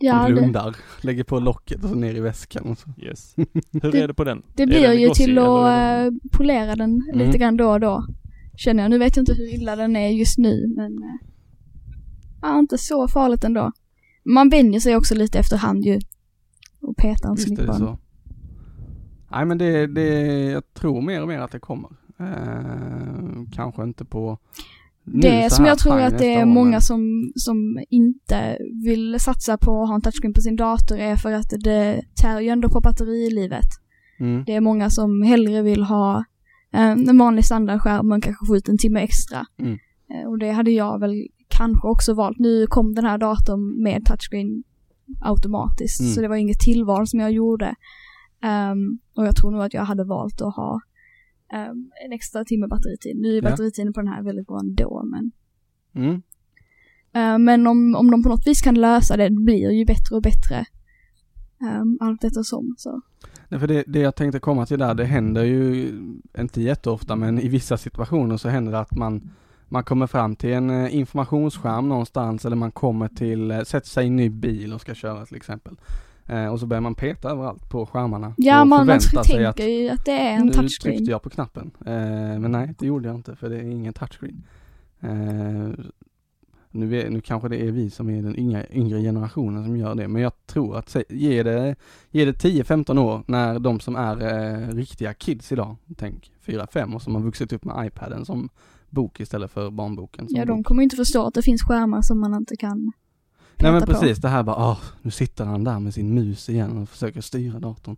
Ja, 0.05 0.27
det, 0.27 0.33
Blundar, 0.33 0.75
lägger 1.01 1.23
på 1.23 1.39
locket 1.39 1.83
och 1.83 1.89
så 1.89 1.95
ner 1.95 2.15
i 2.15 2.19
väskan 2.19 2.63
och 2.65 2.77
så. 2.77 2.89
Yes. 2.97 3.33
Hur 3.81 3.91
Det- 3.91 3.99
är 4.01 4.07
det 4.07 4.13
på 4.13 4.23
den? 4.23 4.41
det 4.55 4.65
blir 4.65 4.81
den 4.81 4.99
ju 4.99 5.05
glossy 5.05 5.23
till 5.25 5.37
att 5.37 6.05
eh, 6.05 6.11
polera 6.31 6.75
den 6.75 7.01
Mm. 7.13 7.17
lite 7.25 7.37
grann 7.37 7.57
då 7.57 7.69
och 7.71 7.79
då. 7.79 8.05
Känner 8.55 8.83
jag. 8.83 8.89
Nu 8.89 8.97
vet 8.97 9.15
jag 9.15 9.21
inte 9.21 9.33
hur 9.33 9.53
illa 9.53 9.75
den 9.75 9.95
är 9.95 10.09
just 10.09 10.37
nu 10.37 10.73
men 10.77 11.03
eh, 11.03 11.27
ja, 12.41 12.59
inte 12.59 12.77
så 12.77 13.07
farligt 13.07 13.43
ändå. 13.43 13.71
Man 14.25 14.49
vänjer 14.49 14.79
sig 14.79 14.95
också 14.95 15.15
lite 15.15 15.39
efterhand 15.39 15.85
ju. 15.85 15.99
Och 16.81 16.97
petar 16.97 17.29
inte 17.29 17.41
så 17.41 17.49
mycket 17.49 17.65
det 17.65 17.71
på 17.73 17.77
den. 17.79 17.87
så. 17.87 17.97
Nej 19.31 19.45
men 19.45 19.57
det, 19.57 19.87
det, 19.87 20.09
jag 20.51 20.73
tror 20.73 21.01
mer 21.01 21.21
och 21.21 21.27
mer 21.27 21.39
att 21.39 21.51
det 21.51 21.59
kommer. 21.59 21.89
Eh, 22.19 23.43
kanske 23.53 23.83
inte 23.83 24.05
på 24.05 24.37
Det 25.05 25.53
som 25.53 25.65
jag 25.65 25.77
tror 25.79 25.99
att 25.99 26.17
det 26.17 26.33
är 26.35 26.45
många 26.45 26.81
som, 26.81 27.31
som 27.35 27.79
inte 27.89 28.57
vill 28.85 29.19
satsa 29.19 29.57
på 29.57 29.83
att 29.83 29.87
ha 29.89 29.95
en 29.95 30.01
touchscreen 30.01 30.33
på 30.33 30.41
sin 30.41 30.55
dator 30.55 30.97
är 30.97 31.15
för 31.15 31.31
att 31.31 31.49
det 31.63 32.01
tär 32.21 32.39
ju 32.39 32.49
ändå 32.49 32.69
på 32.69 32.79
batterilivet. 32.81 33.65
Mm. 34.19 34.43
Det 34.45 34.55
är 34.55 34.61
många 34.61 34.89
som 34.89 35.21
hellre 35.21 35.61
vill 35.61 35.83
ha 35.83 36.23
en 36.71 37.17
vanlig 37.17 37.45
standardskärm 37.45 38.07
men 38.07 38.21
kanske 38.21 38.45
få 38.45 38.55
ut 38.57 38.69
en 38.69 38.77
timme 38.77 38.99
extra. 38.99 39.45
Mm. 39.59 39.77
Eh, 40.13 40.29
Och 40.29 40.39
det 40.39 40.51
hade 40.51 40.71
jag 40.71 40.99
väl 40.99 41.27
kanske 41.47 41.87
också 41.87 42.13
valt. 42.13 42.39
Nu 42.39 42.67
kom 42.67 42.95
den 42.95 43.05
här 43.05 43.17
datorn 43.17 43.83
med 43.83 44.05
touchscreen 44.05 44.63
automatiskt 45.21 46.01
Mm. 46.01 46.13
så 46.13 46.21
det 46.21 46.27
var 46.27 46.35
inget 46.35 46.59
tillval 46.59 47.07
som 47.07 47.19
jag 47.19 47.31
gjorde. 47.31 47.75
Ehm, 48.43 48.99
och 49.15 49.25
jag 49.25 49.35
tror 49.35 49.51
nog 49.51 49.61
att 49.61 49.73
jag 49.73 49.83
hade 49.85 50.03
valt 50.03 50.41
att 50.41 50.55
ha 50.55 50.81
ehm, 51.53 51.91
en 52.05 52.11
extra 52.13 52.45
timme 52.45 52.67
batteritid. 52.67 53.17
Nu 53.17 53.29
är 53.37 53.41
Ja. 53.43 53.49
batteritiden 53.49 53.93
på 53.93 53.99
den 54.01 54.07
här 54.07 54.23
väldigt 54.23 54.47
bra 54.47 54.59
ändå 54.59 55.03
men 55.05 55.31
Mm. 55.95 56.21
Eh, 57.13 57.37
Men 57.39 57.67
om, 57.67 57.95
om 57.95 58.11
de 58.11 58.23
på 58.23 58.29
något 58.29 58.47
vis 58.47 58.61
kan 58.61 58.75
lösa 58.75 59.17
det, 59.17 59.29
det 59.29 59.41
blir 59.41 59.71
ju 59.71 59.85
bättre 59.85 60.15
och 60.15 60.21
bättre. 60.21 60.65
Um, 61.81 61.97
allt 62.01 62.23
eftersom 62.23 62.75
så. 62.77 63.01
Nej, 63.49 63.59
för 63.59 63.67
det, 63.67 63.83
det 63.87 63.99
jag 63.99 64.15
tänkte 64.15 64.39
komma 64.39 64.65
till 64.65 64.79
där, 64.79 64.93
det 64.93 65.05
händer 65.05 65.43
ju 65.43 65.87
inte 66.37 66.61
jätteofta 66.61 67.15
men 67.15 67.39
i 67.39 67.47
vissa 67.47 67.77
situationer 67.77 68.37
så 68.37 68.49
händer 68.49 68.71
det 68.71 68.79
att 68.79 68.95
man 68.95 69.31
man 69.69 69.83
kommer 69.83 70.07
fram 70.07 70.35
till 70.35 70.49
en 70.53 70.69
eh, 70.69 70.95
informationsskärm 70.95 71.89
någonstans 71.89 72.45
eller 72.45 72.55
man 72.55 72.71
kommer 72.71 73.07
till, 73.07 73.51
eh, 73.51 73.61
sätter 73.61 73.87
sig 73.87 74.03
i 74.03 74.07
en 74.07 74.15
ny 74.15 74.29
bil 74.29 74.73
och 74.73 74.81
ska 74.81 74.93
köra 74.95 75.25
till 75.25 75.35
exempel. 75.37 75.75
Eh, 76.26 76.45
och 76.47 76.59
så 76.59 76.65
börjar 76.65 76.82
man 76.82 76.95
peta 76.95 77.30
överallt 77.30 77.69
på 77.69 77.86
skärmarna. 77.86 78.34
Ja, 78.38 78.61
och 78.61 78.67
man, 78.67 78.88
man 78.88 78.99
tänker 78.99 79.45
att 79.45 79.59
ju 79.59 79.89
att 79.89 80.05
det 80.05 80.11
är 80.11 80.34
en 80.34 80.45
nu 80.45 80.51
touchscreen. 80.53 80.95
tryckte 80.97 81.11
jag 81.11 81.21
på 81.21 81.30
knappen. 81.30 81.71
Eh, 81.86 81.93
men 82.39 82.51
nej, 82.51 82.76
det 82.80 82.86
gjorde 82.88 83.07
jag 83.07 83.15
inte 83.15 83.36
för 83.36 83.49
det 83.49 83.57
är 83.57 83.63
ingen 83.63 83.93
touchscreen. 83.93 84.43
Eh, 84.99 85.86
nu, 86.71 86.99
är, 87.01 87.09
nu 87.09 87.21
kanske 87.21 87.49
det 87.49 87.67
är 87.67 87.71
vi 87.71 87.89
som 87.89 88.09
är 88.09 88.21
den 88.24 88.39
yngre, 88.39 88.67
yngre 88.71 89.01
generationen 89.01 89.65
som 89.65 89.78
gör 89.78 89.95
det, 89.95 90.07
men 90.07 90.21
jag 90.21 90.32
tror 90.45 90.78
att 90.78 90.89
se- 90.89 91.03
ge 91.09 91.43
det, 91.43 91.76
ge 92.11 92.26
det 92.26 92.32
10-15 92.43 92.99
år 92.99 93.24
när 93.28 93.59
de 93.59 93.80
som 93.80 93.95
är 93.95 94.21
eh, 94.21 94.67
riktiga 94.76 95.13
kids 95.13 95.51
idag, 95.51 95.76
tänk 95.97 96.32
4-5 96.45 96.93
och 96.95 97.01
som 97.01 97.15
har 97.15 97.21
vuxit 97.21 97.53
upp 97.53 97.65
med 97.65 97.88
iPaden 97.88 98.26
som 98.26 98.49
bok 98.89 99.19
istället 99.19 99.51
för 99.51 99.71
barnboken 99.71 100.28
Ja, 100.30 100.45
de 100.45 100.57
bok. 100.57 100.65
kommer 100.65 100.84
inte 100.84 100.95
förstå 100.95 101.28
att 101.28 101.34
det 101.34 101.41
finns 101.41 101.61
skärmar 101.63 102.01
som 102.01 102.19
man 102.19 102.34
inte 102.34 102.55
kan 102.55 102.91
Nej 103.59 103.71
men 103.71 103.81
på. 103.81 103.85
precis, 103.87 104.17
det 104.17 104.29
här 104.29 104.43
bara, 104.43 104.69
åh, 104.71 104.79
nu 105.01 105.11
sitter 105.11 105.45
han 105.45 105.63
där 105.63 105.79
med 105.79 105.93
sin 105.93 106.13
mus 106.13 106.49
igen 106.49 106.77
och 106.77 106.89
försöker 106.89 107.21
styra 107.21 107.59
datorn. 107.59 107.97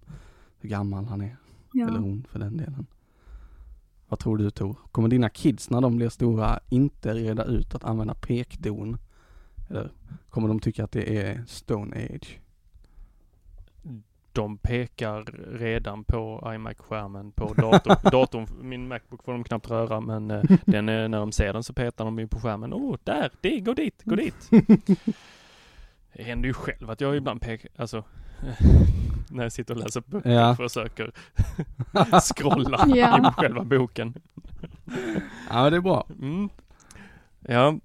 Hur 0.60 0.70
gammal 0.70 1.06
han 1.06 1.22
är. 1.22 1.26
Eller 1.74 1.94
Ja. 1.94 1.98
hon 2.00 2.28
för 2.32 2.40
den 2.40 2.58
delen. 2.58 2.86
Vad 4.08 4.20
tror 4.20 4.38
du 4.38 4.50
Tor? 4.52 4.76
Kommer 4.92 5.10
dina 5.10 5.30
kids 5.30 5.70
när 5.70 5.82
de 5.82 5.96
blir 5.96 6.10
stora 6.10 6.60
inte 6.70 7.14
reda 7.14 7.44
ut 7.44 7.76
att 7.76 7.84
använda 7.84 8.14
pekdon? 8.14 8.98
Eller 9.70 9.92
kommer 10.30 10.48
de 10.48 10.60
tycka 10.60 10.84
att 10.84 10.92
det 10.92 11.18
är 11.18 11.44
Stone 11.48 11.96
Age? 12.16 12.40
De 14.32 14.58
pekar 14.58 15.24
redan 15.58 16.04
på 16.04 16.52
iMac-skärmen 16.56 17.32
på 17.32 17.54
datorn. 17.54 17.96
datorn. 18.12 18.48
Min 18.62 18.88
Macbook 18.88 19.24
får 19.24 19.32
de 19.32 19.44
knappt 19.44 19.70
röra 19.70 20.00
men 20.02 20.32
eh, 20.32 20.44
den, 20.66 20.90
är- 20.90 21.08
när 21.08 21.20
de 21.20 21.32
ser 21.32 21.54
den 21.54 21.64
så 21.64 21.74
petar 21.74 22.06
de 22.06 22.20
ju 22.20 22.28
på 22.28 22.40
skärmen. 22.40 22.74
Åh, 22.74 22.94
oh, 22.94 22.98
där! 23.04 23.32
Det, 23.42 23.60
gå 23.60 23.74
dit, 23.74 24.02
gå 24.06 24.16
dit! 24.16 24.50
Det 26.16 26.24
händer 26.24 26.48
ju 26.48 26.54
själv 26.54 26.90
att 26.90 27.02
jag 27.02 27.16
ibland 27.16 27.42
pekar, 27.42 27.72
alltså 27.76 28.04
när 29.30 29.44
jag 29.44 29.52
sitter 29.52 29.74
och 29.74 29.80
läser 29.80 30.04
böcker 30.08 30.30
Ja. 30.30 30.50
och 30.52 30.58
försöker 30.58 31.12
scrolla 32.34 32.86
Ja. 32.96 33.30
i 33.30 33.34
själva 33.42 33.64
boken. 33.64 34.14
Ja 35.50 35.70
det 35.70 35.76
är 35.78 35.82
bra. 35.82 36.08
Mm. 36.22 36.50
Ja. 37.40 37.80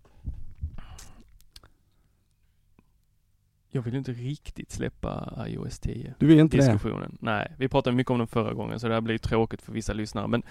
Jag 3.73 3.83
vill 3.83 3.93
ju 3.93 3.99
inte 3.99 4.13
riktigt 4.13 4.71
släppa 4.73 5.45
iOS 5.49 5.79
10 5.79 6.15
Du 6.19 6.27
vill 6.27 6.39
inte 6.39 6.57
det? 6.57 6.63
diskussionen. 6.63 7.19
Nej, 7.21 7.53
vi 7.59 7.69
pratade 7.69 7.97
mycket 7.97 8.11
om 8.11 8.19
den 8.19 8.27
förra 8.27 8.53
gången 8.53 8.81
så 8.81 8.89
det 8.89 8.95
här 8.95 9.01
blir 9.01 9.19
tråkigt 9.19 9.63
för 9.63 9.73
vissa 9.73 9.93
lyssnare. 9.93 10.27
Men 10.29 10.43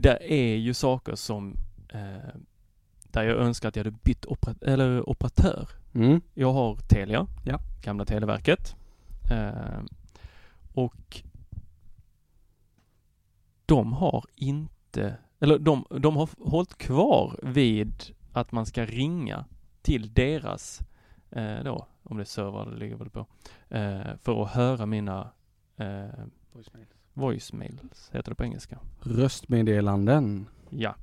det 0.00 0.32
är 0.32 0.56
ju 0.56 0.74
saker 0.74 1.14
som 1.14 1.56
eh, 1.88 2.34
där 3.02 3.22
jag 3.22 3.36
önskar 3.38 3.68
att 3.68 3.76
jag 3.76 3.84
hade 3.84 3.96
bytt 4.02 4.24
opera- 4.26 4.54
eller 4.72 5.08
operatör. 5.08 5.68
Mm. 5.94 6.20
Jag 6.34 6.52
har 6.52 6.76
Telia, 6.76 7.26
Ja. 7.44 7.58
gamla 7.82 8.04
Televerket. 8.04 8.76
Eh, 9.30 9.82
och 10.74 11.22
de 13.66 13.92
har 13.92 14.24
inte, 14.36 15.16
eller 15.40 15.58
de, 15.58 15.84
de 15.90 16.16
har 16.16 16.28
hållit 16.38 16.78
kvar 16.78 17.40
vid 17.42 17.94
att 18.32 18.52
man 18.52 18.66
ska 18.66 18.84
ringa 18.84 19.44
till 19.82 20.12
deras, 20.14 20.80
eh, 21.30 21.58
då, 21.64 21.86
om 22.02 22.16
det 22.16 22.22
är 22.22 22.24
server 22.24 22.70
det 22.70 22.76
ligger 22.76 22.96
väl 22.96 23.10
på, 23.10 23.26
eh, 23.68 24.16
för 24.22 24.42
att 24.42 24.50
höra 24.50 24.86
mina 24.86 25.30
eh, 25.76 26.06
voicemails, 27.14 28.10
heter 28.12 28.30
det 28.30 28.34
på 28.34 28.44
engelska. 28.44 28.78
Röstmeddelanden. 29.00 30.46
Ja. 30.70 30.94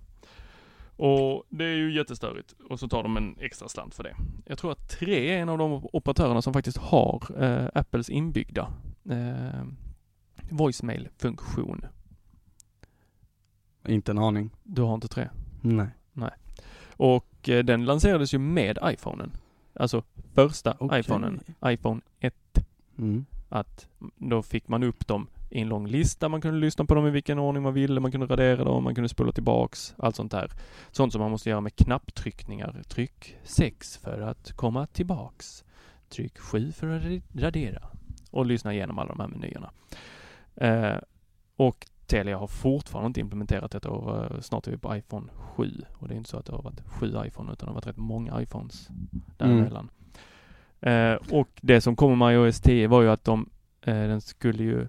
Och 1.00 1.44
det 1.50 1.66
är 1.66 1.76
ju 1.76 1.94
jättestörigt. 1.94 2.56
Och 2.70 2.80
så 2.80 2.88
tar 2.88 3.04
de 3.04 3.18
en 3.18 3.36
extra 3.40 3.68
slant 3.70 3.96
för 3.96 4.04
det. 4.04 4.16
Jag 4.46 4.58
tror 4.58 4.72
att 4.72 4.90
tre 4.90 5.34
är 5.34 5.42
en 5.42 5.50
av 5.50 5.58
de 5.58 5.90
operatörerna 5.94 6.42
som 6.42 6.54
faktiskt 6.54 6.78
har 6.78 7.44
eh, 7.44 7.68
Apples 7.74 8.10
inbyggda 8.10 8.74
eh, 9.10 9.64
voicemail-funktion. 10.50 11.86
Inte 13.88 14.12
en 14.12 14.18
aning. 14.18 14.50
Du 14.64 14.82
har 14.82 14.94
inte 14.94 15.08
tre? 15.08 15.30
Nej. 16.14 16.32
Och 16.92 17.50
eh, 17.50 17.64
den 17.64 17.86
lanserades 17.86 18.34
ju 18.34 18.38
med 18.38 18.80
iPhonen. 18.84 19.32
Alltså 19.74 20.04
första 20.34 20.78
Okej. 20.80 21.00
iPhonen, 21.00 21.40
iPhone 21.66 22.02
1. 22.20 22.36
Mm. 22.98 23.26
Att 23.50 23.88
då 24.18 24.42
fick 24.42 24.68
man 24.68 24.84
upp 24.84 25.08
dem 25.08 25.28
i 25.50 25.62
en 25.62 25.68
lång 25.70 25.88
lista. 25.88 26.30
Man 26.30 26.42
kunde 26.42 26.60
lyssna 26.60 26.86
på 26.86 26.96
dem 26.96 27.08
i 27.08 27.10
vilken 27.10 27.40
ordning 27.40 27.64
man 27.64 27.74
ville. 27.74 28.00
Man 28.00 28.12
kunde 28.12 28.26
radera 28.28 28.64
dem, 28.64 28.84
man 28.84 28.96
kunde 28.96 29.10
spola 29.10 29.32
tillbaks. 29.32 29.94
Allt 29.98 30.16
sånt 30.16 30.32
där. 30.32 30.52
Sånt 30.92 31.12
som 31.14 31.22
man 31.22 31.32
måste 31.32 31.50
göra 31.50 31.62
med 31.62 31.76
knapptryckningar. 31.76 32.82
Tryck 32.88 33.38
6 33.44 33.98
för 33.98 34.22
att 34.22 34.52
komma 34.52 34.88
tillbaks. 34.88 35.64
Tryck 36.10 36.40
7 36.40 36.72
för 36.72 36.88
att 36.90 37.04
ra- 37.04 37.22
radera. 37.36 37.82
Och 38.32 38.46
lyssna 38.46 38.74
igenom 38.74 39.00
alla 39.00 39.10
de 39.16 39.20
här 39.20 39.28
menyerna. 39.28 39.72
Eh, 40.56 40.98
och 41.56 41.86
Telia 42.06 42.38
har 42.38 42.48
fortfarande 42.48 43.08
inte 43.08 43.20
implementerat 43.20 43.72
detta 43.72 43.90
och 43.90 44.26
eh, 44.36 44.40
snart 44.42 44.68
är 44.68 44.72
vi 44.72 44.78
på 44.78 44.96
iPhone 44.96 45.28
7. 45.36 45.72
Och 45.94 46.08
det 46.08 46.14
är 46.14 46.18
inte 46.18 46.30
så 46.30 46.38
att 46.38 46.46
det 46.46 46.52
har 46.52 46.62
varit 46.62 46.82
sju 46.88 47.08
iPhone 47.26 47.52
utan 47.52 47.66
det 47.66 47.70
har 47.70 47.74
varit 47.76 47.88
rätt 47.88 47.98
många 47.98 48.42
iPhones 48.42 48.90
däremellan. 49.38 49.90
Eh, 50.82 51.14
och 51.38 51.50
det 51.62 51.82
som 51.82 51.96
kommer 51.96 52.16
med 52.16 52.34
iOS 52.36 52.62
10 52.62 52.88
var 52.88 53.02
ju 53.02 53.10
att 53.10 53.24
de, 53.24 53.50
eh, 53.82 53.94
den 53.94 54.22
skulle 54.22 54.64
ju 54.64 54.88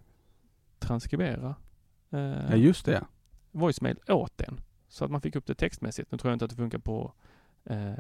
transkribera 0.80 1.54
eh, 2.10 2.20
Ja 2.20 2.56
just 2.56 2.86
det. 2.86 3.04
voicemail 3.50 3.98
åt 4.08 4.40
en. 4.40 4.60
Så 4.88 5.04
att 5.04 5.10
man 5.10 5.20
fick 5.20 5.36
upp 5.36 5.46
det 5.46 5.54
textmässigt. 5.54 6.12
Nu 6.12 6.18
tror 6.18 6.30
jag 6.30 6.34
inte 6.34 6.44
att 6.44 6.50
det 6.50 6.56
funkar 6.56 6.78
på 6.78 7.12
eh, 7.64 7.92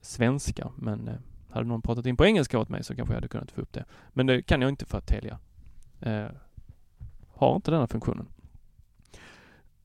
svenska, 0.00 0.70
men 0.76 1.08
eh, 1.08 1.14
hade 1.50 1.66
någon 1.66 1.82
pratat 1.82 2.06
in 2.06 2.16
på 2.16 2.24
engelska 2.26 2.58
åt 2.58 2.68
mig 2.68 2.84
så 2.84 2.94
kanske 2.96 3.12
jag 3.12 3.16
hade 3.16 3.28
kunnat 3.28 3.50
få 3.50 3.60
upp 3.60 3.72
det. 3.72 3.84
Men 4.10 4.26
det 4.26 4.42
kan 4.42 4.60
jag 4.60 4.68
inte 4.68 4.86
för 4.86 4.98
att 4.98 5.06
Telia 5.06 5.38
eh, 6.00 6.26
har 7.28 7.56
inte 7.56 7.70
den 7.70 7.80
här 7.80 7.86
funktionen. 7.86 8.26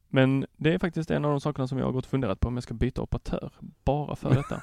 Men 0.08 0.46
det 0.58 0.74
är 0.74 0.80
faktiskt 0.80 1.12
en 1.12 1.26
av 1.26 1.32
de 1.32 1.42
sakerna 1.42 1.68
som 1.68 1.78
jag 1.78 1.86
har 1.86 1.92
gått 1.92 2.06
och 2.06 2.10
funderat 2.12 2.40
på 2.40 2.48
om 2.48 2.56
jag 2.56 2.64
ska 2.64 2.74
byta 2.74 3.02
operatör 3.02 3.52
bara 3.84 4.16
för 4.16 4.30
detta. 4.36 4.62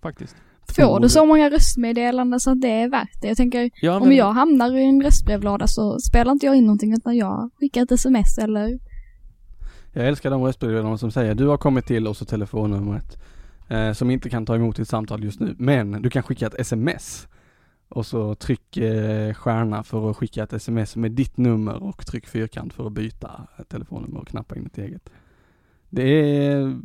faktiskt. 0.00 0.36
Får 0.76 1.00
du 1.00 1.08
så 1.08 1.24
många 1.24 1.50
röstmeddelanden 1.50 2.40
så 2.40 2.50
att 2.50 2.60
det 2.60 2.68
är 2.68 2.88
värt 2.88 3.22
det? 3.22 3.28
Jag 3.28 3.36
tänker, 3.36 3.70
Ja, 3.82 4.00
om 4.00 4.12
jag 4.12 4.32
hamnar 4.32 4.76
i 4.76 4.84
en 4.84 5.02
röstbrevlåda 5.02 5.66
så 5.66 5.98
spelar 6.00 6.32
inte 6.32 6.46
jag 6.46 6.56
in 6.56 6.64
någonting 6.64 6.92
utan 6.92 7.16
jag 7.16 7.50
skickar 7.60 7.82
ett 7.82 7.92
sms 7.92 8.38
eller 8.38 8.78
Jag 9.92 10.08
älskar 10.08 10.30
de 10.30 10.44
röstmeddelandena 10.44 10.98
som 10.98 11.10
säger 11.10 11.34
du 11.34 11.46
har 11.46 11.56
kommit 11.56 11.86
till 11.86 12.06
och 12.06 12.16
så 12.16 12.24
telefonnumret 12.24 13.18
eh, 13.68 13.92
som 13.92 14.10
inte 14.10 14.30
kan 14.30 14.46
ta 14.46 14.54
emot 14.54 14.76
ditt 14.76 14.88
samtal 14.88 15.24
just 15.24 15.40
nu. 15.40 15.54
Men 15.58 16.02
du 16.02 16.10
kan 16.10 16.22
skicka 16.22 16.46
ett 16.46 16.60
sms 16.60 17.28
och 17.88 18.06
så 18.06 18.34
tryck 18.34 18.76
eh, 18.76 19.34
stjärna 19.34 19.82
för 19.82 20.10
att 20.10 20.16
skicka 20.16 20.42
ett 20.42 20.52
sms 20.52 20.96
med 20.96 21.12
ditt 21.12 21.36
nummer 21.36 21.82
och 21.82 22.06
tryck 22.06 22.26
fyrkant 22.26 22.72
för 22.72 22.86
att 22.86 22.92
byta 22.92 23.46
telefonnummer 23.68 24.20
och 24.20 24.28
knappa 24.28 24.56
in 24.56 24.66
ett 24.66 24.78
eget. 24.78 25.10
Det 25.90 26.02
är, 26.02 26.80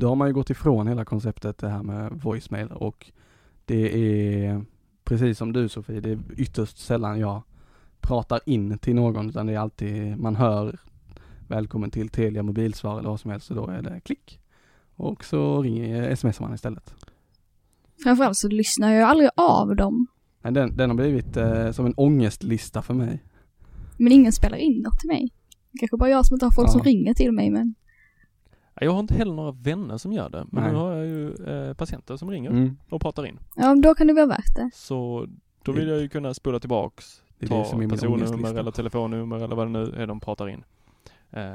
då 0.00 0.08
har 0.08 0.16
man 0.16 0.28
ju 0.28 0.34
gått 0.34 0.50
ifrån 0.50 0.86
hela 0.86 1.04
konceptet 1.04 1.58
det 1.58 1.68
här 1.68 1.82
med 1.82 2.12
voicemail 2.12 2.68
och 2.72 3.12
det 3.64 3.96
är 4.46 4.64
precis 5.04 5.38
som 5.38 5.52
du 5.52 5.68
Sofie, 5.68 6.00
det 6.00 6.10
är 6.10 6.18
ytterst 6.36 6.78
sällan 6.78 7.20
jag 7.20 7.42
pratar 8.00 8.40
in 8.46 8.78
till 8.78 8.94
någon 8.94 9.28
utan 9.28 9.46
det 9.46 9.52
är 9.52 9.58
alltid, 9.58 10.18
man 10.18 10.36
hör 10.36 10.78
välkommen 11.48 11.90
till 11.90 12.08
Telia 12.08 12.42
mobilsvar 12.42 12.98
eller 12.98 13.08
vad 13.08 13.20
som 13.20 13.30
helst 13.30 13.50
och 13.50 13.56
då 13.56 13.66
är 13.66 13.82
det 13.82 14.00
klick. 14.00 14.40
Och 14.96 15.24
så 15.24 15.62
ringer, 15.62 16.14
smsar 16.14 16.44
man 16.44 16.54
istället. 16.54 16.94
Framförallt 18.02 18.36
så 18.36 18.48
lyssnar 18.48 18.92
jag 18.92 19.08
aldrig 19.08 19.30
av 19.36 19.76
dem. 19.76 20.06
Den, 20.42 20.76
den 20.76 20.90
har 20.90 20.96
blivit 20.96 21.36
eh, 21.36 21.70
som 21.70 21.86
en 21.86 21.94
ångestlista 21.96 22.82
för 22.82 22.94
mig. 22.94 23.22
Men 23.96 24.12
ingen 24.12 24.32
spelar 24.32 24.56
in 24.58 24.82
något 24.82 24.98
till 24.98 25.08
mig. 25.08 25.28
Kanske 25.80 25.96
bara 25.96 26.10
jag 26.10 26.26
som 26.26 26.34
inte 26.34 26.46
har 26.46 26.52
folk 26.52 26.68
Ja. 26.68 26.72
som 26.72 26.80
ringer 26.82 27.14
till 27.14 27.32
mig 27.32 27.50
men 27.50 27.74
Jag 28.80 28.92
har 28.92 29.00
inte 29.00 29.14
heller 29.14 29.34
några 29.34 29.50
vänner 29.52 29.98
som 29.98 30.12
gör 30.12 30.28
det, 30.30 30.46
men 30.50 30.62
Nej. 30.62 30.72
nu 30.72 30.78
har 30.78 30.92
jag 30.92 31.06
ju 31.06 31.34
eh, 31.46 31.74
patienter 31.74 32.16
som 32.16 32.30
ringer 32.30 32.50
Mm. 32.50 32.76
och 32.90 33.00
pratar 33.00 33.26
in. 33.26 33.38
ja, 33.56 33.74
då 33.74 33.94
kan 33.94 34.06
det 34.06 34.12
vara 34.12 34.26
värt 34.26 34.54
det. 34.56 34.70
Så 34.74 35.26
då 35.62 35.72
vill 35.72 35.88
jag 35.88 36.00
ju 36.00 36.08
kunna 36.08 36.34
spola 36.34 36.60
tillbaks, 36.60 37.22
Det 37.38 37.46
är 37.46 37.48
ta 37.48 37.64
personnummer 37.64 38.54
eller 38.58 38.70
telefonnummer 38.70 39.36
eller 39.36 39.56
vad 39.56 39.66
det 39.66 39.70
nu 39.70 39.92
är 39.96 40.06
de 40.06 40.20
pratar 40.20 40.48
in. 40.48 40.64
Eh, 41.30 41.52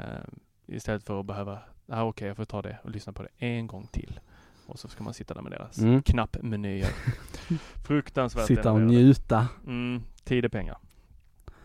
istället 0.66 1.02
för 1.02 1.20
att 1.20 1.26
behöva, 1.26 1.58
ah, 1.88 2.02
okej 2.04 2.28
jag 2.28 2.36
får 2.36 2.44
ta 2.44 2.62
det 2.62 2.78
och 2.84 2.90
lyssna 2.90 3.12
på 3.12 3.22
det 3.22 3.28
en 3.46 3.66
gång 3.66 3.86
till. 3.92 4.20
Och 4.66 4.78
så 4.78 4.88
ska 4.88 5.04
man 5.04 5.14
sitta 5.14 5.34
där 5.34 5.42
med 5.42 5.52
deras 5.52 5.78
Mm. 5.78 6.02
knappmenyer. 6.02 6.88
Fruktansvärt 7.84 8.46
Sitta 8.46 8.72
och 8.72 8.80
njuta. 8.80 9.46
Mm, 9.66 10.02
tid 10.24 10.44
är 10.44 10.48
pengar. 10.48 10.78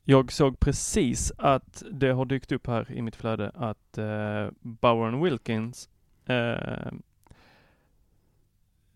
Jag 0.09 0.31
såg 0.31 0.59
precis 0.59 1.31
att 1.37 1.83
det 1.91 2.09
har 2.11 2.25
dykt 2.25 2.51
upp 2.51 2.67
här 2.67 2.91
i 2.91 3.01
mitt 3.01 3.15
flöde 3.15 3.51
att 3.55 3.97
eh, 3.97 4.47
Bower 4.61 5.23
Wilkins 5.23 5.89
eh, 6.25 6.91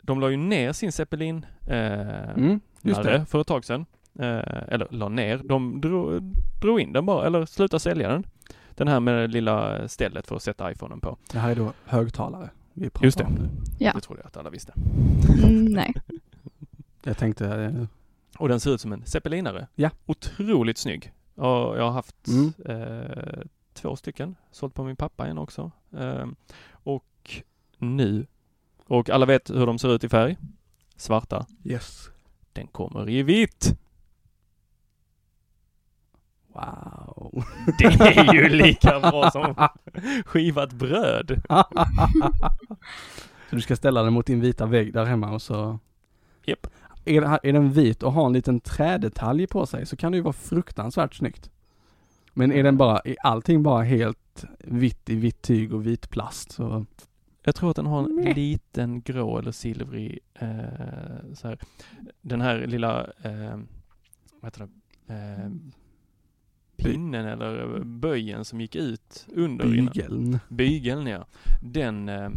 de 0.02 0.20
la 0.20 0.30
ju 0.30 0.38
ner 0.38 0.74
sin 0.74 0.92
Zeppelin 0.92 1.46
eh, 1.68 2.30
Mm, 2.30 2.60
det. 2.82 3.26
för 3.26 3.42
ett 3.42 3.48
tag 3.48 3.66
sedan. 3.66 3.86
Eh, 4.20 4.64
eller 4.68 4.88
la 4.92 5.10
ner, 5.10 5.38
de 5.38 5.82
drog, 5.82 6.22
drog 6.62 6.80
in 6.80 6.94
den 6.94 7.06
bara, 7.06 7.26
eller 7.28 7.46
slutade 7.46 7.80
sälja 7.80 8.10
den. 8.10 8.24
Den 8.70 8.88
här 8.88 9.00
med 9.00 9.16
det 9.16 9.28
lilla 9.28 9.88
stället 9.88 10.28
för 10.28 10.36
att 10.36 10.44
sätta 10.44 10.72
iPhonen 10.72 11.00
på. 11.00 11.18
Det 11.32 11.40
här 11.40 11.52
är 11.52 11.56
då 11.56 11.74
högtalare 11.86 12.50
vi 12.74 12.90
pratar 12.90 13.06
Just 13.06 13.18
det. 13.18 13.24
om 13.24 13.34
nu. 13.34 13.50
Ja. 13.80 13.92
Det 13.96 14.02
trodde 14.02 14.22
jag 14.22 14.28
att 14.28 14.38
alla 14.38 14.50
visste. 14.50 14.74
Mm, 15.44 15.66
nej. 15.66 15.94
Jag 17.04 17.18
tänkte, 17.18 17.48
eh, 17.56 17.84
Och 18.38 18.50
den 18.50 18.60
ser 18.60 18.72
ut 18.72 18.82
som 18.82 18.94
en 18.94 19.06
zeppelinare. 19.06 19.68
Ja. 19.76 19.90
Otroligt 20.06 20.78
snygg. 20.78 21.14
Och 21.36 21.78
jag 21.78 21.84
har 21.84 21.92
haft 21.92 22.28
Mm. 22.28 22.54
eh, 22.66 23.42
två 23.74 23.96
stycken. 23.96 24.36
Sålt 24.52 24.74
på 24.74 24.84
min 24.84 24.96
pappa 24.96 25.28
en 25.28 25.38
också. 25.38 25.72
Eh, 25.98 26.26
och 26.72 27.42
nu, 27.78 28.26
och 28.88 29.10
alla 29.10 29.26
vet 29.26 29.50
hur 29.50 29.66
de 29.66 29.80
ser 29.80 29.96
ut 29.96 30.04
i 30.04 30.10
färg. 30.10 30.38
Svarta. 30.96 31.46
yes. 31.64 32.10
Den 32.54 32.68
kommer 32.68 33.10
i 33.10 33.24
vitt. 33.24 33.78
Wow. 36.54 37.44
Det 37.78 37.86
är 37.86 38.34
ju 38.34 38.50
lika 38.50 39.00
bra 39.00 39.32
som 39.32 39.68
skivat 40.26 40.74
bröd. 40.74 41.42
så 43.50 43.56
du 43.56 43.62
ska 43.62 43.76
ställa 43.76 44.04
den 44.04 44.14
mot 44.14 44.26
din 44.26 44.42
vita 44.42 44.66
vägg 44.66 44.94
där 44.94 45.06
hemma 45.06 45.32
och 45.32 45.42
så 45.42 45.80
Japp. 46.46 46.64
det- 46.64 46.70
är 47.06 47.54
den 47.54 47.72
vit 47.72 48.04
och 48.04 48.14
har 48.14 48.26
en 48.26 48.34
liten 48.34 48.60
trädetalj 48.60 49.48
på 49.48 49.66
sig 49.66 49.86
så 49.86 49.96
kan 49.96 50.12
det 50.12 50.16
ju 50.16 50.22
vara 50.22 50.34
fruktansvärt 50.34 51.16
snyggt. 51.16 51.50
Men 52.34 52.52
är 52.52 52.64
den 52.64 52.78
bara, 52.78 53.00
är 53.00 53.16
allting 53.24 53.64
bara 53.64 53.84
helt 53.84 54.46
vitt 54.60 55.10
i 55.10 55.16
vitt 55.16 55.42
tyg 55.42 55.74
och 55.74 55.86
vit 55.88 56.10
plast 56.10 56.52
så 56.52 56.86
Jag 57.44 57.56
tror 57.56 57.70
att 57.70 57.76
den 57.76 57.86
har 57.86 58.04
en 58.04 58.16
Nej. 58.16 58.34
liten 58.34 59.02
grå 59.02 59.38
eller 59.40 59.52
silvrig, 59.52 60.20
eh, 60.34 61.34
så 61.34 61.48
här. 61.48 61.60
Den 62.22 62.42
här 62.42 62.68
lilla, 62.68 63.02
eh, 63.04 63.60
vad 64.40 64.44
heter 64.44 64.68
det, 65.08 65.14
eh, 65.14 65.50
pinnen 66.78 67.26
eller 67.26 67.80
böjen 67.84 68.46
som 68.46 68.62
gick 68.62 68.76
ut 68.76 69.28
under 69.34 69.76
innan. 69.76 69.94
bygeln. 69.94 70.40
Bygeln 70.50 71.08
ja. 71.08 71.26
Den, 71.62 72.10
eh, 72.10 72.30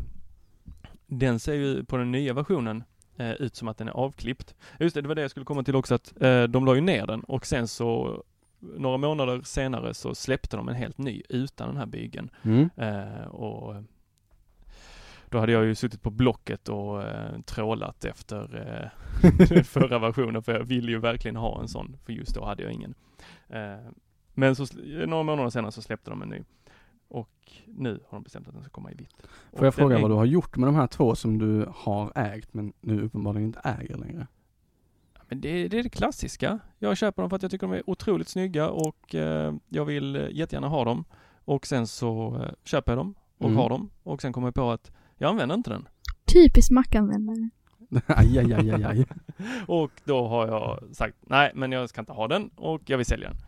den 1.06 1.40
ser 1.40 1.54
ju 1.54 1.84
på 1.84 1.96
den 1.96 2.12
nya 2.12 2.32
versionen 2.32 2.84
eh, 3.16 3.32
ut 3.32 3.56
som 3.56 3.68
att 3.68 3.78
den 3.78 3.88
är 3.88 3.92
avklippt. 3.92 4.54
Just 4.80 4.94
det, 4.94 5.02
det 5.02 5.08
var 5.08 5.14
det 5.14 5.22
jag 5.22 5.30
skulle 5.30 5.46
komma 5.46 5.62
till 5.62 5.76
också 5.76 5.94
att 5.94 6.22
eh, 6.22 6.42
de 6.42 6.64
la 6.64 6.74
ju 6.74 6.80
ner 6.80 7.06
den 7.06 7.20
och 7.20 7.46
sen 7.46 7.68
så 7.68 8.22
några 8.58 8.96
månader 8.96 9.40
senare 9.44 9.94
så 9.94 10.14
släppte 10.14 10.56
de 10.56 10.68
en 10.68 10.74
helt 10.74 10.98
ny 10.98 11.22
utan 11.28 11.68
den 11.68 11.76
här 11.76 11.86
bygeln. 11.86 12.30
Mm. 12.42 12.70
Eh, 12.76 13.26
och 13.26 13.74
då 15.28 15.38
hade 15.38 15.52
jag 15.52 15.64
ju 15.64 15.74
suttit 15.74 16.02
på 16.02 16.10
Blocket 16.10 16.68
och 16.68 17.02
eh, 17.02 17.40
trålat 17.40 18.04
efter 18.04 18.90
eh, 19.22 19.62
förra 19.64 19.98
versionen 19.98 20.42
för 20.42 20.52
jag 20.52 20.64
ville 20.64 20.92
ju 20.92 20.98
verkligen 20.98 21.36
ha 21.36 21.60
en 21.60 21.68
sån 21.68 21.96
för 22.04 22.12
just 22.12 22.34
då 22.34 22.44
hade 22.44 22.62
jag 22.62 22.72
ingen. 22.72 22.94
Eh, 23.48 23.90
men 24.34 24.56
så 24.56 24.66
några 25.06 25.22
månader 25.22 25.50
senare 25.50 25.72
så 25.72 25.82
släppte 25.82 26.10
de 26.10 26.22
en 26.22 26.28
ny. 26.28 26.42
Och 27.08 27.52
nu 27.66 27.90
har 28.08 28.18
de 28.18 28.22
bestämt 28.22 28.48
att 28.48 28.54
den 28.54 28.62
ska 28.62 28.70
komma 28.70 28.90
i 28.92 28.94
vitt. 28.94 29.12
Och 29.50 29.58
Får 29.58 29.66
jag 29.66 29.74
fråga 29.74 29.96
är- 29.98 30.02
vad 30.02 30.10
du 30.10 30.14
har 30.14 30.24
gjort 30.24 30.56
med 30.56 30.68
de 30.68 30.74
här 30.74 30.86
två 30.86 31.14
som 31.14 31.38
du 31.38 31.68
har 31.74 32.12
ägt 32.18 32.54
men 32.54 32.72
nu 32.80 33.02
uppenbarligen 33.02 33.46
inte 33.46 33.60
äger 33.64 33.96
längre? 33.96 34.26
Men 35.28 35.40
det, 35.40 35.68
det 35.68 35.78
är 35.78 35.82
det 35.82 35.88
klassiska. 35.88 36.58
Jag 36.78 36.96
köper 36.96 37.22
dem 37.22 37.30
för 37.30 37.36
att 37.36 37.42
jag 37.42 37.50
tycker 37.50 37.66
de 37.66 37.72
är 37.76 37.90
otroligt 37.90 38.28
snygga 38.28 38.70
och 38.70 39.14
eh, 39.14 39.54
jag 39.68 39.84
vill 39.84 40.16
eh, 40.16 40.28
jättegärna 40.30 40.68
ha 40.68 40.84
dem. 40.84 41.04
Och 41.44 41.66
sen 41.66 41.86
så 41.86 42.36
eh, 42.42 42.50
köper 42.64 42.92
jag 42.92 42.98
dem 42.98 43.14
och 43.38 43.44
Mm. 43.46 43.56
har 43.56 43.68
dem 43.68 43.90
och 44.02 44.22
sen 44.22 44.32
kommer 44.32 44.46
jag 44.48 44.54
på 44.54 44.70
att 44.70 44.92
jag 45.16 45.30
använder 45.30 45.54
inte 45.54 45.70
den. 45.70 45.88
Typisk 46.24 46.70
Mac-användare. 46.70 47.50
aj, 48.06 48.38
aj, 48.38 48.52
aj, 48.52 48.70
aj, 48.70 48.84
aj. 48.84 49.06
Och 49.68 49.90
då 50.04 50.28
har 50.28 50.46
jag 50.48 50.84
sagt 50.96 51.16
nej, 51.20 51.52
men 51.54 51.72
jag 51.72 51.88
ska 51.88 52.00
inte 52.00 52.12
ha 52.12 52.28
den 52.28 52.48
och 52.48 52.82
jag 52.90 52.96
vill 52.96 53.06
sälja 53.06 53.28
den. 53.30 53.38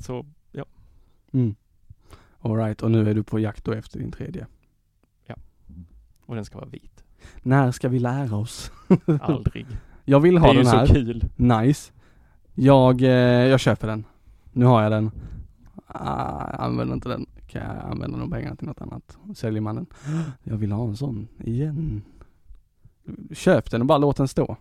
Så 0.00 0.26
Mm. 1.32 1.54
Alright, 2.40 2.82
och 2.82 2.90
nu 2.90 3.10
är 3.10 3.14
du 3.14 3.22
på 3.22 3.38
jakt 3.38 3.64
då 3.64 3.72
efter 3.72 3.98
din 3.98 4.10
tredje. 4.12 4.46
och 6.26 6.34
den 6.34 6.44
ska 6.44 6.58
vara 6.58 6.68
vit. 6.68 7.04
När 7.42 7.70
ska 7.72 7.88
vi 7.88 7.98
lära 7.98 8.36
oss? 8.36 8.72
Aldrig. 9.20 9.66
Jag 10.04 10.20
vill 10.20 10.34
Det 10.34 10.40
ha 10.40 10.48
är 10.48 10.54
ju 10.54 10.62
den 10.62 10.66
här. 10.66 10.86
så 10.86 10.94
kul. 10.94 11.24
Nice. 11.36 11.92
Jag, 12.54 13.02
eh, 13.02 13.08
jag 13.48 13.60
köper 13.60 13.86
den. 13.86 14.04
Nu 14.52 14.64
har 14.64 14.82
jag 14.82 14.92
den. 14.92 15.10
Ah, 15.86 16.40
använder 16.44 16.94
inte 16.94 17.08
den. 17.08 17.26
Kan 17.46 17.62
jag 17.62 17.90
använda 17.90 18.18
de 18.18 18.30
pengarna 18.30 18.56
till 18.56 18.66
något 18.66 18.80
annat? 18.80 19.18
Säljer 19.36 19.60
man 19.60 19.74
den. 19.76 19.86
Jag 20.42 20.56
vill 20.56 20.72
ha 20.72 20.84
en 20.88 20.96
sån 20.96 21.28
igen. 21.38 22.02
Köp 23.32 23.70
den 23.70 23.80
och 23.80 23.86
bara 23.86 23.98
låt 23.98 24.16
den 24.16 24.28
stå. 24.28 24.56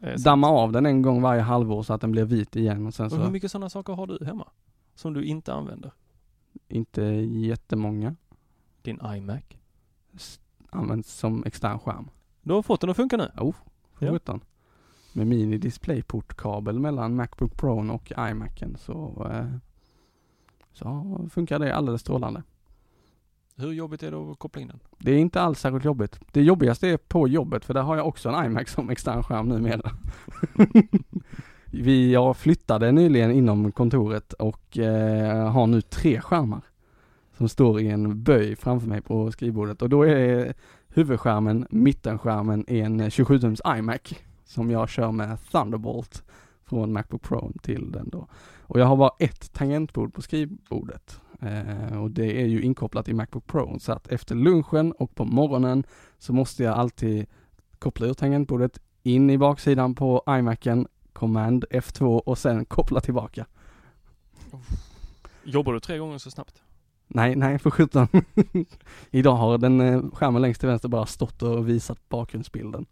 Så- 0.00 0.22
Damma 0.24 0.48
av 0.48 0.72
den 0.72 0.86
en 0.86 1.02
gång 1.02 1.22
varje 1.22 1.40
halvår 1.42 1.82
så 1.82 1.92
att 1.94 2.00
den 2.00 2.12
blir 2.12 2.24
vit 2.24 2.56
igen 2.56 2.86
och 2.86 2.94
sen 2.94 3.06
Och 3.06 3.12
hur 3.12 3.24
så, 3.24 3.30
mycket 3.30 3.50
sådana 3.50 3.70
saker 3.70 3.92
har 3.92 4.06
du 4.06 4.24
hemma? 4.24 4.48
Som 4.94 5.12
du 5.14 5.24
inte 5.24 5.52
använder? 5.54 5.92
Inte 6.72 7.02
jättemånga, 7.02 8.16
Din 8.82 9.00
iMac? 9.16 9.42
används 10.70 11.12
som 11.14 11.44
extern 11.44 11.78
skärm. 11.78 12.10
Du 12.42 12.52
har 12.54 12.62
fått 12.62 12.80
den 12.80 12.90
att 12.90 12.96
funka 12.96 13.16
nu? 13.16 13.30
Oh, 13.38 13.54
för 13.94 14.06
Ja. 14.06 14.12
sjutton. 14.12 14.40
Med 15.12 15.26
mini 15.26 15.58
DisplayPort-kabel 15.58 16.78
mellan 16.78 17.14
Macbook 17.16 17.56
Pro 17.56 17.92
och 17.94 18.12
iMacen 18.30 18.76
så, 18.78 19.26
eh, 19.32 19.46
så 20.72 21.28
funkar 21.32 21.58
det 21.58 21.76
alldeles 21.76 22.00
strålande. 22.00 22.42
Hur 23.56 23.72
jobbigt 23.72 24.02
är 24.02 24.10
det 24.10 24.16
att 24.16 24.38
koppla 24.38 24.62
in 24.62 24.68
den? 24.68 24.80
Det 24.98 25.10
är 25.12 25.18
inte 25.18 25.40
alls 25.40 25.60
särskilt 25.60 25.84
jobbigt. 25.84 26.20
Det 26.32 26.42
jobbigaste 26.42 26.88
är 26.88 26.96
på 26.96 27.28
jobbet 27.28 27.64
för 27.64 27.74
där 27.74 27.82
har 27.82 27.96
jag 27.96 28.06
också 28.08 28.28
en 28.28 28.44
iMac 28.46 28.68
som 28.68 28.90
extern 28.90 29.22
skärm 29.22 29.48
numera. 29.48 29.90
Vi, 31.72 32.12
jag 32.12 32.36
flyttade 32.36 32.92
nyligen 32.92 33.30
inom 33.30 33.72
kontoret 33.72 34.32
och 34.32 34.78
eh, 34.78 35.50
har 35.50 35.66
nu 35.66 35.80
tre 35.80 36.20
skärmar. 36.20 36.60
Som 37.36 37.48
står 37.48 37.80
i 37.80 37.88
en 37.88 38.22
böj 38.22 38.56
framför 38.56 38.88
mig 38.88 39.00
på 39.00 39.32
skrivbordet 39.32 39.82
och 39.82 39.88
då 39.88 40.02
är 40.02 40.54
huvudskärmen, 40.88 41.66
mittenskärmen 41.70 42.64
en 42.68 43.00
27-tums 43.00 43.78
iMac 43.78 44.00
som 44.44 44.70
jag 44.70 44.88
kör 44.88 45.12
med 45.12 45.38
Thunderbolt 45.50 46.24
från 46.64 46.92
Macbook 46.92 47.22
Pro 47.22 47.52
till 47.62 47.92
den 47.92 48.08
då. 48.08 48.26
Och 48.62 48.80
jag 48.80 48.86
har 48.86 48.96
bara 48.96 49.12
ett 49.18 49.52
tangentbord 49.52 50.14
på 50.14 50.22
skrivbordet 50.22 51.20
eh, 51.40 52.02
och 52.02 52.10
det 52.10 52.42
är 52.42 52.46
ju 52.46 52.62
inkopplat 52.62 53.08
i 53.08 53.14
Macbook 53.14 53.46
Pro 53.46 53.78
så 53.78 53.92
att 53.92 54.08
efter 54.08 54.34
lunchen 54.34 54.92
och 54.92 55.14
på 55.14 55.24
morgonen 55.24 55.84
så 56.18 56.32
måste 56.32 56.62
jag 56.62 56.78
alltid 56.78 57.26
koppla 57.78 58.06
ur 58.06 58.14
tangentbordet 58.14 58.80
in 59.02 59.30
i 59.30 59.38
baksidan 59.38 59.94
på 59.94 60.22
iMacen, 60.28 60.86
Command 61.12 61.64
F2 61.70 62.18
och 62.18 62.38
sen 62.38 62.64
koppla 62.64 63.00
tillbaka. 63.00 63.46
Jobbar 65.44 65.72
du 65.72 65.80
tre 65.80 65.98
gånger 65.98 66.18
så 66.18 66.30
snabbt? 66.30 66.62
Nej, 67.06 67.36
nej 67.36 67.58
för 67.58 67.70
sjutton. 67.70 68.08
Idag 69.10 69.34
har 69.34 69.58
den 69.58 69.80
eh, 69.80 70.02
skärmen 70.12 70.42
längst 70.42 70.60
till 70.60 70.68
vänster 70.68 70.88
bara 70.88 71.06
stått 71.06 71.42
och 71.42 71.68
visat 71.68 72.08
bakgrundsbilden. 72.08 72.86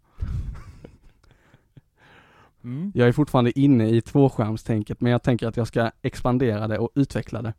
Mm. 2.63 2.91
Jag 2.95 3.07
är 3.07 3.11
fortfarande 3.11 3.59
inne 3.59 3.89
i 3.89 4.01
tvåskärmstänket 4.01 5.01
men 5.01 5.11
jag 5.11 5.23
tänker 5.23 5.47
att 5.47 5.57
jag 5.57 5.67
ska 5.67 5.91
expandera 6.01 6.67
det 6.67 6.79
och 6.79 6.91
utveckla 6.95 7.41
det. 7.41 7.53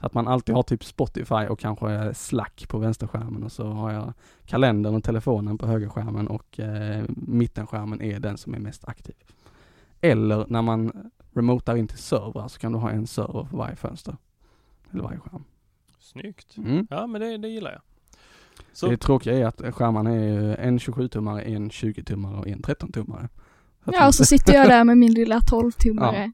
Så 0.00 0.06
att 0.06 0.14
man 0.14 0.28
alltid 0.28 0.54
har 0.54 0.62
typ 0.62 0.84
Spotify 0.84 1.34
och 1.34 1.58
kanske 1.58 2.14
Slack 2.14 2.68
på 2.68 2.78
vänsterskärmen 2.78 3.42
och 3.42 3.52
så 3.52 3.66
har 3.66 3.92
jag 3.92 4.12
kalendern 4.46 4.94
och 4.94 5.04
telefonen 5.04 5.58
på 5.58 5.66
högerskärmen 5.66 6.28
och 6.28 6.60
eh, 6.60 7.04
mittenskärmen 7.08 8.02
är 8.02 8.20
den 8.20 8.38
som 8.38 8.54
är 8.54 8.58
mest 8.58 8.88
aktiv. 8.88 9.14
Eller 10.00 10.46
när 10.48 10.62
man 10.62 11.10
remotar 11.34 11.76
in 11.76 11.88
till 11.88 11.98
servrar 11.98 12.48
så 12.48 12.58
kan 12.58 12.72
du 12.72 12.78
ha 12.78 12.90
en 12.90 13.06
server 13.06 13.44
för 13.50 13.56
varje 13.56 13.76
fönster. 13.76 14.16
Eller 14.92 15.02
varje 15.02 15.18
skärm. 15.18 15.44
Snyggt. 16.00 16.56
Mm. 16.56 16.86
Ja, 16.90 17.06
men 17.06 17.20
det, 17.20 17.36
det 17.38 17.48
gillar 17.48 17.70
jag. 17.72 17.80
Så, 18.72 18.88
Det 18.88 18.96
tråkiga 18.96 19.38
är 19.38 19.46
att 19.46 19.74
skärmarna 19.74 20.10
är 20.10 20.56
en 20.56 20.78
27-tummare, 20.78 21.40
en 21.42 21.70
20-tummare 21.70 22.38
och 22.38 22.48
en 22.48 22.60
13-tummare. 22.62 23.28
Så 23.84 23.90
att 23.90 23.96
Ja, 23.96 24.06
och 24.06 24.14
så 24.14 24.24
sitter 24.24 24.54
jag 24.54 24.68
där 24.68 24.84
med 24.84 24.98
min 24.98 25.12
lilla 25.12 25.38
12-tummare. 25.50 26.22
vill, 26.22 26.32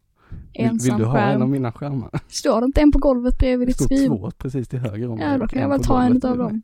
vill 0.52 0.66
Ensam 0.66 0.98
du 0.98 1.04
ha 1.04 1.18
en 1.18 1.34
av 1.34 1.38
skärm. 1.40 1.50
mina 1.50 1.72
skärmar? 1.72 2.10
Står 2.28 2.60
det 2.60 2.64
inte 2.64 2.80
en 2.80 2.92
på 2.92 2.98
golvet 2.98 3.38
bredvid 3.38 3.68
Det 3.68 3.70
ditt 3.70 3.76
står 3.76 3.86
skriv? 3.86 4.08
två 4.08 4.30
precis 4.38 4.68
till 4.68 4.78
höger 4.78 5.10
om 5.10 5.18
Ja, 5.20 5.38
då 5.38 5.48
kan 5.48 5.62
jag 5.62 5.68
väl 5.68 5.82
ta 5.82 6.02
en 6.02 6.12
mig. 6.12 6.20
dem. 6.20 6.62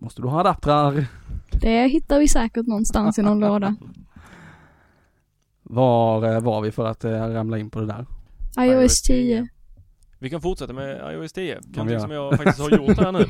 Måste 0.00 0.22
du 0.22 0.28
ha 0.28 0.40
adaptrar? 0.40 1.06
Det 1.60 1.88
hittar 1.88 2.18
vi 2.18 2.28
säkert 2.28 2.66
någonstans 2.66 3.18
i 3.18 3.22
någon 3.22 3.40
låda. 3.40 3.76
Var 5.62 6.34
eh, 6.34 6.40
var 6.40 6.60
vi 6.60 6.70
för 6.70 6.86
att 6.86 7.04
eh, 7.04 7.10
ramla 7.10 7.58
in 7.58 7.70
på 7.70 7.80
det 7.80 7.86
där? 7.86 8.06
iOS 8.58 9.02
10. 9.02 9.48
Vi 10.18 10.30
kan 10.30 10.40
fortsätta 10.40 10.72
med 10.72 11.14
iOS 11.14 11.32
10. 11.32 11.60
vi 11.62 11.76
Någonting 11.76 12.00
som 12.00 12.10
jag 12.10 12.36
faktiskt 12.36 12.60
har 12.60 12.70
gjort 12.70 12.98
här 12.98 13.12
nu. 13.12 13.26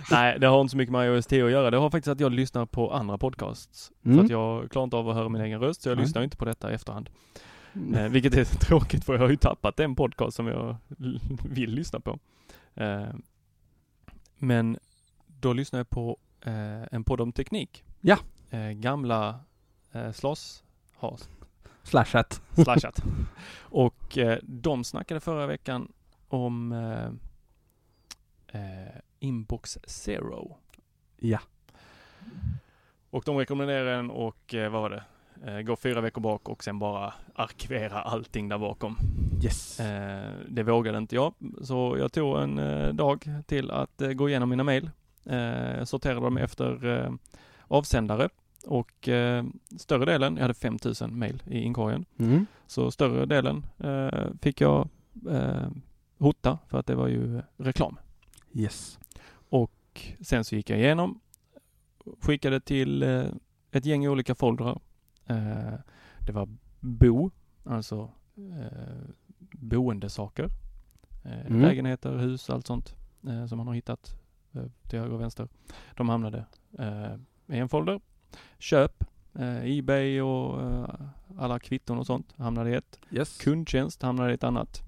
Nej, 0.10 0.38
det 0.38 0.46
har 0.46 0.60
inte 0.60 0.70
så 0.70 0.76
mycket 0.76 0.92
med 0.92 1.06
iOS 1.06 1.26
10 1.26 1.44
att 1.44 1.50
göra. 1.50 1.70
Det 1.70 1.76
har 1.76 1.90
faktiskt 1.90 2.12
att 2.12 2.20
jag 2.20 2.32
lyssnar 2.32 2.66
på 2.66 2.92
andra 2.92 3.18
podcasts. 3.18 3.92
Mm. 4.04 4.16
För 4.16 4.24
att 4.24 4.30
jag 4.30 4.70
klarar 4.70 4.84
inte 4.84 4.96
av 4.96 5.08
att 5.08 5.14
höra 5.14 5.28
min 5.28 5.42
egen 5.42 5.60
röst, 5.60 5.82
så 5.82 5.88
jag 5.88 5.96
Nej. 5.96 6.04
lyssnar 6.04 6.22
inte 6.22 6.36
på 6.36 6.44
detta 6.44 6.70
i 6.70 6.74
efterhand. 6.74 7.10
Mm. 7.74 7.94
Eh, 7.94 8.08
vilket 8.08 8.34
är 8.34 8.44
tråkigt 8.66 9.04
för 9.04 9.12
jag 9.12 9.20
har 9.20 9.30
ju 9.30 9.36
tappat 9.36 9.76
den 9.76 9.94
podcast 9.94 10.36
som 10.36 10.46
jag 10.46 10.76
vill 11.48 11.70
lyssna 11.70 12.00
på. 12.00 12.18
Eh, 12.74 13.06
men 14.38 14.78
då 15.44 15.52
lyssnar 15.52 15.80
jag 15.80 15.90
på 15.90 16.18
eh, 16.40 16.82
en 16.90 17.04
podd 17.04 17.20
om 17.20 17.32
teknik. 17.32 17.84
Ja. 18.00 18.18
Eh, 18.50 18.70
gamla 18.70 19.40
eh, 19.92 20.12
Sloss 20.12 20.64
har 20.94 21.18
Slashat. 21.82 22.42
slashat. 22.54 23.02
Och 23.58 24.18
eh, 24.18 24.38
de 24.42 24.84
snackade 24.84 25.20
förra 25.20 25.46
veckan 25.46 25.92
om 26.28 26.72
eh, 26.72 27.06
eh, 28.60 28.94
Inbox 29.18 29.78
Zero. 29.84 30.56
Ja. 31.16 31.38
Och 33.10 33.22
de 33.26 33.36
rekommenderar 33.36 33.96
den 33.96 34.10
och 34.10 34.54
eh, 34.54 34.70
vad 34.70 34.82
var 34.82 34.90
det? 34.90 35.04
Gå 35.62 35.76
fyra 35.76 36.00
veckor 36.00 36.20
bak 36.20 36.48
och 36.48 36.64
sen 36.64 36.78
bara 36.78 37.14
arkivera 37.34 38.02
allting 38.02 38.48
där 38.48 38.58
bakom. 38.58 38.96
Yes. 39.44 39.76
Det 40.48 40.62
vågade 40.62 40.98
inte 40.98 41.14
jag, 41.14 41.34
så 41.62 41.96
jag 41.98 42.12
tog 42.12 42.38
en 42.38 42.56
dag 42.96 43.24
till 43.46 43.70
att 43.70 44.02
gå 44.14 44.28
igenom 44.28 44.48
mina 44.48 44.64
mejl. 44.64 44.90
Eh, 45.26 45.84
sorterade 45.84 46.20
dem 46.20 46.36
efter 46.36 46.86
eh, 46.86 47.12
avsändare 47.68 48.28
och 48.66 49.08
eh, 49.08 49.44
större 49.78 50.04
delen, 50.04 50.34
jag 50.36 50.42
hade 50.42 50.54
5000 50.54 51.18
mejl 51.18 51.42
i 51.46 51.58
inkorgen, 51.60 52.04
Mm. 52.18 52.46
så 52.66 52.90
större 52.90 53.26
delen 53.26 53.66
eh, 53.78 54.26
fick 54.42 54.60
jag 54.60 54.88
eh, 55.30 55.68
hota 56.18 56.58
för 56.68 56.78
att 56.78 56.86
det 56.86 56.94
var 56.94 57.08
ju 57.08 57.42
reklam. 57.56 57.96
Yes. 58.52 58.98
Och 59.48 59.72
sen 60.20 60.44
så 60.44 60.56
gick 60.56 60.70
jag 60.70 60.78
igenom, 60.78 61.20
skickade 62.20 62.60
till 62.60 63.02
eh, 63.02 63.24
ett 63.70 63.84
gäng 63.84 64.08
olika 64.08 64.34
foldrar. 64.34 64.80
Eh, 65.26 65.74
det 66.26 66.32
var 66.32 66.48
bo, 66.80 67.30
alltså 67.64 68.10
eh, 68.36 69.08
boendesaker. 69.52 70.44
Eh, 71.24 71.46
Mm. 71.46 71.60
Lägenheter, 71.62 72.16
hus, 72.18 72.50
allt 72.50 72.66
sånt 72.66 72.96
eh, 73.28 73.46
som 73.46 73.58
man 73.58 73.66
har 73.66 73.74
hittat 73.74 74.10
eh, 74.10 74.18
till 74.88 74.98
höger 74.98 75.14
och 75.14 75.20
vänster. 75.20 75.48
De 75.96 76.08
hamnade 76.08 76.44
eh, 76.78 77.14
i 77.46 77.58
en 77.58 77.68
folder. 77.68 78.00
Köp, 78.58 79.04
eh, 79.34 79.78
Ebay 79.78 80.20
och 80.20 80.62
eh, 80.62 80.94
alla 81.38 81.58
kvitton 81.58 81.98
och 81.98 82.06
sånt 82.06 82.34
hamnade 82.36 82.70
i 82.70 82.74
ett. 82.74 83.00
Yes. 83.10 83.38
Kundtjänst 83.38 84.02
hamnade 84.02 84.30
i 84.30 84.34
ett 84.34 84.44
annat. 84.44 84.82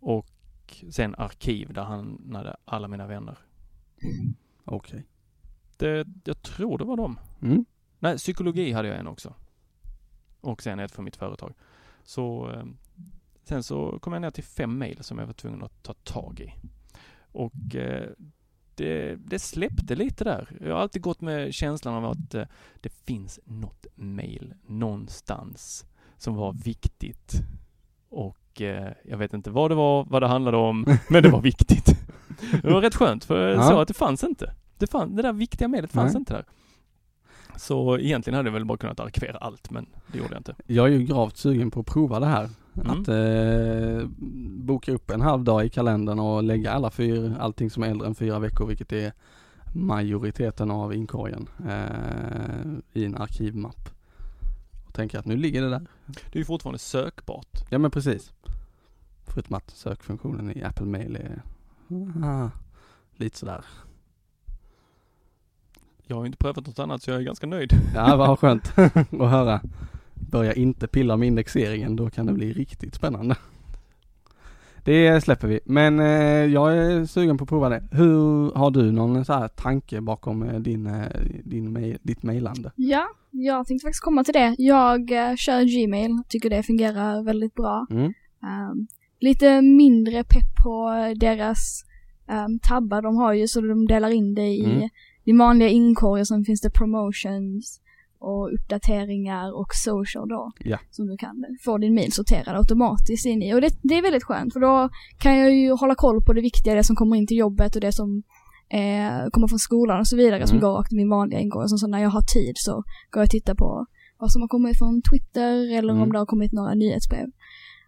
Och 0.00 0.26
sen 0.90 1.14
arkiv, 1.14 1.72
där 1.72 1.82
hamnade 1.82 2.56
alla 2.64 2.88
mina 2.88 3.06
vänner. 3.06 3.38
Okej. 4.64 5.04
Det, 5.76 6.06
jag 6.24 6.42
tror 6.42 6.78
det 6.78 6.84
var 6.84 6.96
dem. 6.96 7.18
Mm. 7.42 7.64
Nej, 7.98 8.16
psykologi 8.16 8.72
hade 8.72 8.88
jag 8.88 8.98
en 8.98 9.06
också. 9.06 9.34
Och 10.40 10.62
sen 10.62 10.78
ett 10.78 10.92
för 10.92 11.02
mitt 11.02 11.16
företag. 11.16 11.54
Så 12.02 12.50
eh, 12.50 12.64
sen 13.44 13.62
så 13.62 13.98
kom 13.98 14.12
jag 14.12 14.22
ner 14.22 14.30
till 14.30 14.44
fem 14.44 14.78
mejl 14.78 15.02
som 15.04 15.18
jag 15.18 15.26
var 15.26 15.32
tvungen 15.32 15.62
att 15.62 15.82
ta 15.82 15.94
tag 15.94 16.40
i. 16.40 16.54
Och 17.32 17.74
eh, 17.74 18.10
det, 18.78 19.16
det 19.16 19.38
släppte 19.38 19.94
lite 19.94 20.24
där. 20.24 20.48
Jag 20.60 20.74
har 20.74 20.80
alltid 20.82 21.02
gått 21.02 21.20
med 21.20 21.54
känslan 21.54 21.94
av 21.94 22.04
att 22.10 22.34
eh, 22.34 22.44
det 22.80 22.88
finns 23.06 23.40
något 23.44 23.86
mejl 23.94 24.54
någonstans 24.66 25.86
som 26.18 26.34
var 26.34 26.52
viktigt. 26.52 27.32
Och 28.10 28.60
eh, 28.60 28.92
jag 29.04 29.18
vet 29.18 29.32
inte 29.34 29.50
vad 29.50 29.70
det 29.70 29.74
var, 29.74 30.04
vad 30.04 30.22
det 30.22 30.28
handlade 30.28 30.56
om, 30.56 30.86
men 31.10 31.22
det 31.22 31.28
var 31.28 31.40
viktigt. 31.40 31.86
Det 32.62 32.70
var 32.70 32.80
rätt 32.80 32.94
skönt 32.94 33.24
för 33.24 33.48
jag 33.48 33.58
Ja. 33.58 33.62
såg 33.68 33.80
att 33.80 33.88
det 33.88 33.94
fanns 33.94 34.24
inte. 34.24 34.54
Det, 34.78 34.86
fann, 34.90 35.16
det 35.16 35.22
där 35.22 35.32
viktiga 35.32 35.68
mejlet 35.68 35.90
fanns 35.92 36.12
Nej. 36.14 36.20
inte 36.20 36.34
där. 36.34 36.44
Så 37.56 37.98
egentligen 37.98 38.36
hade 38.36 38.48
jag 38.48 38.54
väl 38.54 38.64
bara 38.64 38.78
kunnat 38.78 39.00
arkivera 39.00 39.38
allt, 39.38 39.70
men 39.70 39.86
det 40.12 40.18
gjorde 40.18 40.30
jag 40.34 40.40
inte. 40.40 40.54
Jag 40.66 40.86
är 40.86 40.90
ju 40.92 41.02
gravt 41.04 41.36
sugen 41.36 41.70
på 41.70 41.80
att 41.80 41.86
prova 41.86 42.20
det 42.20 42.26
här. 42.26 42.48
Mm. 42.84 43.00
Att 43.00 43.08
eh, 43.08 44.08
boka 44.66 44.92
upp 44.92 45.10
en 45.10 45.20
halv 45.20 45.44
dag 45.44 45.64
i 45.64 45.68
kalendern 45.68 46.18
och 46.18 46.42
lägga 46.42 46.72
alla 46.72 46.90
fyra, 46.90 47.36
allting 47.40 47.70
som 47.70 47.82
är 47.82 47.88
äldre 47.88 48.06
än 48.06 48.14
fyra 48.14 48.38
veckor, 48.38 48.66
vilket 48.66 48.92
är 48.92 49.12
majoriteten 49.72 50.70
av 50.70 50.94
inkorgen, 50.94 51.48
eh, 51.68 53.00
i 53.00 53.04
en 53.04 53.16
arkivmapp. 53.16 53.88
Och 54.86 54.94
tänker 54.94 55.18
att 55.18 55.26
nu 55.26 55.36
ligger 55.36 55.62
det 55.62 55.70
där. 55.70 55.86
Det 56.06 56.36
är 56.36 56.38
ju 56.38 56.44
fortfarande 56.44 56.78
sökbart. 56.78 57.66
Ja 57.70 57.78
men 57.78 57.90
precis. 57.90 58.32
Förutom 59.26 59.56
att 59.56 59.70
sökfunktionen 59.70 60.56
i 60.58 60.62
Apple 60.62 60.86
Mail 60.86 61.16
är 61.16 61.42
ah, 62.24 62.50
lite 63.16 63.38
sådär. 63.38 63.64
Jag 66.06 66.16
har 66.16 66.22
ju 66.22 66.26
inte 66.26 66.38
prövat 66.38 66.66
något 66.66 66.78
annat 66.78 67.02
så 67.02 67.10
jag 67.10 67.20
är 67.20 67.24
ganska 67.24 67.46
nöjd. 67.46 67.72
Ja 67.94 68.16
vad 68.16 68.38
skönt 68.38 68.72
att 68.78 69.10
höra. 69.10 69.60
Börja 70.30 70.52
inte 70.52 70.86
pilla 70.86 71.16
med 71.16 71.28
indexeringen, 71.28 71.96
då 71.96 72.10
kan 72.10 72.26
det 72.26 72.32
bli 72.32 72.52
riktigt 72.52 72.94
spännande. 72.94 73.36
Det 74.84 75.20
släpper 75.24 75.48
vi, 75.48 75.60
men 75.64 76.00
eh, 76.00 76.06
jag 76.54 76.76
är 76.76 77.06
sugen 77.06 77.38
på 77.38 77.44
att 77.44 77.48
prova 77.48 77.68
det. 77.68 77.82
Hur, 77.92 78.52
har 78.54 78.70
du 78.70 78.92
någon 78.92 79.24
så 79.24 79.32
här 79.32 79.48
tanke 79.48 80.00
bakom 80.00 80.42
eh, 80.42 80.60
din, 80.60 80.86
eh, 80.86 81.06
din 81.44 81.72
mail, 81.72 81.98
ditt 82.02 82.22
mejlande? 82.22 82.72
Ja, 82.76 83.06
jag 83.30 83.66
tänkte 83.66 83.84
faktiskt 83.86 84.04
komma 84.04 84.24
till 84.24 84.34
det. 84.34 84.54
Jag 84.58 85.08
kör 85.38 85.62
Gmail, 85.84 86.22
tycker 86.28 86.50
det 86.50 86.62
fungerar 86.62 87.22
väldigt 87.22 87.54
bra. 87.54 87.86
Mm. 87.90 88.12
Ehm, 88.42 88.86
lite 89.20 89.62
mindre 89.62 90.24
pepp 90.24 90.56
på 90.64 90.90
deras 91.16 91.84
um, 92.46 92.58
tabbar 92.58 93.02
de 93.02 93.16
har 93.16 93.32
ju 93.32 93.48
så 93.48 93.60
de 93.60 93.86
delar 93.86 94.10
in 94.10 94.34
det 94.34 94.46
i 94.48 94.64
Mm. 94.64 94.88
din 95.24 95.38
vanliga 95.38 95.68
inkorg 95.68 96.20
och 96.20 96.26
sen 96.28 96.44
finns 96.44 96.60
det 96.60 96.70
promotions 96.70 97.80
och 98.20 98.54
uppdateringar 98.54 99.52
och 99.60 99.74
social 99.74 100.28
då. 100.28 100.52
Ja. 100.58 100.78
Som 100.90 101.06
du 101.06 101.16
kan 101.16 101.44
få 101.64 101.78
din 101.78 101.94
mail 101.94 102.12
sorterad 102.12 102.56
automatiskt 102.56 103.26
in 103.26 103.42
i. 103.42 103.54
Och 103.54 103.60
det, 103.60 103.70
det 103.82 103.94
är 103.98 104.02
väldigt 104.02 104.24
skönt 104.24 104.52
för 104.52 104.60
då 104.60 104.88
kan 105.18 105.38
jag 105.38 105.54
ju 105.54 105.70
hålla 105.72 105.94
koll 105.94 106.22
på 106.26 106.32
det 106.32 106.40
viktiga, 106.40 106.74
det 106.74 106.84
som 106.84 106.96
kommer 106.96 107.16
in 107.16 107.26
till 107.26 107.36
jobbet 107.36 107.74
och 107.74 107.80
det 107.80 107.92
som 107.92 108.22
eh, 108.70 109.28
kommer 109.32 109.48
från 109.48 109.58
skolan 109.58 110.00
och 110.00 110.06
så 110.06 110.16
vidare 110.16 110.46
som 110.46 110.56
Mm. 110.58 110.68
går 110.68 110.76
rakt 110.78 110.92
i 110.92 110.96
min 110.96 111.08
vanliga 111.08 111.40
inkorg. 111.40 111.62
Och 111.62 111.70
sen 111.70 111.78
så 111.78 111.86
när 111.86 111.98
jag 112.02 112.10
har 112.10 112.22
tid 112.22 112.52
så 112.56 112.72
går 113.10 113.20
jag 113.20 113.24
och 113.24 113.30
tittar 113.30 113.54
på 113.54 113.86
vad 114.18 114.32
som 114.32 114.42
har 114.42 114.48
kommit 114.48 114.78
från 114.78 115.02
Twitter 115.12 115.76
eller 115.78 115.92
Mm. 115.92 116.02
om 116.02 116.12
det 116.12 116.18
har 116.18 116.26
kommit 116.26 116.52
några 116.52 116.74
nyhetsbrev. 116.74 117.26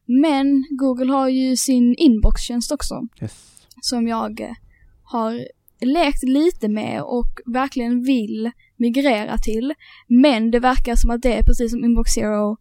Men 0.06 0.64
Google 0.70 1.12
har 1.12 1.28
ju 1.28 1.56
sin 1.56 1.94
inboxtjänst 1.98 2.72
också 2.72 2.94
Yes. 3.22 3.62
som 3.80 4.08
jag 4.08 4.54
har 5.02 5.46
lekt 5.80 6.22
lite 6.22 6.68
med 6.68 7.02
och 7.02 7.28
verkligen 7.46 8.02
vill 8.02 8.50
migrera 8.80 9.38
till. 9.38 9.74
Men 10.06 10.50
det 10.50 10.58
verkar 10.60 10.96
som 10.96 11.10
att 11.10 11.22
det 11.22 11.38
är 11.38 11.42
precis 11.42 11.70
som 11.70 11.84
Inbox 11.84 12.10
Zero 12.12 12.56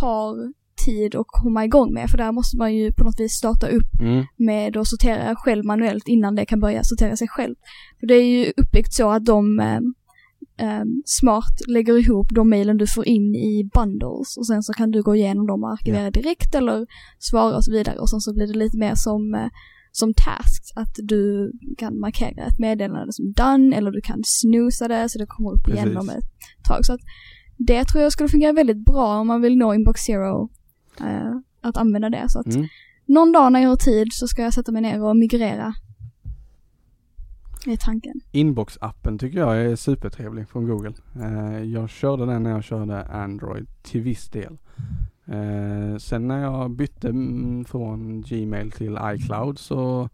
tar 0.00 0.52
tid 0.86 1.14
att 1.14 1.26
komma 1.28 1.64
igång 1.64 1.92
med 1.94 2.10
för 2.10 2.18
där 2.18 2.32
måste 2.32 2.56
man 2.56 2.74
ju 2.74 2.92
på 2.92 3.04
något 3.04 3.20
vis 3.20 3.32
starta 3.32 3.66
upp 3.68 4.00
Mm. 4.00 4.24
med 4.36 4.76
att 4.76 4.86
sortera 4.86 5.34
själv 5.36 5.64
manuellt 5.64 6.08
innan 6.08 6.34
det 6.34 6.46
kan 6.46 6.60
börja 6.60 6.84
sortera 6.84 7.16
sig 7.16 7.28
själv. 7.28 7.54
För 8.00 8.06
det 8.06 8.14
är 8.14 8.24
ju 8.24 8.52
uppbyggt 8.56 8.92
så 8.92 9.10
att 9.10 9.24
de 9.24 9.60
eh, 9.60 9.80
eh, 10.66 10.84
smart 11.04 11.68
lägger 11.68 11.98
ihop 11.98 12.26
de 12.30 12.48
mejlen 12.48 12.76
du 12.76 12.86
får 12.86 13.06
in 13.08 13.34
i 13.34 13.70
bundles 13.74 14.36
och 14.36 14.46
sen 14.46 14.62
så 14.62 14.72
kan 14.72 14.90
du 14.90 15.02
gå 15.02 15.16
igenom 15.16 15.46
dem 15.46 15.64
och 15.64 15.72
arkivera 15.72 16.10
direkt 16.10 16.54
eller 16.54 16.86
svara 17.18 17.56
och 17.56 17.64
så 17.64 17.72
vidare 17.72 17.98
och 17.98 18.10
sen 18.10 18.20
så 18.20 18.34
blir 18.34 18.46
det 18.46 18.58
lite 18.58 18.76
mer 18.78 18.94
som 18.94 19.34
eh, 19.34 19.48
som 19.92 20.14
tasks, 20.14 20.72
att 20.76 20.94
du 21.02 21.52
kan 21.78 21.98
markera 22.00 22.44
ett 22.46 22.58
meddelande 22.58 23.12
som 23.12 23.32
done 23.32 23.76
eller 23.76 23.90
du 23.90 24.00
kan 24.00 24.20
snusa 24.24 24.88
det 24.88 25.08
så 25.08 25.18
det 25.18 25.26
kommer 25.26 25.52
upp 25.52 25.68
igen 25.68 25.96
om 25.96 26.08
ett 26.08 26.24
tag. 26.68 26.84
Så 26.86 26.92
att 26.92 27.00
det 27.56 27.84
tror 27.84 28.02
jag 28.02 28.12
skulle 28.12 28.28
fungera 28.28 28.52
väldigt 28.52 28.84
bra 28.84 29.18
om 29.20 29.26
man 29.26 29.40
vill 29.42 29.56
nå 29.56 29.74
inbox 29.74 30.00
zero, 30.00 30.50
eh, 31.00 31.36
att 31.60 31.76
använda 31.76 32.10
det. 32.10 32.24
Så 32.28 32.38
att 32.40 32.46
Mm. 32.46 32.66
någon 33.06 33.32
dag 33.32 33.52
när 33.52 33.60
jag 33.60 33.68
har 33.68 33.76
tid 33.76 34.08
så 34.12 34.28
ska 34.28 34.42
jag 34.42 34.54
sätta 34.54 34.72
mig 34.72 34.82
ner 34.82 35.02
och 35.02 35.16
migrera. 35.16 35.74
Det 37.64 37.72
är 37.72 37.76
tanken. 37.76 38.20
Inbox-appen 38.32 39.18
tycker 39.18 39.38
jag 39.38 39.56
är 39.60 39.76
supertrevlig 39.76 40.48
från 40.48 40.66
Google. 40.68 40.92
Eh, 41.16 41.62
jag 41.62 41.90
körde 41.90 42.26
den 42.26 42.42
när 42.42 42.50
jag 42.50 42.64
körde 42.64 43.04
Android 43.04 43.66
till 43.82 44.00
viss 44.00 44.28
del. 44.28 44.58
Eh, 45.26 45.96
sen 45.96 46.28
när 46.28 46.42
jag 46.42 46.70
bytte 46.70 47.08
mm, 47.08 47.64
från 47.64 48.22
Gmail 48.22 48.70
till 48.70 48.98
iCloud 49.02 49.58
så 49.58 50.08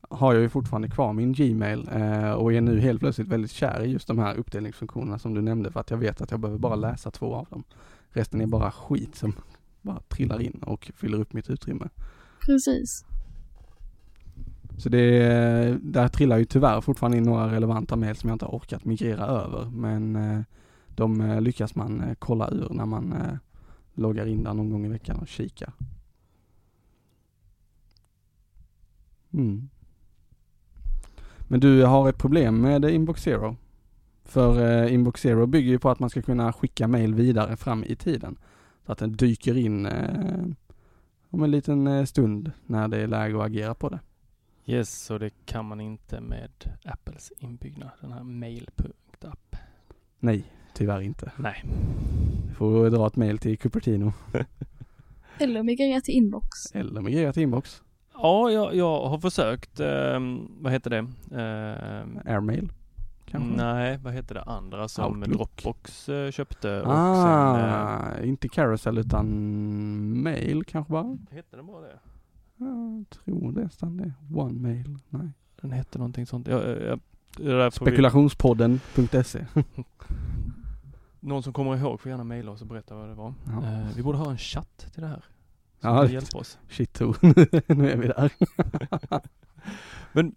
har 0.00 0.34
jag 0.34 0.42
ju 0.42 0.48
fortfarande 0.48 0.88
kvar 0.88 1.12
min 1.12 1.32
Gmail 1.32 1.88
eh, 1.92 2.32
och 2.32 2.52
är 2.52 2.60
nu 2.60 2.80
helt 2.80 3.00
plötsligt 3.00 3.28
väldigt 3.28 3.50
kär 3.50 3.82
i 3.82 3.90
just 3.90 4.08
de 4.08 4.18
här 4.18 4.34
uppdelningsfunktionerna 4.34 5.18
som 5.18 5.34
du 5.34 5.42
nämnde 5.42 5.70
för 5.70 5.80
att 5.80 5.90
jag 5.90 5.98
vet 5.98 6.20
att 6.20 6.30
jag 6.30 6.40
behöver 6.40 6.58
bara 6.58 6.76
läsa 6.76 7.10
två 7.10 7.34
av 7.34 7.46
dem. 7.50 7.64
Resten 8.10 8.40
är 8.40 8.46
bara 8.46 8.70
skit 8.70 9.16
som 9.16 9.32
bara 9.82 10.00
trillar 10.00 10.40
in 10.40 10.62
och 10.62 10.90
fyller 10.96 11.18
upp 11.18 11.32
mitt 11.32 11.50
utrymme. 11.50 11.88
Precis. 12.46 13.04
Så 14.78 14.88
det, 14.88 15.78
där 15.82 16.08
trillar 16.08 16.38
ju 16.38 16.44
tyvärr 16.44 16.80
fortfarande 16.80 17.18
in 17.18 17.24
några 17.24 17.52
relevanta 17.52 17.96
mejl 17.96 18.16
som 18.16 18.28
jag 18.28 18.34
inte 18.34 18.44
har 18.44 18.52
orkat 18.52 18.84
migrera 18.84 19.26
över. 19.26 19.70
Men 19.70 20.16
eh, 20.16 20.40
de 20.88 21.20
eh, 21.20 21.40
lyckas 21.40 21.74
man 21.74 22.00
eh, 22.00 22.14
kolla 22.18 22.48
ur 22.48 22.68
när 22.70 22.86
man 22.86 23.14
loggar 23.96 24.26
in 24.26 24.44
där 24.44 24.54
någon 24.54 24.70
gång 24.70 24.86
i 24.86 24.88
veckan 24.88 25.18
och 25.18 25.28
kikar. 25.28 25.72
Mm. 29.32 29.68
Men 31.48 31.60
du 31.60 31.84
har 31.84 32.08
ett 32.08 32.18
problem 32.18 32.60
med 32.60 32.84
Inbox 32.84 33.22
Zero. 33.22 33.56
För 34.24 34.84
eh, 34.84 34.94
Inbox 34.94 35.20
Zero 35.20 35.46
bygger 35.46 35.70
ju 35.70 35.78
på 35.78 35.90
att 35.90 35.98
man 35.98 36.10
ska 36.10 36.22
kunna 36.22 36.52
skicka 36.52 36.88
mejl 36.88 37.14
vidare 37.14 37.56
fram 37.56 37.84
i 37.84 37.96
tiden. 37.96 38.38
Så 38.86 38.92
att 38.92 38.98
den 38.98 39.12
dyker 39.12 39.56
in 39.56 39.86
eh, 39.86 40.44
om 41.30 41.42
en 41.42 41.50
liten 41.50 41.86
eh, 41.86 42.04
stund 42.04 42.52
när 42.66 42.88
det 42.88 42.96
är 42.96 43.06
läge 43.06 43.36
att 43.36 43.46
agera 43.46 43.74
på 43.74 43.88
det. 43.88 44.00
Yes, 44.66 45.04
så 45.04 45.18
det 45.18 45.30
kan 45.44 45.64
man 45.64 45.80
inte 45.80 46.20
med 46.20 46.50
Apples 46.84 47.32
inbyggda, 47.38 47.90
den 48.00 48.12
här 48.12 48.22
mail.app. 48.22 49.56
Nej, 50.18 50.44
tyvärr 50.74 51.00
inte. 51.00 51.32
Nej. 51.36 51.64
Du 52.56 52.58
får 52.58 52.90
dra 52.90 53.06
ett 53.06 53.16
mail 53.16 53.38
till 53.38 53.58
Cupertino 53.58 54.12
Eller 55.38 55.62
migrera 55.62 56.00
till 56.00 56.14
inbox. 56.14 56.48
eller 56.74 57.00
migrera 57.00 57.32
till 57.32 57.42
inbox. 57.42 57.82
Ja, 58.14 58.50
jag, 58.50 58.74
jag 58.74 59.06
har 59.08 59.18
försökt, 59.18 59.80
ehm, 59.80 60.48
vad 60.60 60.72
heter 60.72 60.90
det? 60.90 60.98
Ehm, 61.40 62.18
Airmail 62.24 62.72
kanske? 63.24 63.56
nej, 63.56 63.98
vad 64.02 64.12
heter 64.12 64.34
det 64.34 64.42
andra 64.42 64.88
som 64.88 65.18
Outlook. 65.18 65.36
Dropbox 65.62 66.08
eh, 66.08 66.30
köpte 66.30 66.80
och 66.80 66.86
sen... 67.16 67.56
Eh, 67.60 67.74
Ah, 67.74 68.20
inte 68.24 68.48
carousel 68.48 68.98
utan 68.98 69.26
mail 70.22 70.64
kanske 70.64 70.92
bara? 70.92 71.18
hette 71.30 71.56
den 71.56 71.66
bara 71.66 71.80
det? 71.80 71.98
Jag 72.58 73.04
tror 73.10 73.52
nästan 73.52 73.96
det. 73.96 74.12
One 74.34 74.60
mail. 74.60 74.98
Nej. 75.08 75.28
Den 75.60 75.72
hette 75.72 75.98
någonting 75.98 76.26
sånt. 76.26 76.48
Jag, 76.48 76.62
jag, 76.82 77.00
vi- 77.38 77.70
Spekulationspodden.se 77.70 79.44
Någon 81.26 81.42
som 81.42 81.52
kommer 81.52 81.76
ihåg 81.76 82.00
får 82.00 82.10
gärna 82.10 82.24
mejla 82.24 82.50
oss 82.50 82.60
och 82.60 82.66
berätta 82.66 82.94
vad 82.94 83.08
det 83.08 83.14
var. 83.14 83.34
Ja. 83.46 83.66
Eh, 83.66 83.88
vi 83.96 84.02
borde 84.02 84.18
ha 84.18 84.30
en 84.30 84.38
chatt 84.38 84.86
till 84.92 85.02
det 85.02 85.08
här. 85.08 85.24
Som 85.80 85.90
Ja, 85.90 86.08
hjälpa 86.08 86.38
oss. 86.38 86.58
Shit 86.68 86.92
to. 86.92 87.12
nu 87.66 87.90
är 87.90 87.96
vi 87.96 88.06
där. 88.08 88.30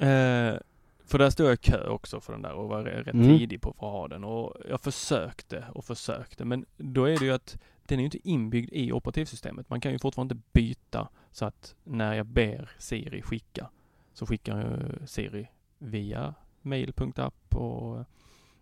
Eh, 0.00 0.58
för 1.04 1.18
där 1.18 1.30
stod 1.30 1.46
jag 1.46 1.54
i 1.54 1.56
kö 1.56 1.88
också 1.88 2.20
för 2.20 2.32
den 2.32 2.42
där 2.42 2.52
och 2.52 2.68
var 2.68 2.82
rätt 2.82 3.14
Mm. 3.14 3.38
tidig 3.38 3.60
på 3.60 3.72
för 3.72 3.86
att 3.86 3.92
ha 3.92 4.08
den 4.08 4.24
och 4.24 4.56
jag 4.68 4.80
försökte 4.80 5.64
och 5.74 5.84
försökte 5.84 6.44
men 6.44 6.66
då 6.76 7.04
är 7.04 7.18
det 7.18 7.24
ju 7.24 7.32
att 7.32 7.58
den 7.86 7.98
är 7.98 8.02
ju 8.02 8.04
inte 8.04 8.28
inbyggd 8.28 8.72
i 8.72 8.92
operativsystemet. 8.92 9.70
Man 9.70 9.80
kan 9.80 9.92
ju 9.92 9.98
fortfarande 9.98 10.34
inte 10.34 10.46
byta 10.52 11.08
så 11.30 11.44
att 11.44 11.74
när 11.84 12.14
jag 12.14 12.26
ber 12.26 12.70
Siri 12.78 13.22
skicka 13.22 13.70
så 14.12 14.26
skickar 14.26 14.98
Siri 15.06 15.48
via 15.78 16.34
mail.app 16.62 17.56
och 17.56 17.98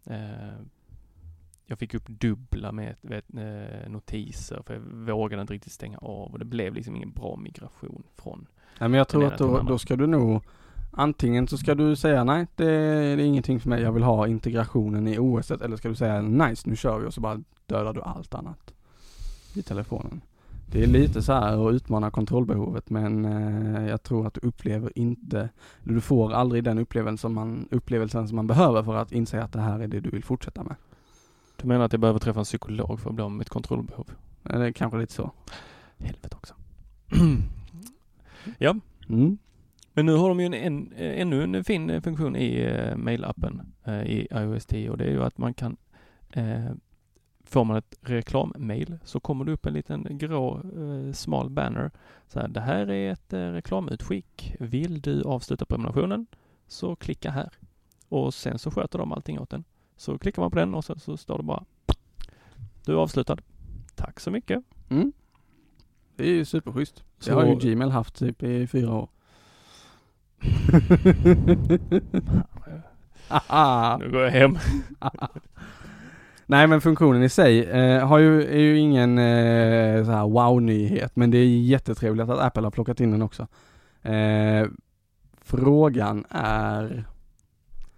eh, 0.07 0.59
jag 1.71 1.79
fick 1.79 1.95
upp 1.95 2.09
dubbla 2.09 2.73
med 2.73 2.95
vet, 3.01 3.25
eh, 3.35 3.91
notiser 3.91 4.63
för 4.67 4.75
jag 4.75 4.81
vågade 5.15 5.41
inte 5.41 5.55
riktigt 5.55 5.73
stänga 5.73 5.99
av 5.99 6.33
och 6.33 6.39
det 6.39 6.45
blev 6.45 6.75
liksom 6.75 6.97
ingen 6.97 7.11
bra 7.11 7.37
migration 7.37 8.03
från 8.17 8.47
Nej, 8.81 8.89
men 8.89 8.99
jag 8.99 9.09
tror 9.09 9.25
att 9.27 9.39
då, 9.39 9.61
då 9.61 9.79
ska 9.79 9.97
du 9.97 10.07
nog 10.07 10.43
Antingen 10.91 11.49
så 11.49 11.59
ska 11.59 11.75
du 11.75 11.97
säga 11.97 12.25
nej, 12.25 12.47
det, 12.57 12.65
det 13.17 13.23
är 13.23 13.27
ingenting 13.27 13.61
för 13.61 13.69
mig, 13.69 13.83
jag 13.83 13.93
vill 13.93 14.03
ha 14.03 14.27
integrationen 14.27 15.09
i 15.09 15.19
OS 15.19 15.51
eller 15.51 15.77
ska 15.77 15.89
du 15.89 15.95
säga 15.95 16.23
nice, 16.23 16.69
nu 16.69 16.77
kör 16.77 16.99
vi 16.99 17.07
och 17.07 17.15
så 17.15 17.21
bara 17.21 17.41
dödar 17.67 17.93
du 17.93 18.03
allt 18.03 18.35
annat 18.35 18.75
i 19.55 19.63
telefonen. 19.63 20.21
Det 20.73 20.83
är 20.83 20.87
lite 20.87 21.23
så 21.23 21.33
här 21.33 21.69
att 21.69 21.75
utmana 21.75 22.11
kontrollbehovet 22.11 22.91
men 22.91 23.25
eh, 23.25 23.89
jag 23.89 24.03
tror 24.03 24.27
att 24.27 24.35
du 24.35 24.41
upplever 24.49 24.99
inte, 24.99 25.49
du 25.83 26.01
får 26.01 26.33
aldrig 26.33 26.65
den 26.65 26.79
upplevelsen 26.79 27.19
som, 27.19 27.35
man, 27.35 27.69
upplevelsen 27.71 28.29
som 28.29 28.37
man 28.37 28.47
behöver 28.47 28.83
för 28.83 28.95
att 28.97 29.13
inse 29.13 29.43
att 29.43 29.53
det 29.53 29.61
här 29.61 29.81
är 29.81 29.89
det 29.89 30.01
du 30.01 30.11
vill 30.11 30.25
fortsätta 30.25 30.65
med. 30.65 30.75
Du 31.63 31.67
menar 31.69 31.85
att 31.85 31.93
jag 31.93 32.01
behöver 32.01 32.19
träffa 32.21 32.39
en 32.41 32.45
psykolog 32.45 33.01
för 33.01 33.11
att 33.11 33.15
bli 33.15 33.25
av 33.25 33.31
med 33.31 33.39
mitt 33.39 33.49
kontrollbehov? 33.49 34.11
Eh, 34.45 34.59
Det 34.59 34.67
är 34.67 34.73
kanske 34.73 34.99
lite 34.99 35.13
så. 35.13 35.31
Helvete 35.99 36.37
också. 36.37 36.55
ja, 38.59 38.77
Mm. 39.09 39.39
men 39.93 40.07
nu 40.07 40.13
har 40.15 40.29
de 40.29 40.41
ju 40.41 40.47
en, 40.47 40.55
en, 40.55 40.93
ännu 40.97 41.43
en 41.43 41.65
fin 41.65 41.91
eh, 41.91 42.01
funktion 42.01 42.37
i 42.37 42.61
eh, 42.61 42.97
mailappen 42.97 43.73
eh, 43.85 44.03
i 44.03 44.29
iOS 44.33 44.67
10 44.67 44.91
och 44.91 44.99
det 44.99 45.05
är 45.05 45.11
ju 45.11 45.23
att 45.25 45.39
man 45.39 45.55
kan 45.55 45.77
eh, 46.33 46.71
Får 47.45 47.65
man 47.65 47.77
ett 47.77 47.99
reklammail 48.01 48.99
så 49.05 49.21
kommer 49.21 49.45
det 49.45 49.53
upp 49.53 49.67
en 49.67 49.73
liten 49.73 50.07
grå 50.11 50.57
eh, 50.57 51.13
smal 51.13 51.51
banner. 51.51 51.91
Så 52.29 52.41
här, 52.41 52.49
det 52.49 52.61
här 52.61 52.91
är 52.91 53.13
ett 53.13 53.33
eh, 53.33 53.39
reklamutskick. 53.53 54.55
Vill 54.61 55.01
du 55.01 55.23
avsluta 55.23 55.65
prenumerationen 55.65 56.27
så 56.67 56.97
klicka 56.97 57.31
här. 57.31 57.53
Och 58.09 58.35
sen 58.35 58.59
så 58.59 58.71
sköter 58.71 58.99
de 58.99 59.13
allting 59.13 59.39
åt 59.41 59.51
den. 59.51 59.65
Så 59.99 60.19
klickar 60.19 60.43
man 60.43 60.51
på 60.51 60.59
den 60.59 60.75
och 60.75 60.85
sen 60.85 60.99
så 60.99 61.17
står 61.17 61.37
det 61.39 61.45
bara 61.45 61.65
Du 62.85 62.93
är 62.93 62.97
avslutad. 62.97 63.37
Tack 63.95 64.21
så 64.21 64.31
mycket. 64.31 64.63
Mm. 64.89 65.13
Det 66.17 66.25
är 66.25 66.31
ju 66.33 66.45
superschysst. 66.45 67.05
Det 67.19 67.25
Så- 67.25 67.35
har 67.35 67.47
ju 67.47 67.55
Gmail 67.55 67.91
haft 67.91 68.15
typ 68.15 68.43
i 68.43 68.67
fyra 68.67 68.95
år. 68.95 69.09
Nu 73.99 74.11
går 74.11 74.23
jag 74.23 74.31
hem. 74.31 74.59
Nej 76.47 76.67
men 76.67 76.81
funktionen 76.81 77.23
i 77.23 77.29
sig 77.29 77.65
eh, 77.65 78.07
har 78.07 78.19
ju, 78.19 78.43
är 78.43 78.59
ju 78.59 78.79
ingen 78.79 79.19
eh, 79.19 80.05
så 80.05 80.11
här 80.11 80.29
wow-nyhet 80.29 81.17
men 81.17 81.31
det 81.31 81.39
är 81.39 81.47
jättetrevligt 81.61 82.29
att 82.29 82.39
Apple 82.39 82.63
har 82.63 82.71
plockat 82.71 83.01
in 83.01 83.11
den 83.11 83.23
också. 83.23 83.47
Eh, 84.03 84.67
frågan 85.43 86.25
är 86.31 87.05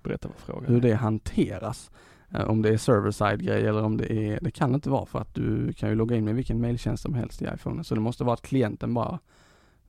Berätta 0.03 0.28
vad 0.28 0.36
frågan 0.36 0.64
hur 0.70 0.76
är. 0.76 0.80
det 0.88 0.94
hanteras. 0.94 1.90
Eh, 2.34 2.44
om 2.51 2.62
det 2.62 2.68
är 2.68 2.76
server-side 2.76 3.42
grej 3.42 3.66
eller 3.66 3.82
om 3.82 3.96
det 3.96 4.12
är, 4.12 4.38
det 4.42 4.51
kan 4.51 4.74
inte 4.74 4.90
vara 4.90 5.07
för 5.07 5.18
att 5.18 5.34
du 5.34 5.72
kan 5.72 5.88
ju 5.88 5.94
logga 5.94 6.16
in 6.16 6.24
med 6.24 6.34
vilken 6.34 6.61
mailtjänst 6.61 7.03
som 7.03 7.14
helst 7.14 7.42
i 7.42 7.48
iPhone. 7.55 7.84
Så 7.84 7.94
det 7.94 8.01
måste 8.01 8.24
vara 8.24 8.34
att 8.34 8.42
klienten 8.42 8.94
bara 8.94 9.18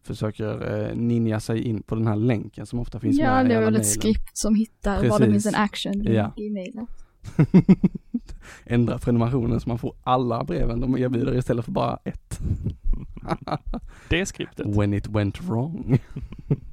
försöker 0.04 0.80
eh, 0.90 0.96
ninja 0.96 1.40
sig 1.40 1.62
in 1.62 1.84
på 1.84 1.96
den 1.96 2.08
här 2.08 2.16
länken 2.16 2.66
som 2.66 2.80
ofta 2.80 3.00
finns 3.00 3.20
Ja, 3.20 3.34
med 3.36 3.46
i 3.46 3.50
det 3.50 3.56
är 3.56 3.62
väl 3.66 3.76
ett 3.76 3.88
skript 3.88 4.38
som 4.38 4.56
hittar 4.56 4.96
var 4.96 5.04
det 5.04 5.10
Precis. 5.10 5.26
finns 5.26 5.46
en 5.46 5.56
action 5.56 6.08
i, 6.08 6.14
Ja. 6.16 6.32
i 6.36 6.50
mailen. 6.50 6.88
Ändra 8.66 8.98
prenumerationen 8.98 9.60
så 9.60 9.70
man 9.70 9.78
får 9.78 9.94
alla 10.04 10.44
breven 10.44 10.80
de 10.80 10.98
erbjuder 10.98 11.38
istället 11.38 11.66
för 11.66 11.72
bara 11.72 12.00
ett. 12.04 12.40
Det 14.10 14.26
skriptet. 14.26 14.68
When 14.78 14.94
it 14.94 15.08
went 15.08 15.42
wrong. 15.42 16.00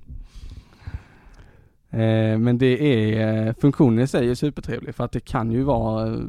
eh, 1.90 2.38
men 2.38 2.58
det 2.58 2.82
är, 2.82 3.46
eh, 3.46 3.54
funktionen 3.54 3.98
i 3.98 4.06
sig 4.06 4.30
är 4.30 4.34
supertrevlig 4.34 4.94
för 4.94 5.04
att 5.04 5.12
det 5.12 5.20
kan 5.20 5.50
ju 5.52 5.62
vara 5.62 6.06
eh, 6.14 6.20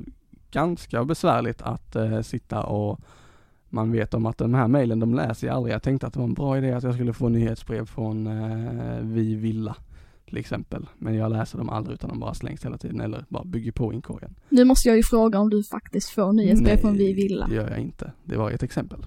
ganska 0.51 1.05
besvärligt 1.05 1.61
att 1.61 1.95
sitta 2.23 2.63
och 2.63 2.99
man 3.69 3.91
vet 3.91 4.13
om 4.13 4.25
att 4.25 4.37
de 4.37 4.53
här 4.53 4.67
mejlen 4.67 4.99
de 4.99 5.13
läser 5.13 5.47
jag 5.47 5.55
aldrig. 5.55 5.73
Jag 5.73 5.83
tänkte 5.83 6.07
att 6.07 6.13
det 6.13 6.19
var 6.19 6.27
en 6.27 6.33
bra 6.33 6.57
idé 6.57 6.71
att 6.71 6.83
jag 6.83 6.93
skulle 6.93 7.13
få 7.13 7.29
nyhetsbrev 7.29 7.85
från 7.85 8.27
eh, 8.27 8.99
Vi 9.01 9.35
Villa 9.35 9.75
till 10.25 10.37
exempel. 10.37 10.85
Men 10.97 11.15
jag 11.15 11.31
läser 11.31 11.57
dem 11.57 11.69
aldrig 11.69 11.93
utan 11.93 12.09
de 12.09 12.19
bara 12.19 12.33
slängs 12.33 12.65
hela 12.65 12.77
tiden 12.77 13.01
eller 13.01 13.25
bara 13.29 13.43
bygger 13.43 13.71
på 13.71 13.93
inkorgen. 13.93 14.35
Nu 14.49 14.65
måste 14.65 14.87
jag 14.89 14.97
ju 14.97 15.03
fråga 15.03 15.39
om 15.39 15.49
du 15.49 15.63
faktiskt 15.63 16.09
får 16.09 16.33
nyhetsbrev 16.33 16.73
Nej, 16.73 16.81
från 16.81 16.93
Vi 16.93 17.13
Villa. 17.13 17.47
det 17.47 17.55
gör 17.55 17.69
jag 17.69 17.79
inte. 17.79 18.11
Det 18.23 18.37
var 18.37 18.51
ett 18.51 18.63
exempel. 18.63 19.05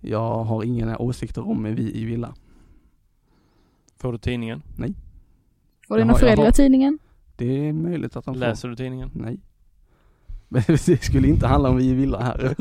Jag 0.00 0.44
har 0.44 0.64
inga 0.64 0.98
åsikter 0.98 1.48
om 1.48 1.62
Vi 1.74 1.96
i 2.00 2.04
Villa. 2.04 2.34
Får 3.98 4.12
du 4.12 4.18
tidningen? 4.18 4.62
Får 4.76 4.86
Dina 5.98 6.06
har- 6.06 6.12
jag 6.12 6.20
föräldrar 6.20 6.44
har- 6.44 6.52
tidningen? 6.52 6.98
Det 7.36 7.68
är 7.68 7.72
möjligt 7.72 8.16
att 8.16 8.24
de 8.24 8.34
får. 8.34 8.40
Läser 8.40 8.68
du 8.68 8.76
tidningen? 8.76 9.10
Nej. 9.14 9.40
Det 10.86 11.02
skulle 11.04 11.28
inte 11.28 11.46
handla 11.46 11.68
om 11.68 11.76
vi 11.76 11.84
i 11.84 11.94
villa 11.94 12.20
här. 12.22 12.54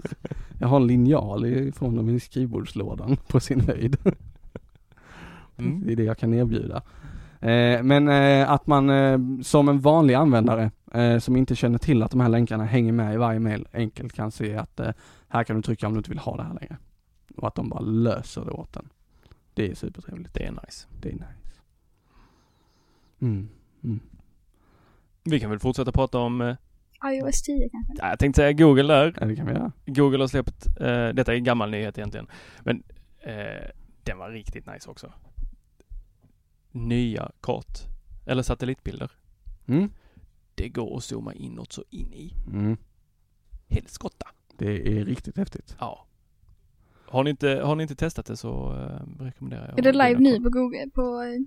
Jag 0.59 0.67
har 0.67 0.77
en 0.77 0.87
linjal 0.87 1.45
ifrån 1.45 1.95
dem 1.95 2.09
i 2.09 2.19
skrivbordslådan 2.19 3.17
på 3.27 3.39
sin 3.39 3.61
höjd. 3.61 3.97
Mm. 5.57 5.83
Det 5.85 5.91
är 5.91 5.95
det 5.95 6.03
jag 6.03 6.17
kan 6.17 6.33
erbjuda. 6.33 6.75
Eh, 7.39 7.83
men 7.83 8.07
eh, 8.07 8.51
att 8.51 8.67
man 8.67 8.89
eh, 8.89 9.19
som 9.43 9.69
en 9.69 9.79
vanlig 9.79 10.13
användare 10.13 10.71
som 11.19 11.35
inte 11.35 11.55
känner 11.55 11.77
till 11.77 12.03
att 12.03 12.11
de 12.11 12.19
här 12.19 12.29
länkarna 12.29 12.65
hänger 12.65 12.91
med 12.91 13.13
i 13.13 13.17
varje 13.17 13.39
mail 13.39 13.67
enkelt 13.73 14.13
kan 14.13 14.31
se 14.31 14.55
att 14.55 14.79
här 15.27 15.43
kan 15.43 15.55
du 15.55 15.61
trycka 15.61 15.87
om 15.87 15.93
du 15.93 15.97
inte 15.97 16.09
vill 16.09 16.19
ha 16.19 16.37
det 16.37 16.43
här 16.43 16.53
längre. 16.53 16.77
Och 17.35 17.47
att 17.47 17.55
de 17.55 17.69
bara 17.69 17.79
löser 17.79 18.45
det 18.45 18.51
åt 18.51 18.75
en. 18.75 18.89
Det 19.53 19.71
är 19.71 19.75
supertrevligt. 19.75 20.33
Det 20.33 20.43
är 20.45 20.51
nice. 20.51 20.87
Det 21.01 21.09
är 21.09 21.13
nice. 21.13 21.25
Mm. 23.21 23.49
Mm. 23.83 23.99
Vi 25.23 25.39
kan 25.39 25.49
väl 25.49 25.59
fortsätta 25.59 25.91
prata 25.91 26.19
om, 26.19 26.41
eh, 26.41 26.55
iOS 27.13 27.41
10 27.41 27.69
kanske? 27.69 27.93
ja, 27.97 28.09
jag 28.09 28.19
tänkte 28.19 28.41
säga 28.41 28.53
Google 28.53 28.93
där. 28.93 29.15
Ja, 29.19 29.25
det 29.25 29.35
kan 29.35 29.45
vi 29.45 29.51
göra. 29.53 29.71
Google 29.85 30.17
har 30.19 30.27
släppt, 30.27 30.65
eh, 30.79 31.07
detta 31.09 31.31
är 31.33 31.37
en 31.37 31.43
gammal 31.43 31.71
nyhet 31.71 31.97
egentligen, 31.97 32.27
men 32.63 32.83
eh, 33.19 33.69
den 34.03 34.17
var 34.17 34.29
riktigt 34.29 34.67
nice 34.67 34.89
också. 34.89 35.13
Nya 36.71 37.31
kart, 37.41 37.79
eller 38.25 38.43
satellitbilder. 38.43 39.11
Mm. 39.67 39.89
Det 40.55 40.69
går 40.69 40.97
att 40.97 41.03
zooma 41.03 41.33
inåt 41.33 41.71
så 41.73 41.83
in 41.89 42.13
i 42.13 42.33
Mm. 42.47 42.77
helskotta. 43.69 44.27
Det 44.57 44.99
är 44.99 45.05
riktigt 45.05 45.37
häftigt. 45.37 45.75
Ja. 45.79 46.05
Har 47.05 47.23
ni 47.23 47.29
inte, 47.29 47.49
har 47.49 47.75
ni 47.75 47.83
inte 47.83 47.95
testat 47.95 48.25
det 48.25 48.37
så 48.37 48.73
eh, 48.75 49.23
rekommenderar 49.23 49.67
jag 49.69 49.79
Är 49.79 49.83
det 49.83 50.07
live 50.07 50.19
nu 50.19 50.41
på 50.41 50.49
Google, 50.49 50.89
på 50.93 51.21
eh, 51.21 51.39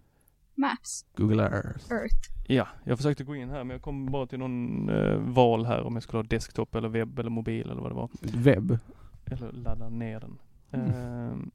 Maps? 0.55 1.05
Google 1.17 1.43
Earth. 1.43 1.93
Earth? 1.93 2.31
Ja, 2.47 2.69
jag 2.85 2.97
försökte 2.99 3.25
gå 3.25 3.37
in 3.37 3.51
här 3.51 3.65
men 3.65 3.71
jag 3.75 3.83
kom 3.83 4.07
bara 4.07 4.27
till 4.27 4.39
någon 4.39 4.89
eh, 4.89 5.17
val 5.17 5.67
här 5.67 5.83
om 5.83 5.95
jag 5.95 6.03
skulle 6.03 6.19
ha 6.19 6.23
desktop 6.23 6.75
eller 6.75 6.89
webb 6.89 7.19
eller 7.19 7.31
mobil 7.31 7.71
eller 7.71 7.83
vad 7.83 7.91
det 7.91 7.95
var. 7.95 8.09
Webb. 8.21 8.79
Eller 9.25 9.53
ladda 9.53 9.89
ner 9.89 10.21
den. 10.21 10.39
Mm. 10.71 10.91
Ehm, 10.91 11.51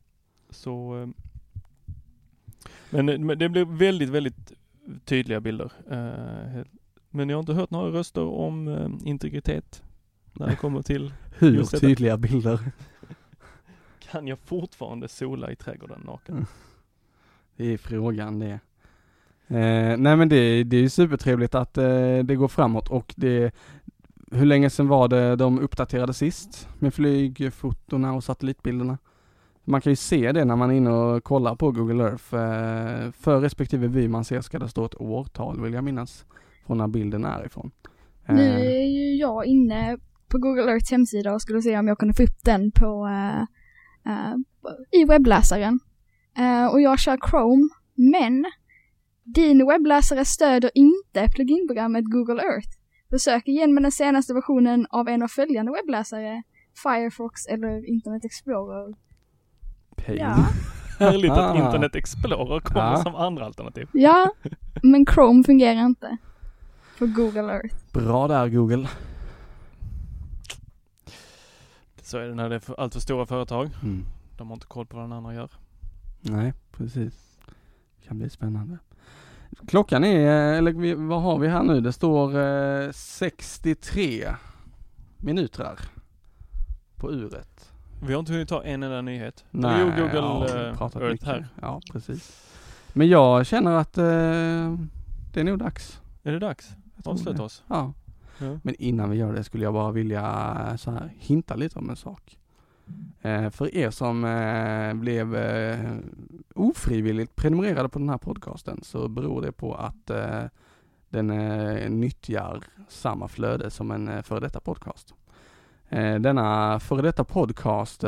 så 0.49 1.01
eh, 1.01 1.07
men, 2.89 3.25
men 3.25 3.39
det 3.39 3.49
blev 3.49 3.67
väldigt, 3.67 4.09
väldigt 4.09 4.53
tydliga 5.05 5.39
bilder. 5.39 5.71
Eh, 5.89 6.65
men 7.09 7.29
jag 7.29 7.37
har 7.37 7.39
inte 7.39 7.53
hört 7.53 7.71
några 7.71 7.91
röster 7.91 8.23
om 8.23 8.67
eh, 8.67 8.89
integritet 9.09 9.83
när 10.33 10.47
det 10.47 10.55
kommer 10.55 10.81
till 10.81 11.13
Hur 11.37 11.79
tydliga 11.79 12.17
bilder. 12.17 12.59
kan 13.99 14.27
jag 14.27 14.39
fortfarande 14.39 15.07
sola 15.07 15.51
i 15.51 15.55
trädgården 15.55 16.01
naken? 16.05 16.35
Mm. 16.35 16.45
Det 17.55 17.65
är 17.65 17.77
frågan 17.77 18.39
det. 18.39 18.59
Eh, 19.49 19.97
nej 19.97 20.15
men 20.15 20.29
det, 20.29 20.63
det 20.63 20.77
är 20.77 20.81
ju 20.81 20.89
supertrevligt 20.89 21.55
att 21.55 21.77
eh, 21.77 22.17
det 22.23 22.35
går 22.35 22.47
framåt 22.47 22.89
och 22.89 23.13
det, 23.17 23.51
hur 24.31 24.45
länge 24.45 24.69
sedan 24.69 24.87
var 24.87 25.07
det 25.07 25.35
de 25.35 25.59
uppdaterade 25.59 26.13
sist 26.13 26.69
med 26.79 26.93
flygfotona 26.93 28.13
och 28.13 28.23
satellitbilderna? 28.23 28.97
Man 29.63 29.81
kan 29.81 29.91
ju 29.91 29.95
se 29.95 30.31
det 30.31 30.45
när 30.45 30.55
man 30.55 30.71
är 30.71 30.75
inne 30.75 30.89
och 30.89 31.23
kollar 31.23 31.55
på 31.55 31.71
Google 31.71 32.03
Earth. 32.03 32.33
Eh, 32.35 33.11
för 33.11 33.39
respektive 33.41 33.87
vy 33.87 34.07
man 34.07 34.25
ser 34.25 34.41
ska 34.41 34.59
det 34.59 34.69
stå 34.69 34.85
ett 34.85 35.01
årtal 35.01 35.61
vill 35.61 35.73
jag 35.73 35.83
minnas 35.83 36.25
från 36.67 36.77
när 36.77 36.87
bilden 36.87 37.25
är 37.25 37.45
ifrån. 37.45 37.71
Eh, 38.27 38.35
Nu 38.35 38.51
är 38.51 38.85
ju 38.85 39.15
jag 39.15 39.45
inne 39.45 39.97
på 40.27 40.37
Google 40.37 40.71
Earths 40.71 40.91
hemsida 40.91 41.33
och 41.33 41.41
skulle 41.41 41.61
se 41.61 41.77
om 41.77 41.87
jag 41.87 41.97
kunde 41.97 42.13
få 42.13 42.23
upp 42.23 42.43
den 42.43 42.71
på 42.71 43.07
eh, 43.07 43.41
eh, 44.13 44.35
i 44.91 45.05
webbläsaren. 45.05 45.79
Eh, 46.37 46.65
och 46.65 46.81
jag 46.81 46.99
kör 46.99 47.17
Chrome, 47.29 47.69
men 47.95 48.45
din 49.35 49.67
webbläsare 49.67 50.25
stöder 50.25 50.71
inte 50.73 51.27
pluginprogrammet 51.35 52.05
Google 52.11 52.41
Earth. 52.43 52.69
Försök 53.09 53.47
igen 53.47 53.73
med 53.73 53.83
den 53.83 53.91
senaste 53.91 54.33
versionen 54.33 54.87
av 54.89 55.07
en 55.07 55.23
av 55.23 55.27
följande 55.27 55.71
webbläsare, 55.71 56.43
Firefox 56.83 57.45
eller 57.45 57.89
Internet 57.89 58.25
Explorer. 58.25 58.95
pain. 59.95 60.17
Ja, 60.17 60.35
Härligt 60.99 61.31
att. 61.31 61.55
Internet 61.55 61.95
Explorer 61.95 62.59
kommer 62.59 62.81
Ja. 62.91 62.97
som 62.97 63.15
andra 63.15 63.45
alternativ. 63.45 63.87
ja, 63.93 64.31
men 64.83 65.05
Chrome 65.05 65.43
fungerar 65.43 65.85
inte 65.85 66.17
på 66.99 67.05
Google 67.07 67.53
Earth. 67.53 67.75
Bra 67.93 68.27
där 68.27 68.49
Google. 68.49 68.87
Så 72.01 72.17
är 72.17 72.27
det 72.27 72.35
när 72.35 72.49
det 72.49 72.55
är 72.55 72.59
för, 72.59 72.79
allt 72.79 72.93
för 72.93 72.99
stora 72.99 73.25
företag. 73.25 73.69
Mm. 73.83 74.05
De 74.37 74.47
har 74.47 74.53
inte 74.55 74.65
koll 74.67 74.85
på 74.85 74.97
vad 74.97 75.05
den 75.05 75.13
andra 75.13 75.33
gör. 75.33 75.49
Nej, 76.21 76.53
precis. 76.71 77.37
Det 77.99 78.07
kan 78.07 78.17
bli 78.17 78.29
spännande. 78.29 78.77
Klockan 79.67 80.03
är, 80.03 80.53
eller 80.53 80.95
vad 80.95 81.21
har 81.21 81.39
vi 81.39 81.47
här 81.47 81.63
nu? 81.63 81.81
Det 81.81 81.93
står 81.93 82.39
eh, 82.39 82.91
63 82.91 84.27
minuter 85.17 85.79
på 86.95 87.11
uret. 87.11 87.71
Vi 88.01 88.13
har 88.13 88.19
inte 88.19 88.31
hunnit 88.31 88.49
ta 88.49 88.63
en 88.63 88.83
enda 88.83 89.01
nyhet. 89.01 89.45
Nej, 89.51 89.79
ju 89.79 89.85
Google 89.85 90.09
ja, 90.13 90.73
pratat 90.77 91.01
Earth 91.01 91.11
mycket. 91.11 91.27
här. 91.27 91.47
Ja, 91.61 91.81
precis. 91.91 92.43
Men 92.93 93.07
jag 93.07 93.45
känner 93.45 93.71
att 93.71 93.97
eh, 93.97 94.03
det 95.33 95.39
är 95.39 95.43
nog 95.43 95.59
dags. 95.59 96.01
Är 96.23 96.31
det 96.31 96.39
dags? 96.39 96.69
Avsluta 97.05 97.43
oss. 97.43 97.63
Ja. 97.67 97.93
Ja. 98.39 98.59
Men 98.63 98.75
innan 98.79 99.09
vi 99.09 99.17
gör 99.17 99.33
det 99.33 99.43
skulle 99.43 99.63
jag 99.63 99.73
bara 99.73 99.91
vilja 99.91 100.77
så 100.77 100.91
här 100.91 101.13
hinta 101.19 101.55
lite 101.55 101.79
om 101.79 101.89
en 101.89 101.95
sak. 101.95 102.36
Eh, 103.27 103.49
för 103.49 103.75
er 103.75 103.89
som 103.89 104.25
eh, 104.25 104.93
blev 104.93 105.35
eh, 105.35 105.97
ofrivilligt 106.55 107.35
prenumererade 107.35 107.89
på 107.89 107.99
den 107.99 108.09
här 108.09 108.17
podcasten 108.17 108.79
så 108.83 109.07
beror 109.07 109.41
det 109.41 109.51
på 109.51 109.75
att 109.75 110.11
den 111.09 111.27
nyttjar 111.99 112.63
samma 112.89 113.27
flöde 113.27 113.69
som 113.69 113.91
en 113.91 114.23
före 114.23 114.39
detta 114.39 114.59
podcast. 114.59 115.13
Denna 116.19 116.79
före 116.79 117.01
detta 117.01 117.23
podcast 117.23 118.03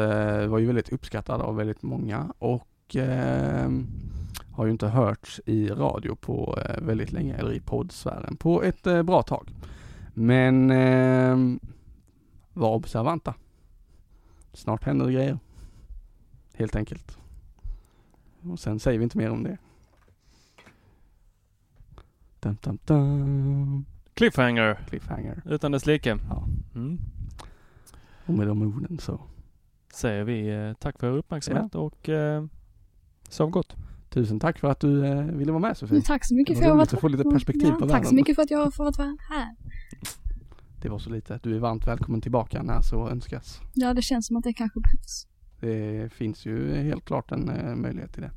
var 0.48 0.58
ju 0.58 0.66
väldigt 0.66 0.94
uppskattad 0.94 1.42
av 1.42 1.56
väldigt 1.56 1.82
många 1.82 2.34
och 2.40 2.96
har 4.52 4.66
ju 4.66 4.72
inte 4.72 4.88
hörts 4.88 5.42
i 5.46 5.70
radio 5.70 6.16
på 6.16 6.60
väldigt 6.78 7.12
länge, 7.12 7.36
eller 7.36 7.54
i 7.54 7.60
poddsfären 7.60 8.36
på 8.36 8.64
ett 8.64 8.84
bra 8.84 9.22
tag. 9.24 9.50
Men 10.14 10.68
var 12.54 12.76
observanta. 12.76 13.34
Snart 14.54 14.84
händer 14.84 15.06
det 15.06 15.14
grejer. 15.14 15.40
Helt 16.54 16.76
enkelt. 16.76 17.18
Och 18.42 18.60
sen 18.60 18.80
säger 18.80 19.00
vi 19.00 19.04
inte 19.04 19.18
mer 19.18 19.30
om 19.30 19.44
det. 19.44 19.58
Dum, 22.40 22.58
dum, 22.62 22.80
dum. 22.86 23.86
Cliffhanger. 24.14 24.80
Cliffhanger. 24.90 25.42
Utan 25.46 25.72
dess 25.72 25.86
like. 25.86 26.10
Ja. 26.30 26.48
Mm. 26.76 27.00
Och 28.26 28.34
med 28.34 28.48
de 28.48 28.62
orden 28.62 29.00
så. 29.00 29.22
Säger 29.94 30.24
vi 30.24 30.50
eh, 30.50 30.74
tack 30.74 31.00
för 31.00 31.08
er 31.08 31.18
uppmärksamhet 31.18 31.76
och 31.76 32.10
eh, 32.10 32.46
sov 33.30 33.50
gott. 33.50 33.76
Tusen 34.10 34.40
tack 34.40 34.60
för 34.60 34.68
att 34.72 34.80
du 34.80 35.06
eh, 35.06 35.24
ville 35.24 35.52
vara 35.52 35.62
med 35.62 35.78
Sofie. 35.78 36.02
Tack 36.02 36.26
så 36.26 36.36
mycket 36.36 36.58
för 36.60 36.70
var 36.70 36.70
att 36.70 36.70
jag 36.72 36.76
har 36.76 36.80
roligt 36.82 36.94
att 36.94 37.02
få 37.02 37.08
lite 37.08 37.24
perspektiv 37.24 37.72
på 37.72 37.80
Tack 37.80 37.90
världen. 37.90 38.06
så 38.06 38.16
mycket 38.16 38.36
för 38.36 38.44
att 38.44 38.52
jag 38.52 38.60
har 38.60 38.72
fått 38.72 38.98
vara 38.98 39.18
här. 39.30 39.56
Det 40.82 40.90
var 40.90 41.00
så 41.00 41.10
lite. 41.10 41.40
Du 41.44 41.56
är 41.56 41.60
varmt 41.60 41.88
välkommen 41.88 42.22
tillbaka 42.22 42.64
när 42.64 42.82
så 42.82 43.10
önskas. 43.10 43.62
Ja, 43.74 43.94
det 43.94 44.02
känns 44.02 44.28
som 44.28 44.38
att 44.38 44.44
det 44.44 44.54
kanske 44.54 44.80
behövs. 44.80 45.28
Det 45.60 46.14
finns 46.14 46.46
ju 46.46 46.76
helt 46.76 47.06
klart 47.06 47.32
en 47.32 47.50
eh, 47.50 47.76
möjlighet 47.76 48.14
till 48.14 48.22
det. 48.22 48.32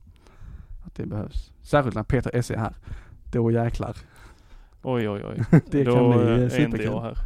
Att 0.87 0.95
det 0.95 1.07
behövs. 1.07 1.53
Särskilt 1.63 1.95
när 1.95 2.03
Peter 2.03 2.31
S 2.35 2.51
är 2.51 2.57
här. 2.57 2.77
Då 3.33 3.51
jäklar. 3.51 3.97
Oj, 4.83 5.09
oj, 5.09 5.25
oj. 5.25 5.45
Det 5.71 5.85
Då 5.85 5.95
kan 5.95 6.11
bli 6.11 6.33
eh, 6.33 6.45
är 6.45 6.49
superkul. 6.49 6.85
jag 6.85 7.01
här. 7.01 7.19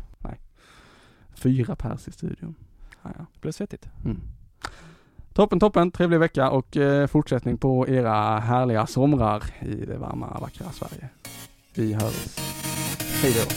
Fyra 1.37 1.77
pers 1.77 2.09
i 2.09 2.12
studion. 2.12 2.55
Ja, 3.03 3.11
ja. 3.19 3.27
Det 3.35 3.41
blir 3.41 3.53
svettigt. 3.53 3.89
Mm. 4.05 4.21
Toppen, 5.33 5.61
toppen. 5.61 5.91
Trevlig 5.91 6.19
vecka 6.19 6.51
och 6.51 6.77
eh, 6.77 7.07
fortsättning 7.07 7.59
på 7.59 7.89
era 7.89 8.39
härliga 8.39 8.87
somrar 8.87 9.45
i 9.61 9.87
det 9.87 9.99
varma, 9.99 10.39
vackra 10.41 10.71
Sverige. 10.71 11.09
Vi 11.75 11.93
hörs. 11.95 12.37
Hej 13.23 13.33
då. 13.33 13.55